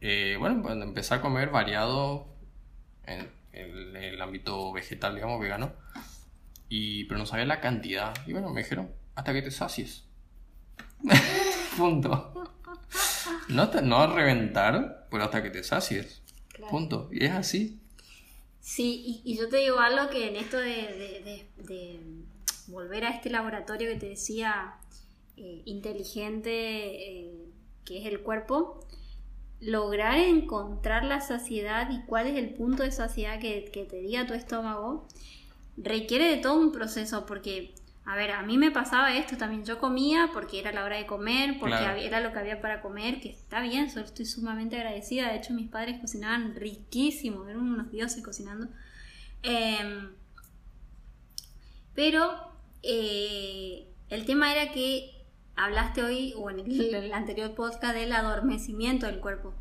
Eh, 0.00 0.36
bueno, 0.38 0.60
cuando 0.62 0.84
empecé 0.84 1.14
a 1.14 1.20
comer 1.20 1.50
variado 1.50 2.26
en, 3.06 3.28
en 3.52 3.96
el 3.96 4.20
ámbito 4.20 4.72
vegetal, 4.72 5.14
digamos, 5.14 5.40
vegano. 5.40 5.72
Y, 6.68 7.04
pero 7.04 7.18
no 7.18 7.26
sabía 7.26 7.46
la 7.46 7.60
cantidad. 7.60 8.12
Y 8.26 8.32
bueno, 8.32 8.50
me 8.50 8.62
dijeron, 8.62 8.90
hasta 9.14 9.32
que 9.32 9.42
te 9.42 9.50
sacies. 9.52 10.04
Punto. 11.78 12.43
No, 13.48 13.70
te, 13.70 13.82
no 13.82 13.98
a 13.98 14.06
reventar, 14.14 15.06
pero 15.10 15.24
hasta 15.24 15.42
que 15.42 15.50
te 15.50 15.62
sacies. 15.64 16.22
Claro. 16.48 16.70
Punto. 16.70 17.08
Y 17.12 17.24
es 17.24 17.32
así. 17.32 17.80
Sí, 18.60 19.20
y, 19.24 19.32
y 19.32 19.36
yo 19.36 19.48
te 19.48 19.58
digo 19.58 19.78
algo 19.78 20.08
que 20.10 20.28
en 20.28 20.36
esto 20.36 20.56
de, 20.56 20.66
de- 20.66 21.22
de- 21.24 21.46
de 21.62 22.00
volver 22.68 23.04
a 23.04 23.10
este 23.10 23.28
laboratorio 23.30 23.90
que 23.90 23.96
te 23.98 24.08
decía 24.08 24.74
eh, 25.36 25.62
inteligente, 25.66 26.50
eh, 27.20 27.44
que 27.84 27.98
es 28.00 28.06
el 28.06 28.20
cuerpo, 28.20 28.80
lograr 29.60 30.18
encontrar 30.18 31.04
la 31.04 31.20
saciedad 31.20 31.90
y 31.90 32.02
cuál 32.06 32.26
es 32.26 32.36
el 32.38 32.54
punto 32.54 32.82
de 32.82 32.92
saciedad 32.92 33.38
que, 33.40 33.66
que 33.72 33.84
te 33.84 33.96
diga 34.00 34.26
tu 34.26 34.34
estómago, 34.34 35.06
requiere 35.76 36.28
de 36.28 36.36
todo 36.38 36.54
un 36.58 36.72
proceso, 36.72 37.26
porque, 37.26 37.74
a 38.06 38.16
ver, 38.16 38.32
a 38.32 38.42
mí 38.42 38.58
me 38.58 38.70
pasaba 38.70 39.16
esto 39.16 39.36
también, 39.38 39.64
yo 39.64 39.78
comía 39.78 40.28
porque 40.32 40.60
era 40.60 40.72
la 40.72 40.84
hora 40.84 40.96
de 40.96 41.06
comer, 41.06 41.58
porque 41.58 41.76
Claro. 41.76 41.92
había- 41.92 42.04
era 42.06 42.20
lo 42.20 42.32
que 42.32 42.38
había 42.38 42.60
para 42.60 42.82
comer, 42.82 43.20
que 43.20 43.30
está 43.30 43.60
bien, 43.60 43.90
so- 43.90 44.00
estoy 44.00 44.26
sumamente 44.26 44.76
agradecida, 44.76 45.28
de 45.30 45.36
hecho 45.36 45.54
mis 45.54 45.70
padres 45.70 46.00
cocinaban 46.00 46.54
riquísimo, 46.54 47.46
eran 47.48 47.62
unos 47.62 47.90
dioses 47.90 48.22
cocinando. 48.22 48.68
Em, 49.42 50.10
pero 51.94 52.32
eh, 52.82 53.88
el 54.08 54.24
tema 54.26 54.52
era 54.54 54.72
que 54.72 55.24
hablaste 55.56 56.02
hoy, 56.02 56.34
o 56.36 56.50
en 56.50 56.60
el, 56.60 56.66
el 56.94 57.12
anterior 57.14 57.54
podcast, 57.54 57.94
del 57.94 58.12
adormecimiento 58.12 59.06
del 59.06 59.20
cuerpo. 59.20 59.54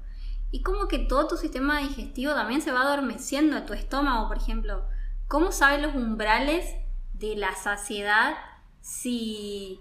Y 0.52 0.62
como 0.62 0.88
que 0.88 1.00
todo 1.00 1.28
tu 1.28 1.38
sistema 1.38 1.80
digestivo 1.80 2.34
también 2.34 2.62
se 2.62 2.72
va 2.72 2.82
adormeciendo, 2.82 3.64
tu 3.64 3.74
estómago, 3.74 4.28
por 4.28 4.38
ejemplo. 4.38 4.86
¿Cómo 5.28 5.52
sabes 5.52 5.82
los 5.82 5.96
umbrales 5.96 6.76
de 7.24 7.36
la 7.38 7.56
saciedad 7.56 8.36
si, 8.82 9.80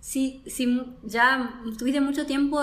si, 0.00 0.42
si 0.46 0.94
ya 1.02 1.60
tuviste 1.78 2.02
mucho 2.02 2.26
tiempo, 2.26 2.60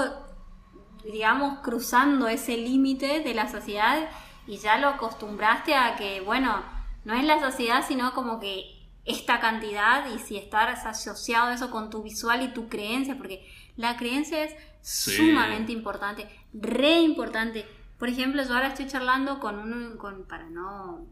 digamos, 1.03 1.59
cruzando 1.59 2.27
ese 2.27 2.57
límite 2.57 3.21
de 3.21 3.33
la 3.33 3.47
saciedad 3.47 4.07
y 4.45 4.57
ya 4.57 4.77
lo 4.77 4.89
acostumbraste 4.89 5.73
a 5.73 5.95
que, 5.95 6.21
bueno, 6.21 6.63
no 7.05 7.15
es 7.15 7.23
la 7.23 7.39
saciedad, 7.39 7.83
sino 7.87 8.13
como 8.13 8.39
que 8.39 8.65
esta 9.05 9.39
cantidad 9.39 10.05
y 10.13 10.19
si 10.19 10.37
estás 10.37 10.85
asociado 10.85 11.49
eso 11.49 11.71
con 11.71 11.89
tu 11.89 12.03
visual 12.03 12.43
y 12.43 12.53
tu 12.53 12.67
creencia, 12.69 13.17
porque 13.17 13.47
la 13.77 13.97
creencia 13.97 14.43
es 14.43 14.53
Sí. 14.81 15.11
sumamente 15.17 15.71
importante, 15.73 16.29
re 16.53 17.01
importante. 17.01 17.65
Por 17.97 18.09
ejemplo, 18.09 18.43
yo 18.43 18.53
ahora 18.53 18.67
estoy 18.67 18.87
charlando 18.87 19.39
con 19.39 19.57
un, 19.59 19.97
con, 19.97 20.25
para 20.27 20.49
no 20.49 21.07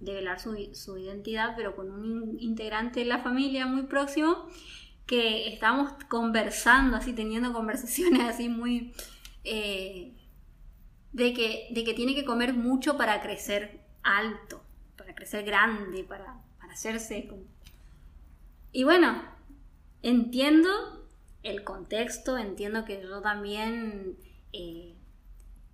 develar 0.00 0.40
su, 0.40 0.56
su 0.74 0.96
identidad, 0.98 1.54
pero 1.56 1.76
con 1.76 1.90
un 1.90 2.04
in- 2.04 2.36
integrante 2.40 3.00
de 3.00 3.06
la 3.06 3.18
familia 3.18 3.66
muy 3.66 3.82
próximo, 3.82 4.48
que 5.06 5.48
estamos 5.52 5.92
conversando, 6.08 6.96
así, 6.96 7.12
teniendo 7.12 7.52
conversaciones 7.52 8.22
así 8.22 8.48
muy... 8.48 8.92
eh, 9.44 10.14
de, 11.12 11.32
que, 11.32 11.68
de 11.70 11.84
que 11.84 11.94
tiene 11.94 12.14
que 12.14 12.24
comer 12.24 12.54
mucho 12.54 12.96
para 12.96 13.22
crecer 13.22 13.80
alto, 14.02 14.62
para 14.96 15.14
crecer 15.14 15.44
grande, 15.44 16.02
para, 16.04 16.42
para 16.58 16.72
hacerse... 16.72 17.30
Y 18.72 18.84
bueno, 18.84 19.22
entiendo 20.02 20.68
el 21.42 21.62
contexto, 21.64 22.36
entiendo 22.36 22.84
que 22.84 23.00
yo 23.00 23.22
también, 23.22 24.18
eh, 24.52 24.95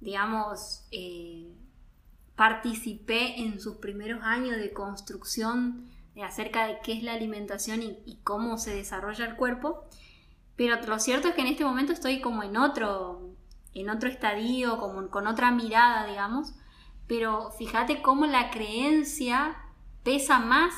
digamos, 0.03 0.85
eh, 0.91 1.49
participé 2.35 3.41
en 3.41 3.61
sus 3.61 3.77
primeros 3.77 4.23
años 4.23 4.57
de 4.57 4.73
construcción 4.73 5.89
de 6.15 6.25
acerca 6.25 6.67
de 6.67 6.79
qué 6.83 6.93
es 6.93 7.03
la 7.03 7.15
alimentación 7.15 7.83
y, 7.83 8.19
cómo 8.25 8.59
se 8.59 8.75
desarrolla 8.75 9.25
el 9.25 9.37
cuerpo. 9.37 9.85
Pero 10.57 10.77
lo 10.87 10.99
cierto 10.99 11.29
es 11.29 11.35
que 11.35 11.41
en 11.41 11.47
este 11.47 11.65
momento 11.65 11.93
estoy 11.93 12.21
como 12.21 12.43
en 12.43 12.57
otro, 12.57 13.31
en 13.75 13.89
otro 13.89 14.09
estadio, 14.09 14.79
como 14.79 15.09
con 15.09 15.27
otra 15.27 15.53
mirada, 15.53 16.07
digamos. 16.07 16.53
Pero 17.07 17.53
fíjate 17.53 18.03
cómo 18.03 18.27
la 18.27 18.51
creencia 18.51 19.57
pesa 20.03 20.41
más 20.41 20.75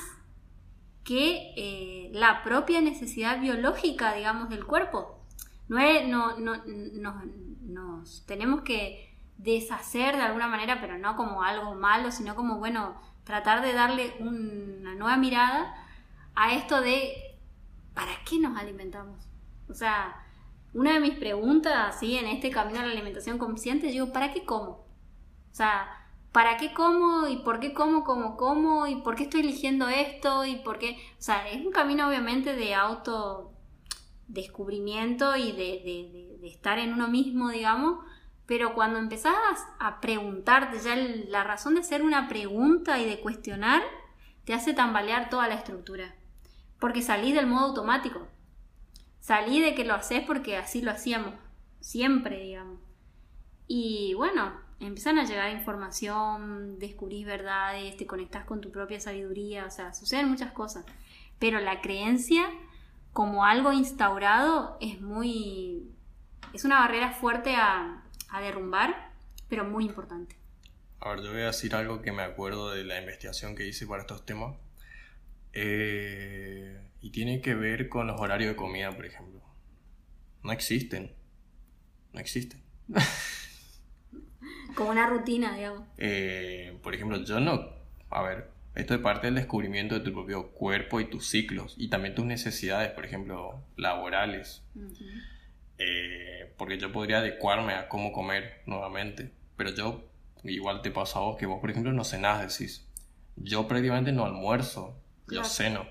que 1.03 1.53
eh, 1.57 2.11
la 2.13 2.45
propia 2.45 2.81
necesidad 2.83 3.41
biológica, 3.41 4.15
digamos, 4.15 4.51
del 4.51 4.65
cuerpo. 4.67 5.19
No, 5.69 5.79
no, 6.07 6.39
no, 6.39 6.63
no, 6.67 7.23
nos 7.63 8.25
tenemos 8.27 8.63
que 8.63 9.04
deshacer 9.39 10.17
de 10.17 10.23
alguna 10.23 10.49
manera, 10.49 10.81
pero 10.81 10.99
no 10.99 11.17
como 11.17 11.43
algo 11.43 11.75
malo, 11.75 12.11
sino 12.11 12.35
como, 12.35 12.59
bueno, 12.59 13.01
tratar 13.25 13.63
de 13.63 13.73
darle 13.73 14.15
una 14.21 14.95
nueva 14.95 15.17
mirada 15.17 15.75
a 16.35 16.55
esto 16.55 16.81
de, 16.81 17.15
¿para 17.95 18.13
qué 18.25 18.39
nos 18.39 18.57
alimentamos? 18.57 19.27
O 19.69 19.75
sea, 19.75 20.25
una 20.73 20.95
de 20.95 21.01
mis 21.01 21.19
preguntas, 21.19 21.95
así, 21.95 22.17
en 22.17 22.27
este 22.27 22.51
camino 22.51 22.81
a 22.81 22.87
la 22.87 22.93
alimentación 22.93 23.39
consciente, 23.39 23.89
digo, 23.89 24.13
¿para 24.13 24.33
qué 24.33 24.45
como? 24.45 24.71
O 24.71 25.53
sea, 25.53 25.89
¿para 26.33 26.57
qué 26.57 26.73
como? 26.75 27.29
¿Y 27.29 27.37
por 27.39 27.61
qué 27.61 27.73
como 27.73 28.05
como 28.05 28.37
como? 28.37 28.87
¿Y 28.87 28.97
por 28.97 29.15
qué 29.15 29.23
estoy 29.25 29.41
eligiendo 29.41 29.89
esto? 29.89 30.45
¿Y 30.45 30.57
por 30.57 30.79
qué? 30.79 30.99
O 31.19 31.23
sea, 31.23 31.49
es 31.49 31.65
un 31.65 31.73
camino 31.73 32.09
obviamente 32.09 32.55
de 32.55 32.75
autodescubrimiento 32.75 35.37
y 35.37 35.53
de, 35.53 36.37
de 36.41 36.49
estar 36.49 36.79
en 36.79 36.93
uno 36.93 37.09
mismo, 37.09 37.49
digamos, 37.51 38.05
pero 38.47 38.75
cuando 38.75 38.99
empezás 38.99 39.35
a 39.79 40.01
preguntarte, 40.01 40.79
ya 40.79 40.97
la 40.97 41.45
razón 41.45 41.75
de 41.75 41.81
hacer 41.81 42.03
una 42.03 42.29
pregunta 42.29 42.99
y 42.99 43.07
de 43.07 43.21
cuestionar, 43.21 43.83
te 44.45 44.53
hace 44.53 44.75
tambalear 44.75 45.31
toda 45.31 45.49
la 45.49 45.55
estructura. 45.55 46.15
Porque 46.79 47.01
salí 47.01 47.33
del 47.33 47.47
modo 47.47 47.69
automático. 47.69 48.29
Salí 49.21 49.61
de 49.61 49.75
que 49.75 49.85
lo 49.85 49.95
haces 49.95 50.23
porque 50.27 50.59
así 50.59 50.83
lo 50.83 50.91
hacíamos. 50.91 51.33
Siempre, 51.81 52.43
digamos. 52.43 52.81
Y 53.67 54.13
bueno, 54.15 54.53
empiezan 54.79 55.19
a 55.19 55.25
llegar 55.25 55.51
información, 55.51 56.79
descubrís 56.79 57.25
verdades, 57.25 57.97
te 57.97 58.07
conectas 58.07 58.45
con 58.45 58.61
tu 58.61 58.71
propia 58.71 59.01
sabiduría, 59.01 59.65
o 59.65 59.71
sea, 59.71 59.95
suceden 59.95 60.29
muchas 60.29 60.53
cosas. 60.53 60.85
Pero 61.39 61.61
la 61.61 61.81
creencia 61.81 62.45
como 63.15 63.47
algo 63.47 63.73
instaurado 63.73 64.77
es 64.83 65.01
muy... 65.01 65.91
es 66.53 66.67
una 66.67 66.81
barrera 66.81 67.13
fuerte 67.13 67.57
a, 67.57 68.04
a 68.29 68.41
derrumbar, 68.41 69.13
pero 69.49 69.65
muy 69.65 69.85
importante. 69.85 70.37
A 71.01 71.11
ver, 71.11 71.23
yo 71.23 71.33
voy 71.33 71.43
a 71.43 71.47
decir 71.47 71.75
algo 71.75 72.01
que 72.03 72.13
me 72.13 72.23
acuerdo 72.23 72.71
de 72.71 72.85
la 72.85 72.99
investigación 72.99 73.55
que 73.55 73.67
hice 73.67 73.87
para 73.87 74.03
estos 74.03 74.25
temas. 74.25 74.57
Eh, 75.53 76.81
y 77.01 77.11
tiene 77.11 77.41
que 77.41 77.55
ver 77.55 77.89
con 77.89 78.07
los 78.07 78.21
horarios 78.21 78.51
de 78.51 78.57
comida, 78.57 78.91
por 78.91 79.07
ejemplo. 79.07 79.43
No 80.43 80.53
existen. 80.53 81.13
No 82.13 82.21
existen. 82.21 82.63
Como 84.75 84.91
una 84.91 85.09
rutina, 85.09 85.55
digamos. 85.55 85.87
Eh, 85.99 86.79
por 86.83 86.95
ejemplo, 86.95 87.23
yo 87.23 87.39
no... 87.41 87.73
A 88.11 88.23
ver, 88.23 88.51
esto 88.75 88.95
es 88.95 89.01
parte 89.01 89.29
del 89.29 89.37
descubrimiento 89.37 89.95
de 89.95 90.01
tu 90.01 90.13
propio 90.13 90.51
cuerpo 90.51 91.01
y 91.01 91.05
tus 91.05 91.29
ciclos. 91.29 91.75
Y 91.79 91.89
también 91.89 92.15
tus 92.15 92.25
necesidades, 92.25 92.91
por 92.91 93.05
ejemplo, 93.05 93.63
laborales. 93.77 94.63
Eh, 95.79 96.53
porque 96.57 96.79
yo 96.79 96.93
podría 96.93 97.19
adecuarme 97.19 97.75
a 97.75 97.89
cómo 97.89 98.13
comer 98.13 98.63
nuevamente. 98.67 99.33
Pero 99.57 99.71
yo, 99.71 100.11
igual 100.45 100.83
te 100.83 100.91
pasa 100.91 101.19
a 101.19 101.23
vos, 101.23 101.37
que 101.37 101.47
vos, 101.47 101.61
por 101.61 101.71
ejemplo, 101.71 101.93
no 101.93 102.05
cenás, 102.05 102.59
decís. 102.59 102.89
Yo 103.37 103.67
prácticamente 103.67 104.13
no 104.13 104.25
almuerzo, 104.25 105.01
yo 105.29 105.45
ceno. 105.45 105.87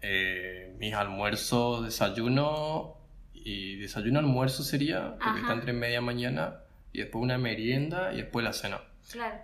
Eh, 0.00 0.74
mis 0.78 0.94
almuerzos, 0.94 1.84
desayuno 1.84 2.98
y 3.32 3.76
desayuno 3.76 4.20
almuerzo 4.20 4.62
sería, 4.62 5.16
porque 5.22 5.40
está 5.40 5.54
entre 5.54 5.72
media 5.72 6.00
mañana 6.00 6.60
y 6.92 7.00
después 7.00 7.22
una 7.22 7.38
merienda 7.38 8.12
y 8.12 8.18
después 8.18 8.44
la 8.44 8.52
cena. 8.52 8.80
Claro. 9.10 9.38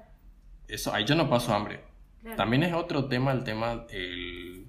Eso, 0.68 0.92
ahí 0.92 1.04
yo 1.04 1.14
no 1.14 1.28
paso 1.28 1.54
hambre. 1.54 1.80
También 2.36 2.62
es 2.62 2.72
otro 2.72 3.06
tema 3.06 3.32
el 3.32 3.42
tema, 3.42 3.86
el, 3.90 4.61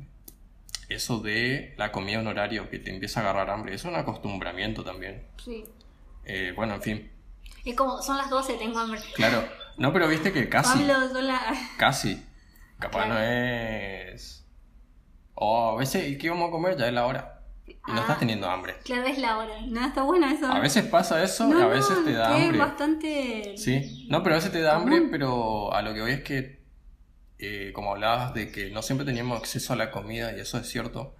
eso 0.93 1.19
de 1.19 1.73
la 1.77 1.91
comida 1.91 2.19
en 2.19 2.27
horario, 2.27 2.69
que 2.69 2.79
te 2.79 2.91
empieza 2.91 3.19
a 3.19 3.23
agarrar 3.23 3.49
hambre. 3.49 3.73
Es 3.73 3.83
un 3.85 3.95
acostumbramiento 3.95 4.83
también. 4.83 5.27
Sí. 5.43 5.63
Eh, 6.25 6.53
bueno, 6.55 6.75
en 6.75 6.81
fin. 6.81 7.11
Es 7.65 7.75
como, 7.75 8.01
son 8.01 8.17
las 8.17 8.29
12, 8.29 8.53
tengo 8.55 8.79
hambre. 8.79 8.99
Claro. 9.15 9.43
No, 9.77 9.91
pero 9.91 10.07
viste 10.07 10.31
que 10.31 10.49
casi. 10.49 10.87
Casi. 11.77 12.23
Capaz 12.79 13.07
no 13.07 13.17
es. 13.19 14.45
O 15.35 15.71
a 15.71 15.75
veces, 15.77 16.17
¿qué 16.17 16.29
vamos 16.29 16.49
a 16.49 16.51
comer? 16.51 16.77
Ya 16.77 16.87
es 16.87 16.93
la 16.93 17.05
hora. 17.05 17.41
Y 17.65 17.91
no 17.91 18.01
estás 18.01 18.17
ah, 18.17 18.19
teniendo 18.19 18.49
hambre. 18.49 18.75
Claro, 18.83 19.07
es 19.07 19.17
la 19.17 19.37
hora. 19.37 19.53
No, 19.67 19.85
está 19.85 20.03
bueno 20.03 20.27
eso. 20.27 20.47
A 20.47 20.59
veces 20.59 20.85
pasa 20.85 21.23
eso, 21.23 21.49
y 21.49 21.61
a 21.61 21.67
veces 21.67 22.03
te 22.03 22.13
da 22.13 22.27
hambre. 22.27 22.49
Es 22.49 22.57
bastante. 22.57 23.57
Sí. 23.57 24.05
No, 24.09 24.21
pero 24.21 24.35
a 24.35 24.37
veces 24.37 24.51
te 24.51 24.61
da 24.61 24.75
hambre, 24.75 25.01
pero 25.09 25.73
a 25.73 25.81
lo 25.81 25.93
que 25.93 26.01
voy 26.01 26.11
es 26.11 26.23
que 26.23 26.62
eh, 27.45 27.73
como 27.73 27.91
hablabas 27.91 28.33
de 28.33 28.51
que 28.51 28.69
no 28.71 28.81
siempre 28.81 29.05
teníamos 29.05 29.37
acceso 29.37 29.73
a 29.73 29.75
la 29.75 29.91
comida, 29.91 30.35
y 30.35 30.39
eso 30.39 30.57
es 30.57 30.67
cierto, 30.69 31.15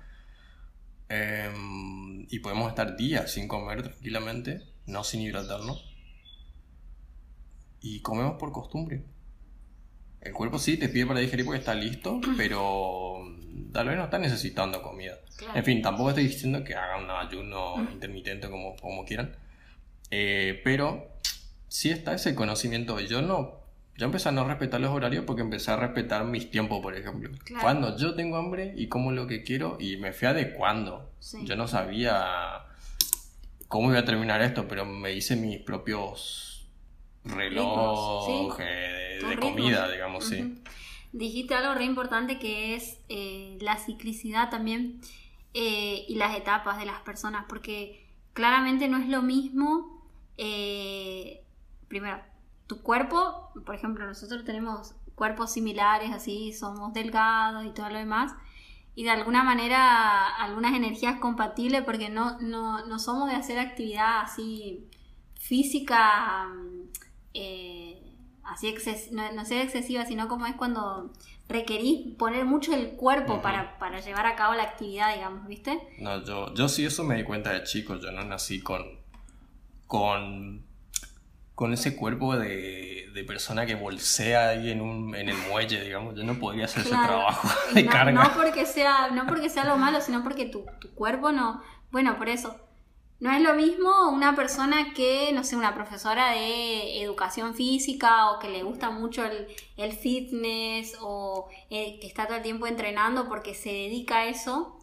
em, 1.10 2.26
y 2.30 2.40
podemos 2.40 2.70
estar 2.70 2.96
días 2.96 3.32
sin 3.32 3.50
comer 3.50 3.84
tranquilamente, 3.84 4.64
no 4.86 5.04
sin 5.04 5.20
hidratarnos, 5.22 5.94
y 7.82 8.00
comemos 8.00 8.38
por 8.40 8.54
costumbre. 8.54 9.04
El 10.22 10.32
cuerpo 10.32 10.58
sí 10.60 10.78
te 10.78 10.88
pide 10.88 11.06
para 11.06 11.20
digerir 11.20 11.46
porque 11.46 11.60
está 11.60 11.76
listo, 11.76 12.22
pero 12.38 13.20
tal 13.74 13.88
vez 13.90 13.98
no 13.98 14.06
está 14.06 14.18
necesitando 14.18 14.82
comida. 14.82 15.20
En 15.54 15.66
fin, 15.66 15.82
tampoco 15.82 16.10
estoy 16.10 16.28
diciendo 16.28 16.64
que 16.64 16.76
hagan 16.76 17.04
un 17.04 17.12
ayuno 17.12 17.76
intermitente 17.92 18.50
como, 18.50 18.78
como 18.78 19.04
quieran, 19.04 19.36
eh, 20.10 20.62
pero 20.64 21.12
sí 21.68 21.90
está 21.90 22.14
ese 22.14 22.34
conocimiento. 22.34 22.98
Yo 23.02 23.22
no 23.22 23.63
yo 23.96 24.06
empecé 24.06 24.30
a 24.30 24.32
no 24.32 24.46
respetar 24.46 24.82
los 24.82 24.92
horarios 24.92 25.24
porque 25.26 25.44
empecé 25.44 25.72
a 25.72 25.76
respetar 25.76 26.26
mis 26.26 26.50
tiempos, 26.50 26.82
por 26.82 26.96
ejemplo. 26.96 27.30
Cuando 27.62 27.96
yo 27.98 28.16
tengo 28.16 28.38
hambre 28.38 28.74
y 28.76 28.88
como 28.88 29.12
lo 29.12 29.28
que 29.28 29.44
quiero 29.44 29.78
y 29.80 29.98
me 29.98 30.14
fui 30.14 30.28
adecuando. 30.28 31.12
Yo 31.44 31.56
no 31.56 31.68
sabía 31.68 32.66
cómo 33.68 33.92
iba 33.92 34.00
a 34.00 34.06
terminar 34.06 34.42
esto, 34.42 34.68
pero 34.68 34.86
me 34.86 35.14
hice 35.14 35.36
mis 35.36 35.60
propios 35.60 36.68
relojes 37.24 38.68
de, 38.68 39.38
comida, 39.40 39.90
digamos, 39.90 40.26
sí. 40.26 40.62
Dijiste 41.12 41.54
algo 41.54 41.76
re 41.76 41.86
importante 41.86 42.40
que 42.40 42.76
es 42.76 43.00
eh, 43.08 43.58
la 43.62 43.78
ciclicidad 43.78 44.50
también 44.50 45.00
eh, 45.54 46.06
y 46.08 46.16
las 46.16 46.36
etapas 46.36 46.80
de 46.80 46.86
las 46.86 47.02
personas, 47.02 47.46
porque 47.48 48.04
claramente 48.34 48.88
no 48.88 48.98
es 48.98 49.08
lo 49.08 49.22
mismo, 49.22 50.04
eh, 50.38 51.44
primero, 51.88 52.20
tu 52.68 52.82
cuerpo, 52.82 53.52
por 53.66 53.76
ejemplo, 53.76 54.06
nosotros 54.06 54.44
tenemos 54.44 54.96
cuerpos 55.16 55.52
similares, 55.52 56.12
así, 56.12 56.54
somos 56.54 56.94
delgados 56.94 57.66
y 57.66 57.72
todo 57.72 57.90
lo 57.90 57.98
demás, 57.98 58.34
y 58.96 59.04
de 59.04 59.12
alguna 59.12 59.44
manera 59.44 60.28
algunas 60.28 60.74
energías 60.76 61.20
compatibles 61.20 61.84
porque 61.84 62.10
no, 62.10 62.40
no, 62.40 63.00
somos 63.00 63.30
de 63.30 63.36
hacer 63.36 63.58
actividad 63.58 64.22
así 64.22 64.88
física, 65.36 66.48
eh, 67.34 68.02
así 68.44 68.74
no, 69.12 69.32
no 69.32 69.46
ser 69.46 69.62
excesiva, 69.62 70.06
sino 70.06 70.28
como 70.28 70.46
es 70.46 70.56
cuando 70.56 71.12
requerís 71.50 72.16
poner 72.18 72.46
mucho 72.46 72.74
el 72.74 72.92
cuerpo 72.92 73.42
para, 73.42 73.78
para, 73.80 74.00
llevar 74.00 74.26
a 74.26 74.36
cabo 74.36 74.54
la 74.54 74.64
actividad, 74.64 75.14
digamos, 75.14 75.48
¿viste? 75.48 75.80
No, 76.00 76.24
yo, 76.24 76.54
yo 76.54 76.70
sí 76.70 76.86
eso 76.86 77.04
me 77.04 77.16
di 77.16 77.24
cuenta 77.24 77.52
de 77.52 77.64
chico, 77.64 77.96
yo 78.00 78.12
no 78.12 78.24
nací 78.24 78.62
con, 78.62 78.84
con 79.88 80.66
con 81.56 81.74
ese 81.74 81.96
cuerpo 81.96 82.36
de, 82.36 83.10
de, 83.14 83.24
persona 83.24 83.66
que 83.66 83.76
bolsea 83.76 84.50
ahí 84.50 84.72
en, 84.72 84.82
un, 84.82 85.16
en 85.16 85.30
el 85.30 85.38
muelle, 85.50 85.84
digamos. 85.84 86.16
Yo 86.16 86.24
no 86.24 86.40
podría 86.40 86.66
hacer 86.66 86.82
ese 86.82 86.90
trabajo 86.90 87.48
de 87.74 87.84
no, 87.84 87.92
carga. 87.92 88.12
No 88.12 88.34
porque, 88.34 88.66
sea, 88.66 89.10
no 89.12 89.28
porque 89.28 89.50
sea 89.50 89.66
lo 89.66 89.78
malo, 89.78 90.02
sino 90.02 90.24
porque 90.24 90.46
tu, 90.46 90.66
tu, 90.80 90.94
cuerpo 90.94 91.32
no... 91.32 91.62
Bueno, 91.92 92.18
por 92.18 92.30
eso. 92.30 92.60
No 93.20 93.32
es 93.32 93.42
lo 93.42 93.54
mismo 93.54 94.10
una 94.10 94.36
persona 94.36 94.94
que, 94.94 95.32
no 95.32 95.44
sé, 95.44 95.56
una 95.56 95.76
profesora 95.76 96.32
de 96.32 97.02
educación 97.02 97.54
física 97.54 98.32
o 98.32 98.40
que 98.40 98.50
le 98.50 98.64
gusta 98.64 98.90
mucho 98.90 99.24
el, 99.24 99.48
el 99.78 99.94
fitness 99.94 100.98
o 101.00 101.48
eh, 101.70 102.00
que 102.02 102.08
está 102.08 102.26
todo 102.26 102.38
el 102.38 102.44
tiempo 102.44 102.68
entrenando 102.68 103.30
porque 103.30 103.54
se 103.54 103.70
dedica 103.70 104.18
a 104.18 104.26
eso. 104.26 104.80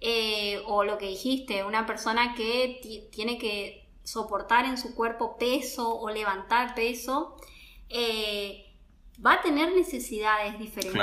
Eh, 0.00 0.62
o 0.66 0.84
lo 0.84 0.96
que 0.98 1.06
dijiste, 1.06 1.64
una 1.64 1.86
persona 1.86 2.34
que 2.34 3.08
tiene 3.10 3.38
que 3.38 3.83
soportar 4.04 4.66
en 4.66 4.78
su 4.78 4.94
cuerpo 4.94 5.36
peso 5.38 5.98
o 5.98 6.10
levantar 6.10 6.74
peso, 6.74 7.36
eh, 7.88 8.72
va 9.24 9.34
a 9.34 9.42
tener 9.42 9.72
necesidades 9.74 10.58
diferentes. 10.58 10.94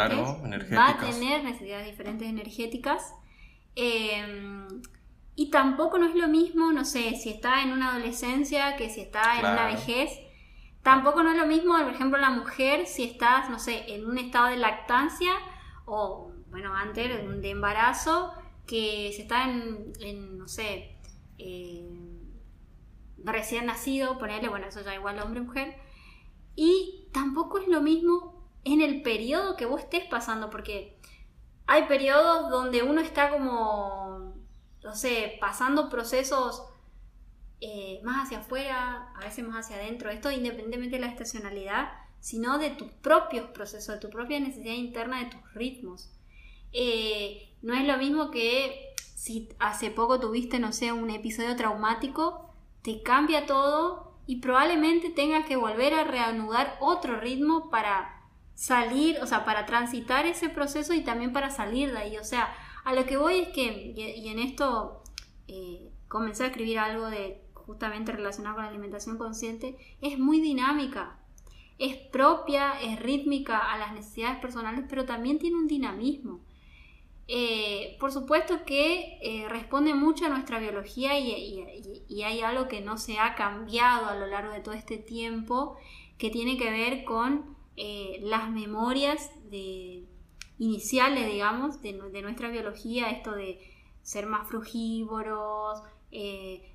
Va 0.74 0.90
a 0.90 0.98
tener 0.98 1.44
necesidades 1.44 1.88
diferentes 1.88 2.28
energéticas. 2.28 3.14
Em, 3.76 4.68
y 5.36 5.50
tampoco 5.50 5.98
no 5.98 6.08
es 6.08 6.16
lo 6.16 6.28
mismo, 6.28 6.72
no 6.72 6.86
sé, 6.86 7.16
si 7.16 7.30
está 7.30 7.64
en 7.64 7.72
una 7.72 7.92
adolescencia 7.92 8.76
que 8.76 8.90
si 8.90 9.02
está 9.02 9.40
en 9.40 9.46
una 9.46 9.66
vejez. 9.66 10.12
Tampoco 10.84 11.22
no 11.24 11.32
es 11.32 11.38
lo 11.38 11.46
mismo, 11.46 11.78
por 11.78 11.94
ejemplo, 11.94 12.18
la 12.20 12.32
mujer 12.32 12.88
si 12.88 13.04
está, 13.04 13.48
no 13.50 13.60
sé, 13.60 13.94
en 13.94 14.06
un 14.06 14.18
estado 14.18 14.48
de 14.48 14.58
lactancia 14.58 15.32
o, 15.86 16.32
bueno, 16.50 16.76
antes 16.76 17.08
de 17.42 17.50
embarazo, 17.50 18.34
que 18.66 19.12
si 19.16 19.22
está 19.22 19.50
en, 19.50 19.94
en 20.00 20.38
no 20.40 20.48
sé, 20.48 20.98
eh, 21.38 21.91
recién 23.26 23.66
nacido, 23.66 24.18
ponerle, 24.18 24.50
bueno, 24.50 24.68
eso 24.68 24.82
ya 24.82 24.96
igual 24.96 25.20
hombre-mujer. 25.20 25.76
Y 26.56 27.08
tampoco 27.14 27.60
es 27.60 27.68
lo 27.68 27.82
mismo 27.82 28.48
en 28.64 28.82
el 28.82 29.02
periodo 29.02 29.56
que 29.56 29.66
vos 29.66 29.82
estés 29.82 30.06
pasando, 30.06 30.50
porque 30.50 31.00
hay 31.68 31.84
periodos 31.84 32.50
donde 32.50 32.84
uno 32.84 33.02
está 33.02 33.30
como, 33.30 34.36
no 34.84 34.96
sé, 34.96 35.38
pasando 35.40 35.90
procesos 35.90 36.64
eh, 37.62 38.02
más 38.04 38.26
hacia 38.26 38.40
afuera, 38.40 39.14
a 39.16 39.20
veces 39.20 39.48
más 39.48 39.66
hacia 39.66 39.78
adentro. 39.78 40.10
Esto 40.10 40.32
independientemente 40.32 40.98
de 40.98 41.02
la 41.02 41.12
estacionalidad, 41.12 41.92
sino 42.20 42.58
de 42.58 42.72
tus 42.72 42.92
propios 42.92 43.50
procesos, 43.52 43.96
de 43.96 44.02
tu 44.02 44.10
propia 44.10 44.40
necesidad 44.40 44.74
interna, 44.74 45.20
de 45.20 45.30
tus 45.30 45.54
ritmos. 45.54 46.12
Eh, 46.74 47.56
no 47.62 47.74
es 47.74 47.86
lo 47.86 47.98
mismo 47.98 48.32
que 48.32 48.94
si 49.16 49.50
hace 49.60 49.92
poco 49.92 50.20
tuviste, 50.20 50.60
no 50.60 50.74
sé, 50.74 50.92
un 50.92 51.10
episodio 51.10 51.56
traumático, 51.56 52.51
te 52.82 53.04
cambia 53.04 53.46
todo 53.46 54.12
y 54.26 54.38
probablemente 54.38 55.10
tengas 55.10 55.46
que 55.46 55.56
volver 55.56 55.94
a 55.94 56.04
reanudar 56.04 56.78
otro 56.80 57.20
ritmo 57.20 57.70
para 57.70 58.22
salir, 58.56 59.18
o 59.22 59.28
sea, 59.28 59.44
para 59.44 59.66
transitar 59.66 60.26
ese 60.26 60.50
proceso 60.50 60.94
y 60.94 61.04
también 61.04 61.34
para 61.34 61.50
salir 61.50 61.92
de 61.92 61.98
ahí. 61.98 62.18
O 62.18 62.24
sea, 62.24 62.54
a 62.84 62.94
lo 62.94 63.06
que 63.06 63.18
voy 63.18 63.40
es 63.40 63.50
que, 63.50 63.94
y, 63.96 64.28
en 64.30 64.40
esto 64.40 65.04
eh, 65.48 65.92
comencé 66.08 66.44
a 66.44 66.48
escribir 66.48 66.80
algo 66.80 67.10
de 67.10 67.44
justamente 67.54 68.12
relacionado 68.12 68.56
con 68.56 68.66
la 68.66 68.70
alimentación 68.70 69.18
consciente, 69.18 69.78
es 70.02 70.20
muy 70.20 70.42
dinámica. 70.42 71.18
Es 71.78 71.96
propia, 71.96 72.80
es 72.80 73.00
rítmica 73.00 73.58
a 73.58 73.78
las 73.78 73.94
necesidades 73.94 74.40
personales, 74.40 74.86
pero 74.88 75.06
también 75.06 75.40
tiene 75.40 75.58
un 75.58 75.68
dinamismo. 75.68 76.42
Eh, 77.34 77.96
por 77.98 78.12
supuesto 78.12 78.66
que 78.66 79.18
eh, 79.22 79.48
responde 79.48 79.94
mucho 79.94 80.26
a 80.26 80.30
nuestra 80.30 80.60
biología 80.60 81.18
y, 81.18 81.64
hay 82.26 82.42
algo 82.42 82.68
que 82.68 82.82
no 82.82 82.98
se 82.98 83.20
ha 83.20 83.36
cambiado 83.36 84.08
a 84.08 84.16
lo 84.16 84.28
largo 84.28 84.52
de 84.52 84.60
todo 84.60 84.74
este 84.74 84.98
tiempo 84.98 85.78
que 86.18 86.30
tiene 86.30 86.58
que 86.58 86.70
ver 86.70 87.06
con 87.06 87.56
eh, 87.78 88.20
las 88.22 88.50
memorias 88.50 89.32
de, 89.50 90.06
iniciales, 90.60 91.26
digamos, 91.32 91.82
de, 91.82 91.94
nuestra 92.22 92.50
biología, 92.50 93.10
esto 93.12 93.32
de 93.32 93.62
ser 94.02 94.26
más 94.26 94.50
frugívoros, 94.50 95.82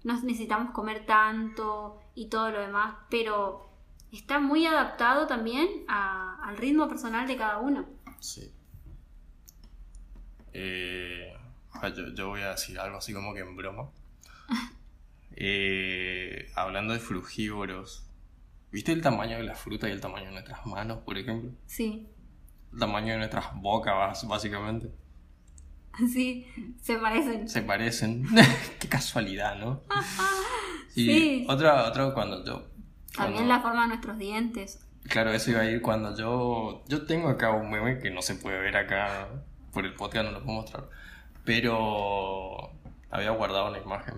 no 0.04 0.22
necesitamos 0.22 0.72
comer 0.72 1.04
tanto 1.04 2.00
y 2.14 2.30
todo 2.30 2.50
lo 2.50 2.60
demás, 2.60 2.96
pero 3.10 3.68
está 4.10 4.38
muy 4.38 4.64
adaptado 4.64 5.26
también 5.26 5.84
al 5.86 6.56
ritmo 6.56 6.88
personal 6.88 7.26
de 7.26 7.36
cada 7.36 7.58
uno. 7.58 7.84
Sí. 8.20 8.55
Eh, 10.58 11.34
yo, 12.14 12.28
voy 12.28 12.40
a 12.40 12.52
decir 12.52 12.78
algo 12.78 12.96
así 12.96 13.12
como 13.12 13.34
que 13.34 13.40
en 13.40 13.56
broma. 13.56 13.90
Eh, 15.38 16.50
hablando 16.54 16.94
de 16.94 16.98
frugívoros, 16.98 18.08
¿viste 18.72 18.92
el 18.92 19.02
tamaño 19.02 19.36
de 19.36 19.42
la 19.42 19.54
fruta 19.54 19.86
y 19.86 19.92
el 19.92 20.00
tamaño 20.00 20.28
de 20.28 20.32
nuestras 20.32 20.64
manos, 20.64 21.00
por 21.04 21.18
ejemplo? 21.18 21.50
Sí. 21.66 22.08
El 22.72 22.78
tamaño 22.78 23.12
de 23.12 23.18
nuestras 23.18 23.54
bocas, 23.54 24.26
básicamente. 24.26 24.90
Sí, 26.10 26.46
se 26.80 26.96
parecen. 26.96 27.48
Se 27.48 27.60
parecen. 27.60 28.26
Qué 28.80 28.88
casualidad, 28.88 29.56
¿no? 29.56 29.82
sí. 30.88 31.44
Otra, 31.50 31.86
otra 31.86 32.14
cuando 32.14 32.42
yo. 32.42 32.68
También 33.14 33.46
la 33.46 33.60
forma 33.60 33.82
de 33.82 33.88
nuestros 33.88 34.16
dientes. 34.16 34.86
Claro, 35.02 35.32
eso 35.32 35.50
iba 35.50 35.60
a 35.60 35.70
ir 35.70 35.82
cuando 35.82 36.16
yo. 36.16 36.82
Yo 36.88 37.04
tengo 37.04 37.28
acá 37.28 37.50
un 37.50 37.70
meme 37.70 37.98
que 37.98 38.10
no 38.10 38.22
se 38.22 38.36
puede 38.36 38.58
ver 38.58 38.76
acá 38.78 39.28
por 39.76 39.84
el 39.84 39.92
podcast 39.92 40.24
no 40.24 40.32
lo 40.32 40.42
puedo 40.42 40.62
mostrar. 40.62 40.88
Pero 41.44 42.72
había 43.10 43.30
guardado 43.32 43.68
una 43.68 43.78
imagen. 43.78 44.14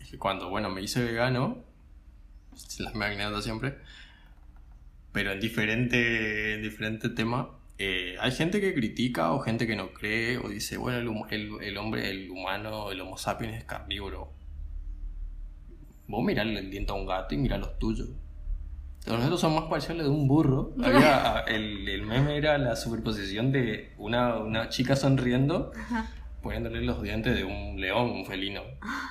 Es 0.00 0.10
que 0.10 0.16
cuando, 0.16 0.48
bueno, 0.48 0.70
me 0.70 0.80
hice 0.80 1.04
vegano, 1.04 1.58
las 2.78 2.94
me 2.94 3.04
anécdota 3.04 3.42
siempre, 3.42 3.76
pero 5.12 5.32
en 5.32 5.40
diferente, 5.40 6.56
diferente 6.56 7.10
tema, 7.10 7.50
eh, 7.76 8.16
hay 8.18 8.32
gente 8.32 8.62
que 8.62 8.72
critica 8.72 9.30
o 9.32 9.40
gente 9.40 9.66
que 9.66 9.76
no 9.76 9.92
cree 9.92 10.38
o 10.38 10.48
dice, 10.48 10.78
bueno, 10.78 11.26
el, 11.28 11.50
el, 11.60 11.76
hombre, 11.76 12.08
el 12.08 12.30
humano, 12.30 12.90
el 12.90 13.02
homo 13.02 13.18
sapiens 13.18 13.58
es 13.58 13.64
carnívoro. 13.64 14.32
Vos 16.06 16.24
mirarle 16.24 16.60
el 16.60 16.70
diente 16.70 16.92
a 16.92 16.94
un 16.94 17.04
gato 17.04 17.34
y 17.34 17.38
mira 17.38 17.58
los 17.58 17.78
tuyos. 17.78 18.08
Nosotros 19.08 19.40
somos 19.40 19.62
más 19.62 19.70
parciales 19.70 20.04
de 20.04 20.10
un 20.10 20.28
burro. 20.28 20.72
Había, 20.84 21.44
el, 21.46 21.88
el, 21.88 22.02
meme 22.02 22.36
era 22.36 22.58
la 22.58 22.76
superposición 22.76 23.52
de 23.52 23.94
una, 23.98 24.36
una 24.36 24.68
chica 24.68 24.96
sonriendo, 24.96 25.72
poniéndole 26.42 26.82
los 26.82 27.02
dientes 27.02 27.34
de 27.34 27.44
un 27.44 27.80
león, 27.80 28.10
un 28.10 28.26
felino. 28.26 28.62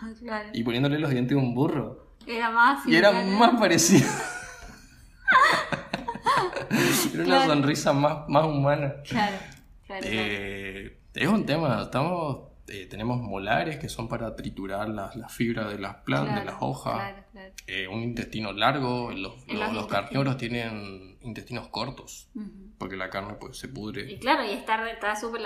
Y 0.53 0.63
poniéndole 0.63 0.99
los 0.99 1.09
dientes 1.09 1.35
de 1.35 1.41
un 1.41 1.55
burro. 1.55 2.13
Era 2.25 2.51
más. 2.51 2.85
Y 2.85 2.95
era 2.95 3.11
más 3.11 3.59
parecido. 3.59 4.07
era 7.13 7.23
una 7.23 7.45
sonrisa 7.45 7.93
más, 7.93 8.27
más 8.27 8.45
humana. 8.45 8.95
Claro, 9.07 9.37
eh, 9.89 10.99
es 11.13 11.27
un 11.27 11.45
tema, 11.45 11.83
estamos 11.83 12.46
eh, 12.69 12.85
tenemos 12.89 13.21
molares 13.21 13.77
que 13.77 13.87
son 13.87 14.09
para 14.09 14.35
triturar 14.35 14.89
las, 14.89 15.13
fibras 15.33 15.69
de 15.71 15.79
las 15.79 15.95
plantas, 15.97 16.39
de 16.39 16.45
las 16.45 16.55
hojas. 16.59 17.15
Eh, 17.65 17.87
un 17.87 18.03
intestino 18.03 18.51
largo. 18.51 19.11
Los, 19.11 19.47
los, 19.47 19.87
carnívoros 19.87 20.37
tienen 20.37 21.17
intestinos 21.21 21.69
cortos. 21.69 22.29
Porque 22.77 22.97
la 22.97 23.09
carne 23.09 23.35
pues 23.39 23.57
se 23.57 23.67
pudre. 23.69 24.11
Y 24.11 24.19
claro, 24.19 24.43
y 24.43 24.51
está 24.51 25.15
súper, 25.15 25.41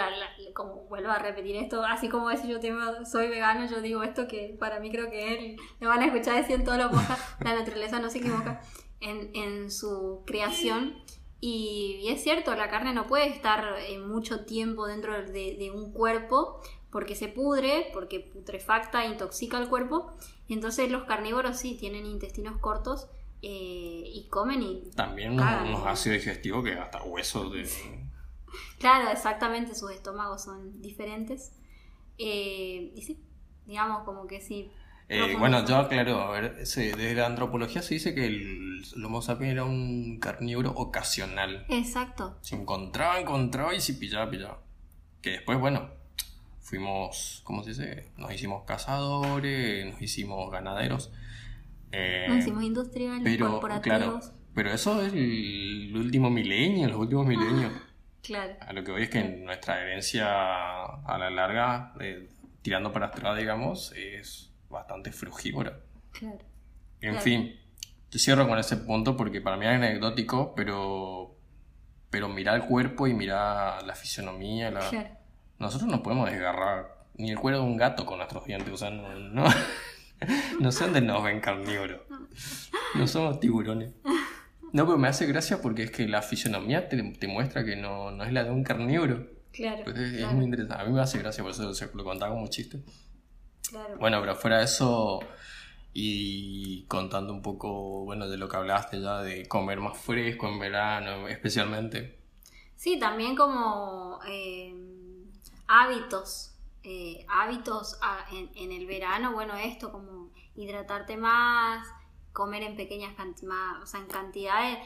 como 0.53 0.87
vuelvo 0.87 1.11
a 1.11 1.19
repetir 1.19 1.55
esto, 1.55 1.83
así 1.85 2.09
como 2.09 2.29
decir 2.29 2.49
yo 2.49 2.59
tengo, 2.59 3.05
soy 3.05 3.27
vegano, 3.27 3.69
yo 3.69 3.81
digo 3.81 4.03
esto 4.03 4.27
que 4.27 4.55
para 4.59 4.79
mí 4.79 4.91
creo 4.91 5.09
que 5.09 5.33
él, 5.33 5.57
me 5.79 5.87
van 5.87 6.01
a 6.01 6.05
escuchar 6.05 6.35
decir 6.35 6.55
en 6.55 6.65
todos 6.65 6.77
los 6.77 6.91
la 7.39 7.53
naturaleza 7.53 7.99
no 7.99 8.09
se 8.09 8.17
equivoca 8.17 8.61
en, 8.99 9.29
en 9.35 9.71
su 9.71 10.23
creación. 10.25 10.95
Y, 11.43 12.05
es 12.07 12.21
cierto, 12.21 12.55
la 12.55 12.69
carne 12.69 12.93
no 12.93 13.07
puede 13.07 13.27
estar 13.27 13.75
eh, 13.87 13.97
mucho 13.97 14.45
tiempo 14.45 14.85
dentro 14.85 15.23
de, 15.23 15.55
de, 15.57 15.71
un 15.71 15.91
cuerpo 15.91 16.61
porque 16.91 17.15
se 17.15 17.27
pudre, 17.27 17.89
porque 17.93 18.19
putrefacta, 18.19 19.05
intoxica 19.05 19.57
el 19.57 19.69
cuerpo. 19.69 20.13
Entonces 20.49 20.91
los 20.91 21.05
carnívoros 21.05 21.57
sí 21.57 21.75
tienen 21.79 22.05
intestinos 22.05 22.59
cortos 22.59 23.07
eh, 23.41 24.03
y 24.05 24.27
comen 24.29 24.61
y... 24.61 24.91
También 24.95 25.33
unos, 25.33 25.85
ácidos 25.87 26.19
digestivos 26.19 26.63
que 26.63 26.73
hasta 26.73 27.01
huesos 27.03 27.51
de... 27.53 27.67
Claro, 28.79 29.09
exactamente, 29.09 29.73
sus 29.73 29.91
estómagos 29.91 30.43
son 30.43 30.81
diferentes. 30.81 31.53
Eh, 32.17 32.91
y 32.93 33.01
sí, 33.01 33.23
digamos 33.65 34.03
como 34.03 34.27
que 34.27 34.41
sí. 34.41 34.69
Eh, 35.07 35.35
bueno, 35.37 35.65
yo 35.65 35.77
aclaro, 35.77 36.21
a 36.21 36.31
ver, 36.31 36.57
desde 36.57 37.15
la 37.15 37.25
antropología 37.25 37.81
se 37.81 37.95
dice 37.95 38.13
que 38.13 38.25
el, 38.25 38.83
Homo 39.03 39.21
sapiens 39.21 39.53
era 39.53 39.63
un 39.63 40.19
carnívoro 40.19 40.71
ocasional. 40.71 41.65
Exacto. 41.69 42.37
Se 42.41 42.55
encontraba, 42.55 43.19
encontraba 43.19 43.73
y 43.73 43.81
si 43.81 43.93
pillaba, 43.93 44.29
pillaba. 44.29 44.61
Que 45.21 45.31
después, 45.31 45.59
bueno, 45.59 45.89
fuimos, 46.71 47.41
¿cómo 47.43 47.63
se 47.63 47.71
dice? 47.71 48.05
Nos 48.15 48.33
hicimos 48.33 48.63
cazadores, 48.63 49.85
nos 49.85 50.01
hicimos 50.01 50.49
ganaderos. 50.49 51.11
Eh, 51.91 52.27
nos 52.29 52.37
hicimos 52.37 52.63
industriales, 52.63 53.23
pero, 53.25 53.59
Claro, 53.81 54.21
pero 54.55 54.71
eso 54.71 55.01
es 55.01 55.11
el, 55.11 55.91
último 55.93 56.29
milenio, 56.29 56.87
los 56.87 56.97
últimos 56.97 57.27
milenios. 57.27 57.73
claro. 58.23 58.55
A 58.61 58.71
lo 58.71 58.85
que 58.85 58.91
voy 58.93 59.03
es 59.03 59.09
que 59.09 59.21
nuestra 59.21 59.81
herencia 59.81 60.27
a 60.29 61.17
la 61.19 61.29
larga, 61.29 61.93
tirando 62.61 62.93
para 62.93 63.07
atrás, 63.07 63.37
digamos, 63.37 63.91
es 63.91 64.53
bastante 64.69 65.11
frugívora. 65.11 65.77
Claro. 66.11 66.39
En 67.01 67.19
fin, 67.19 67.53
yo 68.11 68.17
cierro 68.17 68.47
con 68.47 68.57
ese 68.57 68.77
punto 68.77 69.17
porque 69.17 69.41
para 69.41 69.57
mí 69.57 69.65
es 69.65 69.73
anecdótico, 69.73 70.55
pero, 70.55 71.35
pero 72.09 72.29
mira 72.29 72.55
el 72.55 72.63
cuerpo 72.63 73.07
y 73.07 73.13
mira 73.13 73.81
la 73.81 73.93
fisionomía, 73.93 74.71
la, 74.71 75.19
nosotros 75.61 75.89
no 75.89 76.03
podemos 76.03 76.29
desgarrar 76.29 76.97
ni 77.15 77.31
el 77.31 77.39
cuero 77.39 77.59
de 77.59 77.63
un 77.63 77.77
gato 77.77 78.05
con 78.05 78.17
nuestros 78.17 78.45
dientes. 78.45 78.73
O 78.73 78.77
sea, 78.77 78.89
no, 78.89 79.13
no, 79.15 79.45
no 80.59 80.71
sé 80.71 80.85
dónde 80.85 81.01
nos 81.01 81.23
ven 81.23 81.39
carnívoros. 81.39 82.01
No 82.95 83.07
somos 83.07 83.39
tiburones. 83.39 83.93
No, 84.73 84.85
pero 84.85 84.97
me 84.97 85.07
hace 85.07 85.25
gracia 85.25 85.61
porque 85.61 85.83
es 85.83 85.91
que 85.91 86.07
la 86.07 86.21
fisionomía 86.21 86.87
te, 86.89 87.01
te 87.13 87.27
muestra 87.27 87.63
que 87.63 87.75
no, 87.75 88.11
no, 88.11 88.23
es 88.23 88.33
la 88.33 88.43
de 88.43 88.51
un 88.51 88.63
carnívoro. 88.63 89.27
Claro, 89.51 89.83
pues 89.83 89.97
es, 89.97 90.31
muy 90.31 90.45
interesante. 90.45 90.81
A 90.81 90.85
mí 90.85 90.93
me 90.93 91.01
hace 91.01 91.19
gracia, 91.19 91.43
por 91.43 91.51
eso 91.51 91.71
lo 91.93 92.03
contaba 92.03 92.33
como 92.33 92.47
chiste. 92.47 92.81
Claro. 93.69 93.97
Bueno, 93.99 94.21
pero 94.21 94.35
fuera 94.35 94.59
de 94.59 94.65
eso, 94.65 95.19
y 95.93 96.85
contando 96.85 97.33
un 97.33 97.41
poco, 97.41 98.05
bueno, 98.05 98.29
de 98.29 98.37
lo 98.37 98.47
que 98.47 98.57
hablaste 98.57 99.01
ya, 99.01 99.21
de 99.21 99.45
comer 99.47 99.79
más 99.81 99.97
fresco 99.97 100.47
en 100.47 100.59
verano, 100.59 101.27
especialmente. 101.27 102.19
Sí, 102.75 102.97
también 102.97 103.35
como 103.35 104.19
eh, 104.27 104.73
hábitos, 105.71 106.53
eh, 106.83 107.25
hábitos 107.29 107.97
en, 108.55 108.71
el 108.73 108.85
verano, 108.85 109.31
bueno, 109.31 109.55
esto 109.55 109.89
como 109.89 110.33
hidratarte 110.53 111.15
más, 111.15 111.87
comer 112.33 112.63
en 112.63 112.75
pequeñas 112.75 113.15
cantidades, 113.15 113.81
o 113.81 113.85
sea, 113.85 114.01
en 114.01 114.07
cantidades, 114.07 114.79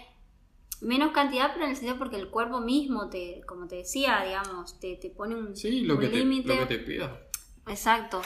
menos 0.81 1.11
cantidad, 1.11 1.51
pero 1.53 1.65
en 1.65 1.71
el 1.71 1.75
sentido 1.75 1.97
porque 1.97 2.17
el 2.17 2.29
cuerpo 2.29 2.59
mismo, 2.59 3.09
te, 3.09 3.41
como 3.47 3.67
te 3.67 3.77
decía, 3.77 4.23
digamos, 4.25 4.79
te, 4.79 4.95
te 4.97 5.09
pone 5.09 5.33
un, 5.33 5.55
sí, 5.55 5.81
lo 5.81 5.97
que 5.97 6.09
límite. 6.09 6.49
Te, 6.49 6.61
lo 6.61 6.67
que 6.67 6.77
te 6.77 6.83
pida. 6.83 7.19
Exacto. 7.67 8.21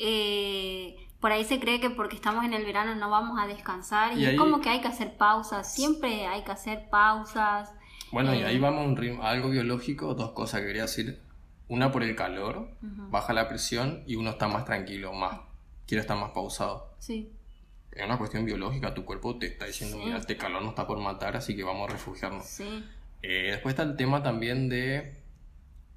eh, 0.00 0.96
por 1.20 1.30
ahí 1.30 1.44
se 1.44 1.60
cree 1.60 1.80
que 1.80 1.90
porque 1.90 2.16
estamos 2.16 2.44
en 2.44 2.54
el 2.54 2.64
verano 2.64 2.96
no 2.96 3.08
vamos 3.08 3.38
a 3.38 3.46
descansar 3.46 4.16
y, 4.16 4.22
Y 4.22 4.26
es 4.26 4.36
como 4.36 4.60
que 4.60 4.70
hay 4.70 4.80
que 4.80 4.88
hacer 4.88 5.16
pausas, 5.16 5.72
siempre 5.72 6.26
hay 6.26 6.42
que 6.42 6.50
hacer 6.50 6.88
pausas. 6.90 7.70
Bueno, 8.10 8.34
y 8.34 8.38
Eh, 8.38 8.46
ahí 8.46 8.58
vamos 8.58 8.80
a 8.80 8.88
un 8.88 8.96
ritmo, 8.96 9.22
a 9.22 9.30
algo 9.30 9.50
biológico, 9.50 10.14
dos 10.14 10.32
cosas 10.32 10.62
que 10.62 10.68
quería 10.68 10.82
decir. 10.82 11.29
Una 11.70 11.92
por 11.92 12.02
el 12.02 12.16
calor, 12.16 12.68
baja 12.82 13.32
la 13.32 13.48
presión 13.48 14.02
y 14.06 14.16
uno 14.16 14.30
está 14.30 14.48
más 14.48 14.64
tranquilo, 14.64 15.12
más 15.12 15.38
quiere 15.86 16.00
estar 16.02 16.16
más 16.18 16.32
pausado. 16.32 16.92
Sí, 16.98 17.32
Es 17.92 18.04
una 18.04 18.18
cuestión 18.18 18.44
biológica, 18.44 18.92
tu 18.92 19.04
cuerpo 19.04 19.38
te 19.38 19.46
está 19.46 19.66
diciendo, 19.66 19.96
Sí. 19.98 20.04
mira, 20.04 20.18
este 20.18 20.36
calor 20.36 20.62
nos 20.62 20.70
está 20.70 20.86
por 20.86 20.98
matar, 20.98 21.36
así 21.36 21.54
que 21.56 21.62
vamos 21.64 21.88
a 21.88 21.92
refugiarnos. 21.92 22.44
sí. 22.44 22.84
Eh, 23.22 23.50
después 23.52 23.74
está 23.74 23.82
el 23.82 23.96
tema 23.96 24.22
también 24.22 24.68
de... 24.68 25.14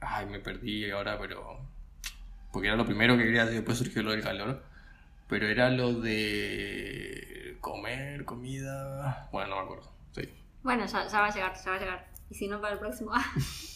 Ay, 0.01 0.25
me 0.27 0.39
perdí 0.39 0.89
ahora, 0.91 1.17
pero... 1.17 1.57
Porque 2.51 2.67
era 2.67 2.75
lo 2.77 2.85
primero 2.85 3.15
que 3.17 3.23
quería 3.23 3.43
decir, 3.45 3.59
después 3.61 3.77
surgió 3.77 4.03
lo 4.03 4.11
del 4.11 4.21
calor. 4.21 4.61
Pero 5.29 5.47
era 5.47 5.69
lo 5.69 5.93
de 6.01 7.57
comer, 7.61 8.25
comida... 8.25 9.29
Bueno, 9.31 9.49
no 9.51 9.55
me 9.55 9.61
acuerdo. 9.63 9.91
Sí. 10.11 10.29
Bueno, 10.63 10.85
ya, 10.85 11.07
ya 11.07 11.19
va 11.21 11.27
a 11.27 11.33
llegar, 11.33 11.53
ya 11.63 11.71
va 11.71 11.77
a 11.77 11.79
llegar. 11.79 12.07
Y 12.29 12.35
si 12.35 12.47
no, 12.49 12.59
para 12.61 12.73
el 12.73 12.79
próximo. 12.79 13.11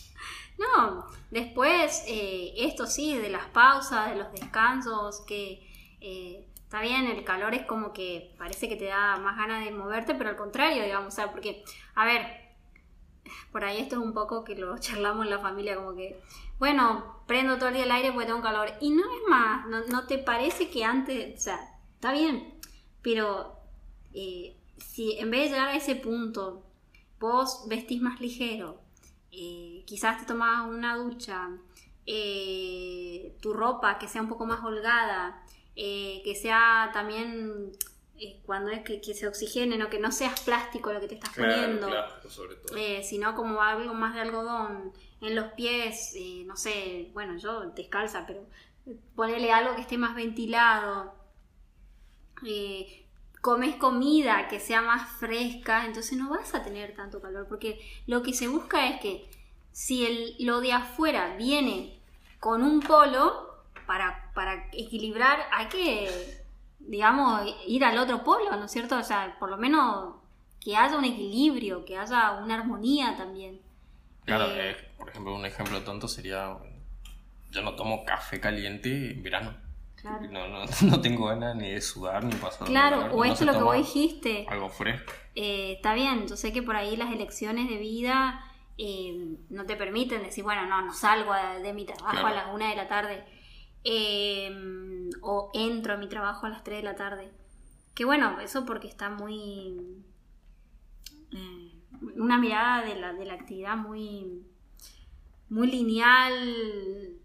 no, 0.58 1.06
después, 1.32 2.04
eh, 2.08 2.54
esto 2.58 2.88
sí, 2.88 3.18
de 3.18 3.30
las 3.30 3.46
pausas, 3.48 4.10
de 4.10 4.16
los 4.16 4.32
descansos, 4.32 5.22
que 5.22 5.68
eh, 6.02 6.48
está 6.56 6.82
bien, 6.82 7.06
el 7.06 7.24
calor 7.24 7.54
es 7.54 7.66
como 7.66 7.94
que 7.94 8.34
parece 8.38 8.68
que 8.68 8.76
te 8.76 8.86
da 8.86 9.18
más 9.18 9.38
ganas 9.38 9.64
de 9.64 9.72
moverte, 9.72 10.16
pero 10.16 10.32
al 10.32 10.36
contrario, 10.36 10.84
digamos, 10.84 11.14
o 11.14 11.16
sea, 11.16 11.32
porque, 11.32 11.64
a 11.96 12.06
ver, 12.06 12.48
por 13.52 13.64
ahí 13.64 13.80
esto 13.80 13.96
es 13.96 14.02
un 14.02 14.14
poco 14.14 14.44
que 14.44 14.56
lo 14.56 14.78
charlamos 14.80 15.26
en 15.26 15.32
la 15.32 15.40
familia, 15.40 15.76
como 15.76 15.96
que, 15.96 16.20
bueno, 16.60 17.22
prendo 17.28 17.58
todo 17.58 17.70
el 17.70 17.76
día 17.76 17.84
el 17.84 17.92
aire 17.92 18.12
porque 18.12 18.28
tengo 18.28 18.42
calor. 18.42 18.72
Y 18.82 18.90
no 18.90 19.04
es 19.04 19.22
más, 19.30 19.68
no, 19.68 19.86
no 19.86 20.08
te 20.08 20.18
parece 20.18 20.70
que 20.70 20.84
antes, 20.84 21.40
o 21.40 21.42
sea, 21.42 21.80
está 21.96 22.12
bien, 22.12 22.56
pero 23.02 23.60
eh, 24.14 24.58
si 24.78 25.20
en 25.20 25.30
vez 25.30 25.44
de 25.44 25.50
llegar 25.50 25.70
a 25.70 25.76
ese 25.76 25.96
punto, 25.96 26.64
vos 27.20 27.66
vestís 27.68 28.02
más 28.02 28.20
ligero, 28.20 28.82
eh, 29.32 29.77
quizás 29.88 30.20
te 30.20 30.26
tomás 30.26 30.68
una 30.68 30.96
ducha, 30.96 31.50
eh, 32.06 33.36
tu 33.42 33.54
ropa 33.54 33.98
que 33.98 34.08
sea 34.08 34.22
un 34.22 34.28
poco 34.28 34.46
más 34.46 34.64
holgada, 34.64 35.44
eh, 35.76 36.22
que 36.24 36.36
sea 36.36 36.92
también 36.94 37.72
eh, 38.20 38.40
cuando 38.46 38.70
es 38.70 38.84
que, 38.84 39.02
que 39.02 39.16
se 39.16 39.28
oxigene, 39.28 39.78
¿no? 39.78 39.90
que 39.90 40.00
no 40.00 40.12
seas 40.12 40.40
plástico 40.42 40.94
lo 40.94 41.00
que 41.00 41.08
te 41.08 41.16
estás 41.16 41.34
poniendo, 41.36 41.90
sobre 42.30 42.58
todo. 42.58 42.78
sino 43.02 43.34
como 43.34 43.62
algo 43.62 43.94
más 43.96 44.14
de 44.14 44.22
algodón 44.22 44.94
en 45.22 45.36
los 45.36 45.54
pies, 45.54 46.14
no 46.46 46.56
sé, 46.56 47.10
bueno, 47.14 47.38
yo 47.38 47.62
descalza, 47.72 48.28
pero 48.28 48.46
ponerle 49.16 49.52
algo 49.52 49.76
que 49.76 49.82
esté 49.82 49.98
más 49.98 50.16
ventilado. 50.16 51.16
Eh, 52.46 53.06
comes 53.42 53.76
comida 53.76 54.48
que 54.48 54.60
sea 54.60 54.82
más 54.82 55.10
fresca, 55.20 55.86
entonces 55.86 56.18
no 56.18 56.30
vas 56.30 56.54
a 56.54 56.64
tener 56.64 56.96
tanto 56.96 57.22
calor, 57.22 57.48
porque 57.48 57.80
lo 58.06 58.22
que 58.22 58.34
se 58.34 58.48
busca 58.48 58.90
es 58.90 59.00
que 59.00 59.30
si 59.78 60.08
el, 60.08 60.36
lo 60.40 60.60
de 60.60 60.74
afuera 60.74 61.36
viene 61.38 62.00
con 62.40 62.64
un 62.64 62.80
polo, 62.80 63.64
para, 63.86 64.32
para 64.34 64.70
equilibrar 64.74 65.40
hay 65.52 65.68
que, 65.68 66.10
digamos, 66.80 67.44
ir 67.68 67.86
al 67.86 68.00
otro 68.00 68.24
polo, 68.24 68.56
¿no 68.56 68.66
es 68.66 68.72
cierto? 68.72 68.98
O 68.98 69.04
sea, 69.04 69.36
por 69.40 69.52
lo 69.52 69.58
menos 69.58 70.16
que 70.60 70.76
haya 70.76 70.98
un 70.98 71.06
equilibrio, 71.06 71.86
que 71.86 71.96
haya 71.96 72.40
una 72.44 72.56
armonía 72.56 73.16
también. 73.16 73.62
Claro, 74.26 74.46
Eh, 74.46 74.72
eh, 74.72 74.78
por 74.98 75.10
ejemplo, 75.10 75.36
un 75.36 75.46
ejemplo 75.46 75.84
tonto 75.84 76.08
sería... 76.08 76.58
Yo 77.52 77.62
no 77.62 77.76
tomo 77.76 78.04
café 78.04 78.40
caliente 78.40 79.12
en 79.12 79.22
verano. 79.22 79.56
Claro. 79.96 80.28
No, 80.32 80.48
no, 80.48 80.66
no 80.90 81.02
tengo 81.02 81.28
ganas 81.28 81.56
ni 81.56 81.70
de 81.70 81.82
sudar 81.82 82.24
ni 82.24 82.34
pasar 82.34 82.68
Claro, 82.68 83.14
o 83.14 83.24
esto 83.24 83.38
se 83.38 83.44
es 83.44 83.48
lo 83.52 83.54
que 83.54 83.64
vos 83.64 83.78
dijiste. 83.78 84.48
Algo 84.50 84.70
fresco. 84.70 85.14
Eh, 85.36 85.74
está 85.74 85.94
bien, 85.94 86.28
yo 86.28 86.36
sé 86.36 86.52
que 86.52 86.64
por 86.64 86.76
ahí 86.76 86.98
las 86.98 87.14
elecciones 87.14 87.70
de 87.70 87.78
vida 87.78 88.44
eh, 88.78 89.38
no 89.50 89.66
te 89.66 89.76
permiten 89.76 90.24
decir, 90.24 90.44
bueno, 90.44 90.66
no, 90.68 90.82
no 90.84 90.94
salgo 90.94 91.34
de 91.64 91.74
mi 91.74 91.86
trabajo 91.86 92.12
Claro. 92.12 92.28
a 92.28 92.34
las 92.34 92.54
una 92.54 92.70
de 92.70 92.76
la 92.76 92.88
tarde 92.88 93.24
eh, 93.84 95.10
o 95.22 95.50
entro 95.54 95.94
a 95.94 95.98
mi 95.98 96.08
trabajo 96.10 96.46
a 96.46 96.50
las 96.50 96.64
3 96.64 96.78
de 96.80 96.84
la 96.84 96.96
tarde. 96.96 97.32
Que 97.96 98.06
bueno, 98.06 98.40
eso 98.40 98.66
porque 98.66 98.88
está 98.88 99.10
muy... 99.10 100.04
eh, 101.32 101.74
una 102.16 102.38
mirada 102.38 102.86
de 102.86 102.96
la, 103.00 103.14
de 103.14 103.26
la 103.26 103.34
actividad 103.34 103.76
muy, 103.78 104.44
muy 105.50 105.68
lineal, 105.68 107.18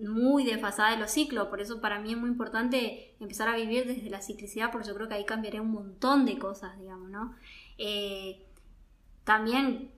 muy 0.00 0.44
desfasada 0.44 0.90
de 0.90 0.98
los 0.98 1.10
ciclos. 1.10 1.48
Por 1.48 1.60
eso 1.62 1.80
para 1.80 1.98
mí 2.00 2.12
es 2.12 2.18
muy 2.18 2.28
importante 2.28 3.14
empezar 3.20 3.48
a 3.48 3.56
vivir 3.56 3.86
desde 3.86 4.10
la 4.10 4.20
ciclicidad, 4.20 4.70
porque 4.70 4.88
yo 4.88 4.94
creo 4.94 5.08
que 5.08 5.14
ahí 5.14 5.24
cambiaré 5.24 5.60
un 5.60 5.70
montón 5.72 6.26
de 6.26 6.38
cosas, 6.38 6.78
digamos, 6.78 7.08
¿no? 7.08 7.34
También 9.24 9.92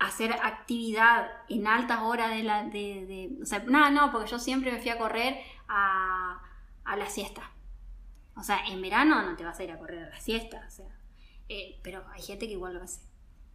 hacer 0.00 0.32
actividad 0.32 1.30
en 1.48 1.66
altas 1.68 2.00
horas 2.00 2.30
de 2.30 2.42
la... 2.42 2.64
De, 2.64 3.06
de- 3.06 3.38
o 3.42 3.46
sea, 3.46 3.60
no, 3.60 3.90
no, 3.90 4.10
porque 4.10 4.30
yo 4.30 4.38
siempre 4.38 4.72
me 4.72 4.80
fui 4.80 4.90
a 4.90 4.98
correr 4.98 5.38
a, 5.68 6.42
a 6.84 6.96
la 6.96 7.06
siesta. 7.06 7.50
O 8.36 8.42
sea, 8.42 8.58
en 8.66 8.80
verano 8.82 9.22
no 9.22 9.36
te 9.36 9.44
vas 9.44 9.58
a 9.60 9.64
ir 9.64 9.70
a 9.70 9.78
correr 9.78 10.04
a 10.04 10.08
la 10.10 10.20
siesta, 10.20 10.64
o 10.66 10.70
sea, 10.70 10.86
eh, 11.48 11.78
pero 11.82 12.04
hay 12.12 12.22
gente 12.22 12.46
que 12.46 12.54
igual 12.54 12.74
lo 12.74 12.82
hace. 12.82 13.02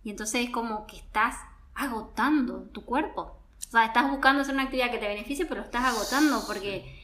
Y 0.03 0.11
entonces 0.11 0.45
es 0.45 0.51
como 0.51 0.85
que 0.85 0.97
estás 0.97 1.37
agotando 1.73 2.69
tu 2.71 2.85
cuerpo. 2.85 3.21
O 3.67 3.71
sea, 3.71 3.85
estás 3.85 4.09
buscando 4.09 4.41
hacer 4.43 4.53
una 4.53 4.63
actividad 4.63 4.91
que 4.91 4.99
te 4.99 5.07
beneficie, 5.07 5.45
pero 5.45 5.61
lo 5.61 5.65
estás 5.65 5.85
agotando 5.85 6.43
porque 6.45 7.01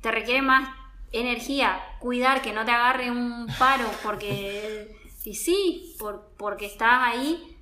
te 0.00 0.10
requiere 0.10 0.42
más 0.42 0.68
energía 1.12 1.78
cuidar 2.00 2.42
que 2.42 2.52
no 2.52 2.64
te 2.64 2.72
agarre 2.72 3.10
un 3.10 3.46
paro 3.58 3.88
porque 4.02 4.94
y 5.24 5.34
sí, 5.34 5.94
por, 5.98 6.34
porque 6.38 6.66
estás 6.66 7.00
ahí. 7.02 7.57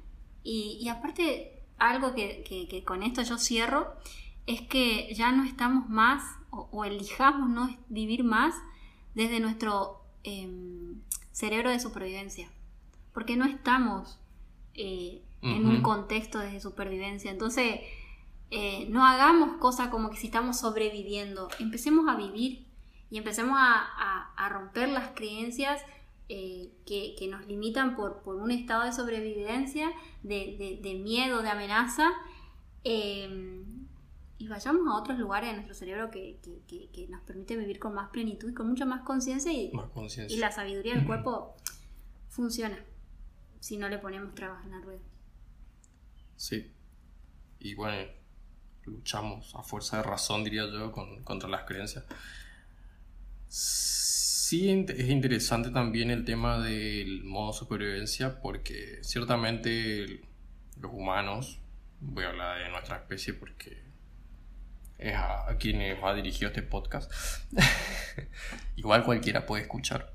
Y, 0.47 0.78
y 0.80 0.88
aparte, 0.88 1.61
algo 1.78 2.14
que, 2.14 2.44
que- 2.49 2.68
que 2.68 2.84
con 2.84 3.03
esto 3.03 3.22
yo 3.22 3.36
cierro, 3.38 3.92
es 4.47 4.61
que 4.62 5.12
ya 5.14 5.32
no 5.32 5.42
estamos 5.44 5.88
más, 5.88 6.22
o, 6.51 6.68
o 6.70 6.84
elijamos 6.84 7.49
no 7.51 7.68
vivir 7.88 8.22
más 8.22 8.55
desde 9.14 9.40
nuestro 9.40 10.01
em, 10.22 11.01
cerebro 11.32 11.70
de 11.70 11.80
supervivencia. 11.80 12.49
Porque 13.12 13.36
no 13.36 13.44
estamos 13.47 14.18
eh, 14.74 15.20
en 15.42 15.66
un 15.66 15.82
contexto 15.82 16.38
de 16.38 16.61
supervivencia. 16.61 17.30
Entonces, 17.30 17.80
eh, 18.51 18.86
no 18.88 19.05
hagamos 19.05 19.57
cosas 19.59 19.88
como 19.88 20.11
que 20.11 20.16
si 20.16 20.26
estamos 20.26 20.61
sobreviviendo. 20.61 21.49
Empecemos 21.59 22.09
a 22.09 22.14
vivir 22.16 22.66
y 23.11 23.18
empecemos 23.18 23.57
a, 23.59 23.74
a- 23.74 24.32
a 24.36 24.49
romper 24.49 24.88
las 24.90 25.09
creencias 25.14 25.82
eh, 26.29 26.72
que, 26.87 27.14
que 27.18 27.29
nos 27.29 27.47
limitan 27.47 27.95
por, 27.97 28.22
por 28.22 28.37
un 28.37 28.51
estado 28.51 28.85
de 28.85 28.93
sobrevivencia, 28.93 29.91
de, 30.22 30.57
de- 30.59 30.79
de 30.83 30.95
miedo, 30.99 31.43
de 31.43 31.49
amenaza. 31.51 32.11
eh, 32.85 33.62
y 34.39 34.49
vayamos 34.49 34.87
a 34.87 34.97
otros 34.99 35.18
lugares 35.18 35.49
de 35.49 35.55
nuestro 35.55 35.74
cerebro 35.74 36.11
que, 36.11 36.39
que- 36.93 37.07
nos 37.09 37.22
permiten 37.22 37.59
vivir 37.59 37.79
con 37.79 37.95
más 37.95 38.11
plenitud 38.11 38.51
y 38.51 38.55
con 38.55 38.68
mucha 38.68 38.85
más 38.85 39.01
conciencia 39.03 39.51
y, 39.51 39.70
la 40.37 40.53
sabiduría 40.53 40.95
del 40.95 41.07
cuerpo 41.07 41.57
funciona 42.29 42.79
si 43.61 43.79
no 43.79 43.89
le 43.89 43.99
ponemos 43.99 44.35
trabas 44.35 44.62
en 44.66 44.72
la 44.72 44.81
rueda. 44.83 45.01
Sí. 46.37 46.70
Y 47.61 47.74
bueno, 47.74 48.11
luchamos 48.85 49.55
a 49.55 49.62
fuerza 49.62 49.97
de 49.97 50.03
razón, 50.03 50.45
diría 50.45 50.66
yo, 50.70 50.93
con- 50.93 51.22
contra 51.24 51.49
las 51.49 51.64
creencias. 51.64 52.05
Sí, 54.49 54.70
es 54.70 55.09
interesante 55.11 55.70
también 55.70 56.09
el 56.12 56.24
tema 56.24 56.61
del 56.61 57.24
modo 57.24 57.53
supervivencia, 57.53 58.40
porque 58.40 59.01
ciertamente 59.03 60.20
los 60.80 60.92
humanos, 60.92 61.59
voy 61.99 62.22
a 62.22 62.28
hablar 62.28 62.62
de 62.62 62.68
nuestra 62.68 62.94
especie 62.94 63.34
porque 63.34 63.82
es 64.99 65.16
a, 65.16 65.51
a 65.51 65.57
quienes 65.59 66.01
va 66.01 66.14
dirigido 66.14 66.47
este 66.47 66.62
podcast, 66.62 67.12
igual 68.76 69.03
cualquiera 69.03 69.47
puede 69.47 69.62
escuchar. 69.62 70.12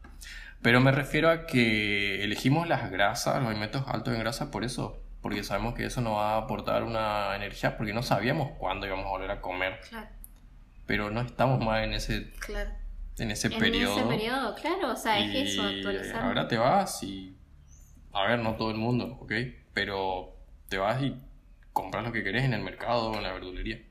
Pero 0.62 0.80
me 0.80 0.94
refiero 0.94 1.30
a 1.30 1.46
que 1.46 2.24
elegimos 2.24 2.70
las 2.70 2.90
grasas, 2.90 3.42
los 3.42 3.50
alimentos 3.50 3.84
altos 3.86 4.14
en 4.14 4.22
grasa 4.22 4.50
por 4.50 4.64
eso, 4.64 5.04
porque 5.22 5.44
sabemos 5.44 5.74
que 5.74 5.84
eso 5.84 6.00
nos 6.00 6.14
va 6.14 6.36
a 6.36 6.38
aportar 6.38 6.84
una 6.84 7.36
energía, 7.36 7.76
porque 7.76 7.92
no 7.92 8.02
sabíamos 8.02 8.52
cuándo 8.58 8.88
íbamos 8.88 9.08
a 9.08 9.10
volver 9.10 9.32
a 9.32 9.42
comer, 9.42 9.82
Claro, 9.90 10.08
pero 10.86 11.12
no 11.12 11.20
estamos 11.20 11.60
más 11.60 11.84
en 11.84 11.96
ese, 11.96 12.32
claro. 12.40 12.81
En 13.18 13.32
ese 13.32 13.48
En 13.48 13.60
periodo. 13.60 13.98
ese 13.98 14.08
periodo, 14.08 14.56
claro, 14.56 14.92
o 14.94 14.96
sea, 14.96 15.20
es 15.20 15.52
eso, 15.52 15.64
actualizar. 15.64 16.24
ahora 16.24 16.48
te 16.48 16.58
vas 16.58 17.04
y, 17.04 17.36
a 18.14 18.24
ver, 18.28 18.40
no 18.40 18.56
todo 18.56 18.72
el 18.72 18.78
mundo, 18.78 19.18
¿ok? 19.22 19.32
Pero 19.74 20.36
te 20.70 20.78
vas 20.78 21.02
y 21.02 21.16
compras 21.74 22.04
lo 22.04 22.12
que 22.12 22.24
querés 22.24 22.44
en 22.44 22.54
el 22.54 22.62
mercado 22.62 23.12
o 23.12 23.16
en 23.16 23.24
la 23.24 23.32
verdulería. 23.34 23.82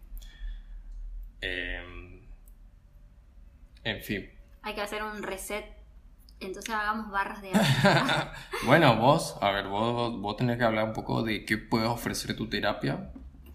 Em, 1.41 2.21
en 3.85 4.03
fin. 4.03 4.31
Hay 4.63 4.75
que 4.75 4.83
hacer 4.83 5.03
un 5.03 5.23
reset. 5.23 5.65
Entonces 6.41 6.75
hagamos 6.75 7.11
barras 7.11 7.43
de 7.43 7.51
agua. 7.55 8.33
Bueno, 8.65 8.97
vos, 8.97 9.37
a 9.43 9.51
ver, 9.51 9.69
vos, 9.69 9.93
vos, 9.93 10.21
vos 10.21 10.37
tenés 10.37 10.57
que 10.57 10.65
hablar 10.65 10.85
un 10.85 10.93
poco 10.95 11.23
de 11.23 11.45
qué 11.45 11.59
puedes 11.59 11.89
ofrecer 11.89 12.35
tu 12.37 12.49
terapia 12.49 13.11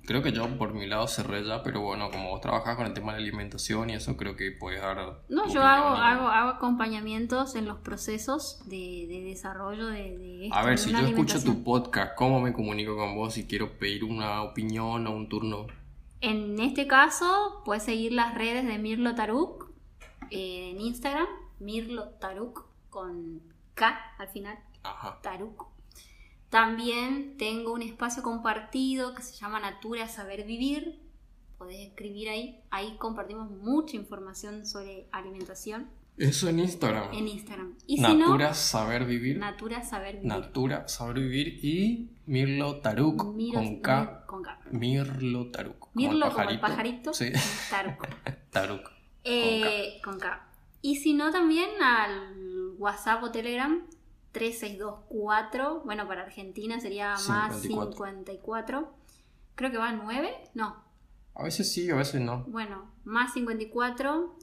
creo 0.05 0.21
que 0.21 0.31
yo 0.31 0.47
por 0.57 0.73
mi 0.73 0.87
lado 0.87 1.07
cerré 1.07 1.43
ya, 1.45 1.63
pero 1.63 1.81
bueno, 1.81 2.09
como 2.11 2.29
vos 2.29 2.41
trabajás 2.41 2.75
con 2.75 2.85
el 2.85 2.93
tema 2.93 3.13
de 3.13 3.19
la 3.19 3.23
alimentación 3.23 3.89
y 3.89 3.93
eso, 3.93 4.15
creo 4.17 4.35
que 4.35 4.51
puedes 4.51 4.81
dar. 4.81 5.21
No, 5.29 5.47
yo 5.47 5.61
hago, 5.61 5.87
hago, 5.89 6.27
hago 6.27 6.49
acompañamientos 6.49 7.55
en 7.55 7.65
los 7.65 7.79
procesos 7.79 8.61
de, 8.65 9.05
de 9.07 9.21
desarrollo 9.23 9.87
de, 9.87 10.17
de 10.17 10.45
esto, 10.45 10.55
A 10.55 10.63
ver, 10.63 10.77
si 10.77 10.91
yo 10.91 10.99
escucho 10.99 11.43
tu 11.43 11.63
podcast, 11.63 12.15
¿cómo 12.15 12.39
me 12.39 12.53
comunico 12.53 12.95
con 12.95 13.15
vos 13.15 13.33
si 13.33 13.45
quiero 13.45 13.77
pedir 13.77 14.03
una 14.03 14.43
opinión 14.43 15.07
o 15.07 15.11
un 15.11 15.29
turno? 15.29 15.67
En 16.21 16.59
este 16.59 16.87
caso, 16.87 17.61
puedes 17.65 17.83
seguir 17.83 18.13
las 18.13 18.35
redes 18.35 18.65
de 18.65 18.77
Mirlo 18.79 19.15
Taruk 19.15 19.69
eh, 20.31 20.71
en 20.71 20.81
Instagram, 20.81 21.27
Mirlo 21.59 22.09
Taruk 22.19 22.65
con 22.89 23.41
K 23.75 24.15
al 24.17 24.27
final, 24.29 24.57
Ajá. 24.83 25.19
Taruk. 25.21 25.74
También 26.59 27.35
tengo 27.37 27.73
un 27.73 27.81
espacio 27.81 28.23
compartido 28.23 29.13
que 29.13 29.21
se 29.21 29.35
llama 29.35 29.59
Natura 29.59 30.07
Saber 30.07 30.45
Vivir. 30.45 31.01
Podés 31.57 31.85
escribir 31.89 32.29
ahí. 32.29 32.61
Ahí 32.71 32.95
compartimos 32.97 33.51
mucha 33.51 33.97
información 33.97 34.65
sobre 34.65 35.09
alimentación 35.11 35.89
Eso 36.17 36.47
en 36.47 36.59
Instagram. 36.59 37.13
en 37.13 37.27
Instagram. 37.27 37.73
Y 37.87 37.99
Natura 37.99 38.53
Saber 38.53 39.03
Vivir. 39.03 39.37
Natura 39.37 39.83
Saber 39.83 40.15
Vivir. 40.15 40.27
Natura 40.29 40.87
Saber 40.87 41.19
Vivir 41.19 41.59
y 41.61 42.11
Mirlo 42.25 42.77
Taruk 42.79 43.35
Miro- 43.35 43.59
con 43.59 43.81
K. 43.81 44.23
Con 44.25 44.41
K. 44.41 44.57
Mirlo 44.71 45.51
Taruk. 45.51 45.77
como 45.79 45.91
Mirlo 45.93 46.31
como 46.33 46.49
el 46.49 46.59
pajarito. 46.61 47.13
Sí, 47.13 47.33
Taruk. 47.69 48.07
Taruk. 48.51 48.91
Eh, 49.27 49.99
con 50.03 50.19
K. 50.19 50.47
Y 50.81 50.97
si 50.97 51.13
no, 51.15 51.31
también 51.31 51.69
al 51.81 52.75
WhatsApp 52.77 53.23
o 53.23 53.31
Telegram 53.31 53.81
3624. 54.35 55.81
Bueno, 55.85 56.07
para 56.07 56.23
Argentina 56.23 56.79
sería 56.79 57.15
más 57.27 57.61
54. 57.61 58.25
54. 58.25 58.95
Creo 59.55 59.71
que 59.71 59.77
va 59.77 59.89
a 59.89 59.93
9. 59.93 60.29
No, 60.53 60.83
A 61.33 61.43
veces 61.43 61.71
sí, 61.71 61.89
a 61.89 61.95
veces 61.95 62.21
no. 62.21 62.43
bueno, 62.47 62.91
más 63.05 63.33
54. 63.33 64.37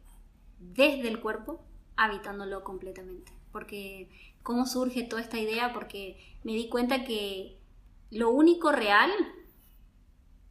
desde 0.58 1.08
el 1.08 1.20
cuerpo, 1.20 1.64
habitándolo 1.96 2.64
completamente. 2.64 3.32
Porque, 3.50 4.10
¿cómo 4.42 4.66
surge 4.66 5.04
toda 5.04 5.22
esta 5.22 5.38
idea? 5.38 5.72
Porque 5.72 6.18
me 6.44 6.52
di 6.52 6.68
cuenta 6.68 7.04
que 7.04 7.56
lo 8.10 8.30
único 8.30 8.72
real 8.72 9.10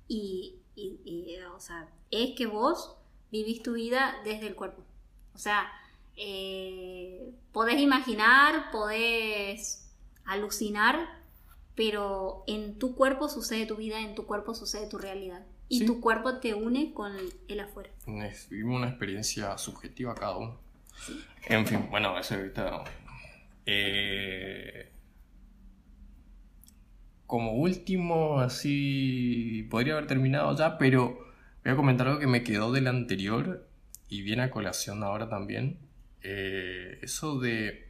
y, 0.08 0.55
y- 0.76 1.00
y, 1.06 1.38
o 1.54 1.60
sea, 1.60 1.88
es 2.12 2.36
que 2.36 2.46
vos 2.48 2.96
vivís 3.32 3.62
tu 3.64 3.74
vida 3.74 4.16
desde 4.24 4.48
el 4.48 4.56
cuerpo. 4.56 4.84
O 5.34 5.38
sea, 5.38 5.72
eh, 6.18 7.32
podés 7.52 7.80
imaginar, 7.80 8.72
podés 8.72 9.90
alucinar, 10.26 11.08
pero 11.76 12.44
en 12.48 12.80
tu 12.80 12.96
cuerpo 12.96 13.28
sucede 13.30 13.66
tu 13.66 13.76
vida, 13.76 14.00
en 14.00 14.16
tu 14.16 14.26
cuerpo 14.26 14.54
sucede 14.56 14.88
tu 14.88 14.98
realidad. 14.98 15.46
Y 15.68 15.80
Sí. 15.80 15.86
tu 15.86 16.00
cuerpo 16.00 16.38
te 16.40 16.54
une 16.54 16.94
con 16.94 17.12
el 17.48 17.60
afuera. 17.60 17.90
Es- 18.08 18.48
Vivimos 18.50 18.78
una 18.78 18.90
experiencia 18.90 19.58
subjetiva 19.58 20.14
cada 20.16 20.38
uno. 20.38 20.58
En 21.48 21.66
fin, 21.68 21.88
bueno, 21.90 22.18
eso 22.18 22.36
ahorita. 22.36 22.84
Eh, 23.66 24.90
como 27.28 27.54
último, 27.54 28.40
así. 28.40 29.68
Podría 29.70 29.94
haber 29.94 30.08
terminado 30.08 30.56
ya, 30.56 30.78
pero 30.78 31.20
voy 31.64 31.74
a 31.74 31.76
comentar 31.76 32.08
algo 32.08 32.20
que 32.20 32.28
me 32.28 32.44
quedó 32.44 32.72
del 32.72 32.88
anterior 32.88 33.68
y 34.10 34.22
viene 34.22 34.44
a 34.44 34.52
colación 34.52 35.04
ahora 35.04 35.30
también. 35.30 35.80
Eh, 36.22 37.00
eso 37.02 37.40
de. 37.40 37.90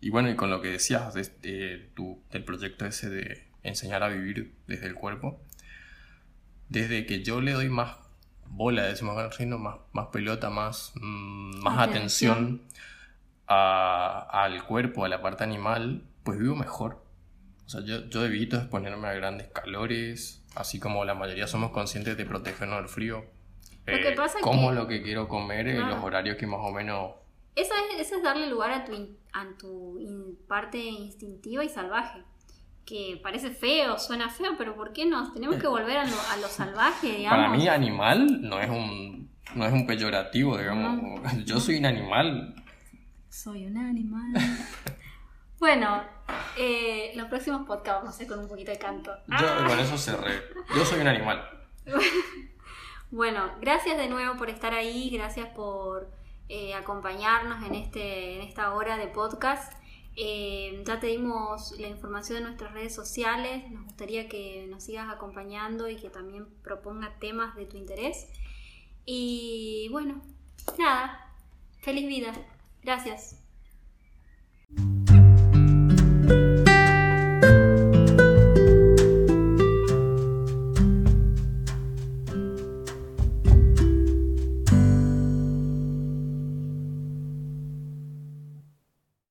Y 0.00 0.10
bueno, 0.10 0.30
y 0.30 0.36
con 0.36 0.50
lo 0.50 0.60
que 0.62 0.68
decías 0.68 1.12
de, 1.14 1.22
de 1.42 1.90
tu- 1.94 2.22
del 2.30 2.44
proyecto 2.44 2.86
ese 2.86 3.10
de 3.10 3.46
enseñar 3.62 4.02
a 4.02 4.08
vivir 4.08 4.54
desde 4.66 4.86
el 4.86 4.94
cuerpo. 4.94 5.40
Desde 6.68 7.04
que 7.06 7.22
yo 7.22 7.40
le 7.40 7.52
doy 7.52 7.68
más 7.68 7.96
bola, 8.46 8.84
decimos 8.84 9.12
acá 9.12 9.20
en 9.22 9.26
Argentina, 9.26 9.56
más, 9.58 9.76
más 9.92 10.06
pelota, 10.08 10.50
más, 10.50 10.92
mm, 10.94 11.62
más 11.62 11.78
Atención. 11.88 12.32
atención 12.32 12.62
a- 13.46 14.42
al 14.44 14.64
cuerpo, 14.64 15.04
a 15.04 15.08
la 15.08 15.20
parte 15.20 15.44
animal, 15.44 16.04
pues 16.22 16.38
vivo 16.38 16.54
mejor. 16.56 17.04
O 17.70 17.72
sea, 17.72 17.82
yo, 17.84 18.04
yo 18.08 18.24
evito 18.24 18.56
exponerme 18.56 19.06
a 19.06 19.12
grandes 19.12 19.46
calores, 19.46 20.42
así 20.56 20.80
como 20.80 21.04
la 21.04 21.14
mayoría 21.14 21.46
somos 21.46 21.70
conscientes 21.70 22.16
de 22.16 22.24
protegernos 22.26 22.78
del 22.78 22.88
frío. 22.88 23.24
Lo 23.86 23.96
que 23.96 24.10
pasa 24.16 24.38
es 24.38 24.42
como 24.44 24.70
que- 24.70 24.74
lo 24.74 24.88
que 24.88 25.02
quiero 25.02 25.28
comer 25.28 25.68
en 25.68 25.76
Claro. 25.76 25.94
los 25.94 26.04
horarios 26.04 26.36
que 26.36 26.48
más 26.48 26.58
o 26.62 26.72
menos... 26.72 27.12
Eso 27.54 27.72
es, 27.92 28.00
eso 28.00 28.16
es 28.16 28.24
darle 28.24 28.48
lugar 28.48 28.72
a 28.72 28.84
tu, 28.84 28.92
in- 28.92 29.16
a 29.32 29.46
tu 29.56 30.00
in- 30.00 30.36
parte 30.48 30.78
instintiva 30.78 31.62
y 31.64 31.68
salvaje. 31.68 32.24
Que 32.84 33.20
parece 33.22 33.50
feo, 33.52 34.00
suena 34.00 34.30
feo, 34.30 34.54
pero 34.58 34.74
¿por 34.74 34.92
qué 34.92 35.06
no? 35.06 35.32
Tenemos 35.32 35.54
que 35.58 35.68
volver 35.68 35.96
a 35.98 36.04
lo, 36.06 36.16
a 36.32 36.36
lo 36.38 36.48
salvaje, 36.48 37.12
digamos. 37.18 37.38
Para 37.38 37.56
mí 37.56 37.68
animal 37.68 38.40
no 38.42 38.58
es 38.60 38.68
un, 38.68 39.30
no 39.54 39.64
es 39.64 39.72
un 39.72 39.86
peyorativo, 39.86 40.58
digamos. 40.58 41.20
Yo 41.44 41.60
soy 41.60 41.76
un 41.76 41.86
animal. 41.86 42.52
Soy 43.28 43.66
un 43.66 43.76
animal. 43.78 44.32
bueno, 45.60 46.02
eh, 46.56 47.12
los 47.14 47.28
próximos 47.28 47.66
podcasts 47.66 48.00
vamos 48.02 48.08
a 48.08 48.10
hacer 48.16 48.26
con 48.26 48.38
un 48.40 48.48
poquito 48.48 48.70
de 48.70 48.78
canto. 48.78 49.10
Yo 49.26 49.36
Ah. 49.48 49.64
con 49.68 49.78
eso 49.78 49.96
cerré. 49.98 50.42
Yo 50.74 50.84
soy 50.84 51.00
un 51.00 51.08
animal. 51.08 51.48
Bueno, 53.12 53.50
gracias 53.60 53.96
de 53.98 54.08
nuevo 54.08 54.36
por 54.36 54.50
estar 54.50 54.72
ahí, 54.72 55.10
gracias 55.10 55.48
por 55.48 56.08
eh, 56.48 56.74
acompañarnos 56.74 57.66
en, 57.66 57.74
este, 57.74 58.36
en 58.36 58.42
esta 58.42 58.72
hora 58.74 58.96
de 58.98 59.08
podcast. 59.08 59.72
Eh, 60.14 60.80
ya 60.86 61.00
te 61.00 61.08
dimos 61.08 61.72
la 61.80 61.88
información 61.88 62.38
de 62.38 62.44
nuestras 62.44 62.72
redes 62.72 62.94
sociales, 62.94 63.68
nos 63.72 63.84
gustaría 63.84 64.28
que 64.28 64.66
nos 64.70 64.84
sigas 64.84 65.08
acompañando 65.10 65.88
y 65.88 65.96
que 65.96 66.08
también 66.08 66.46
proponga 66.62 67.12
temas 67.18 67.56
de 67.56 67.66
tu 67.66 67.76
interés. 67.76 68.28
Y 69.04 69.88
bueno, 69.90 70.22
nada, 70.78 71.32
feliz 71.80 72.06
vida, 72.06 72.32
gracias. 72.84 73.36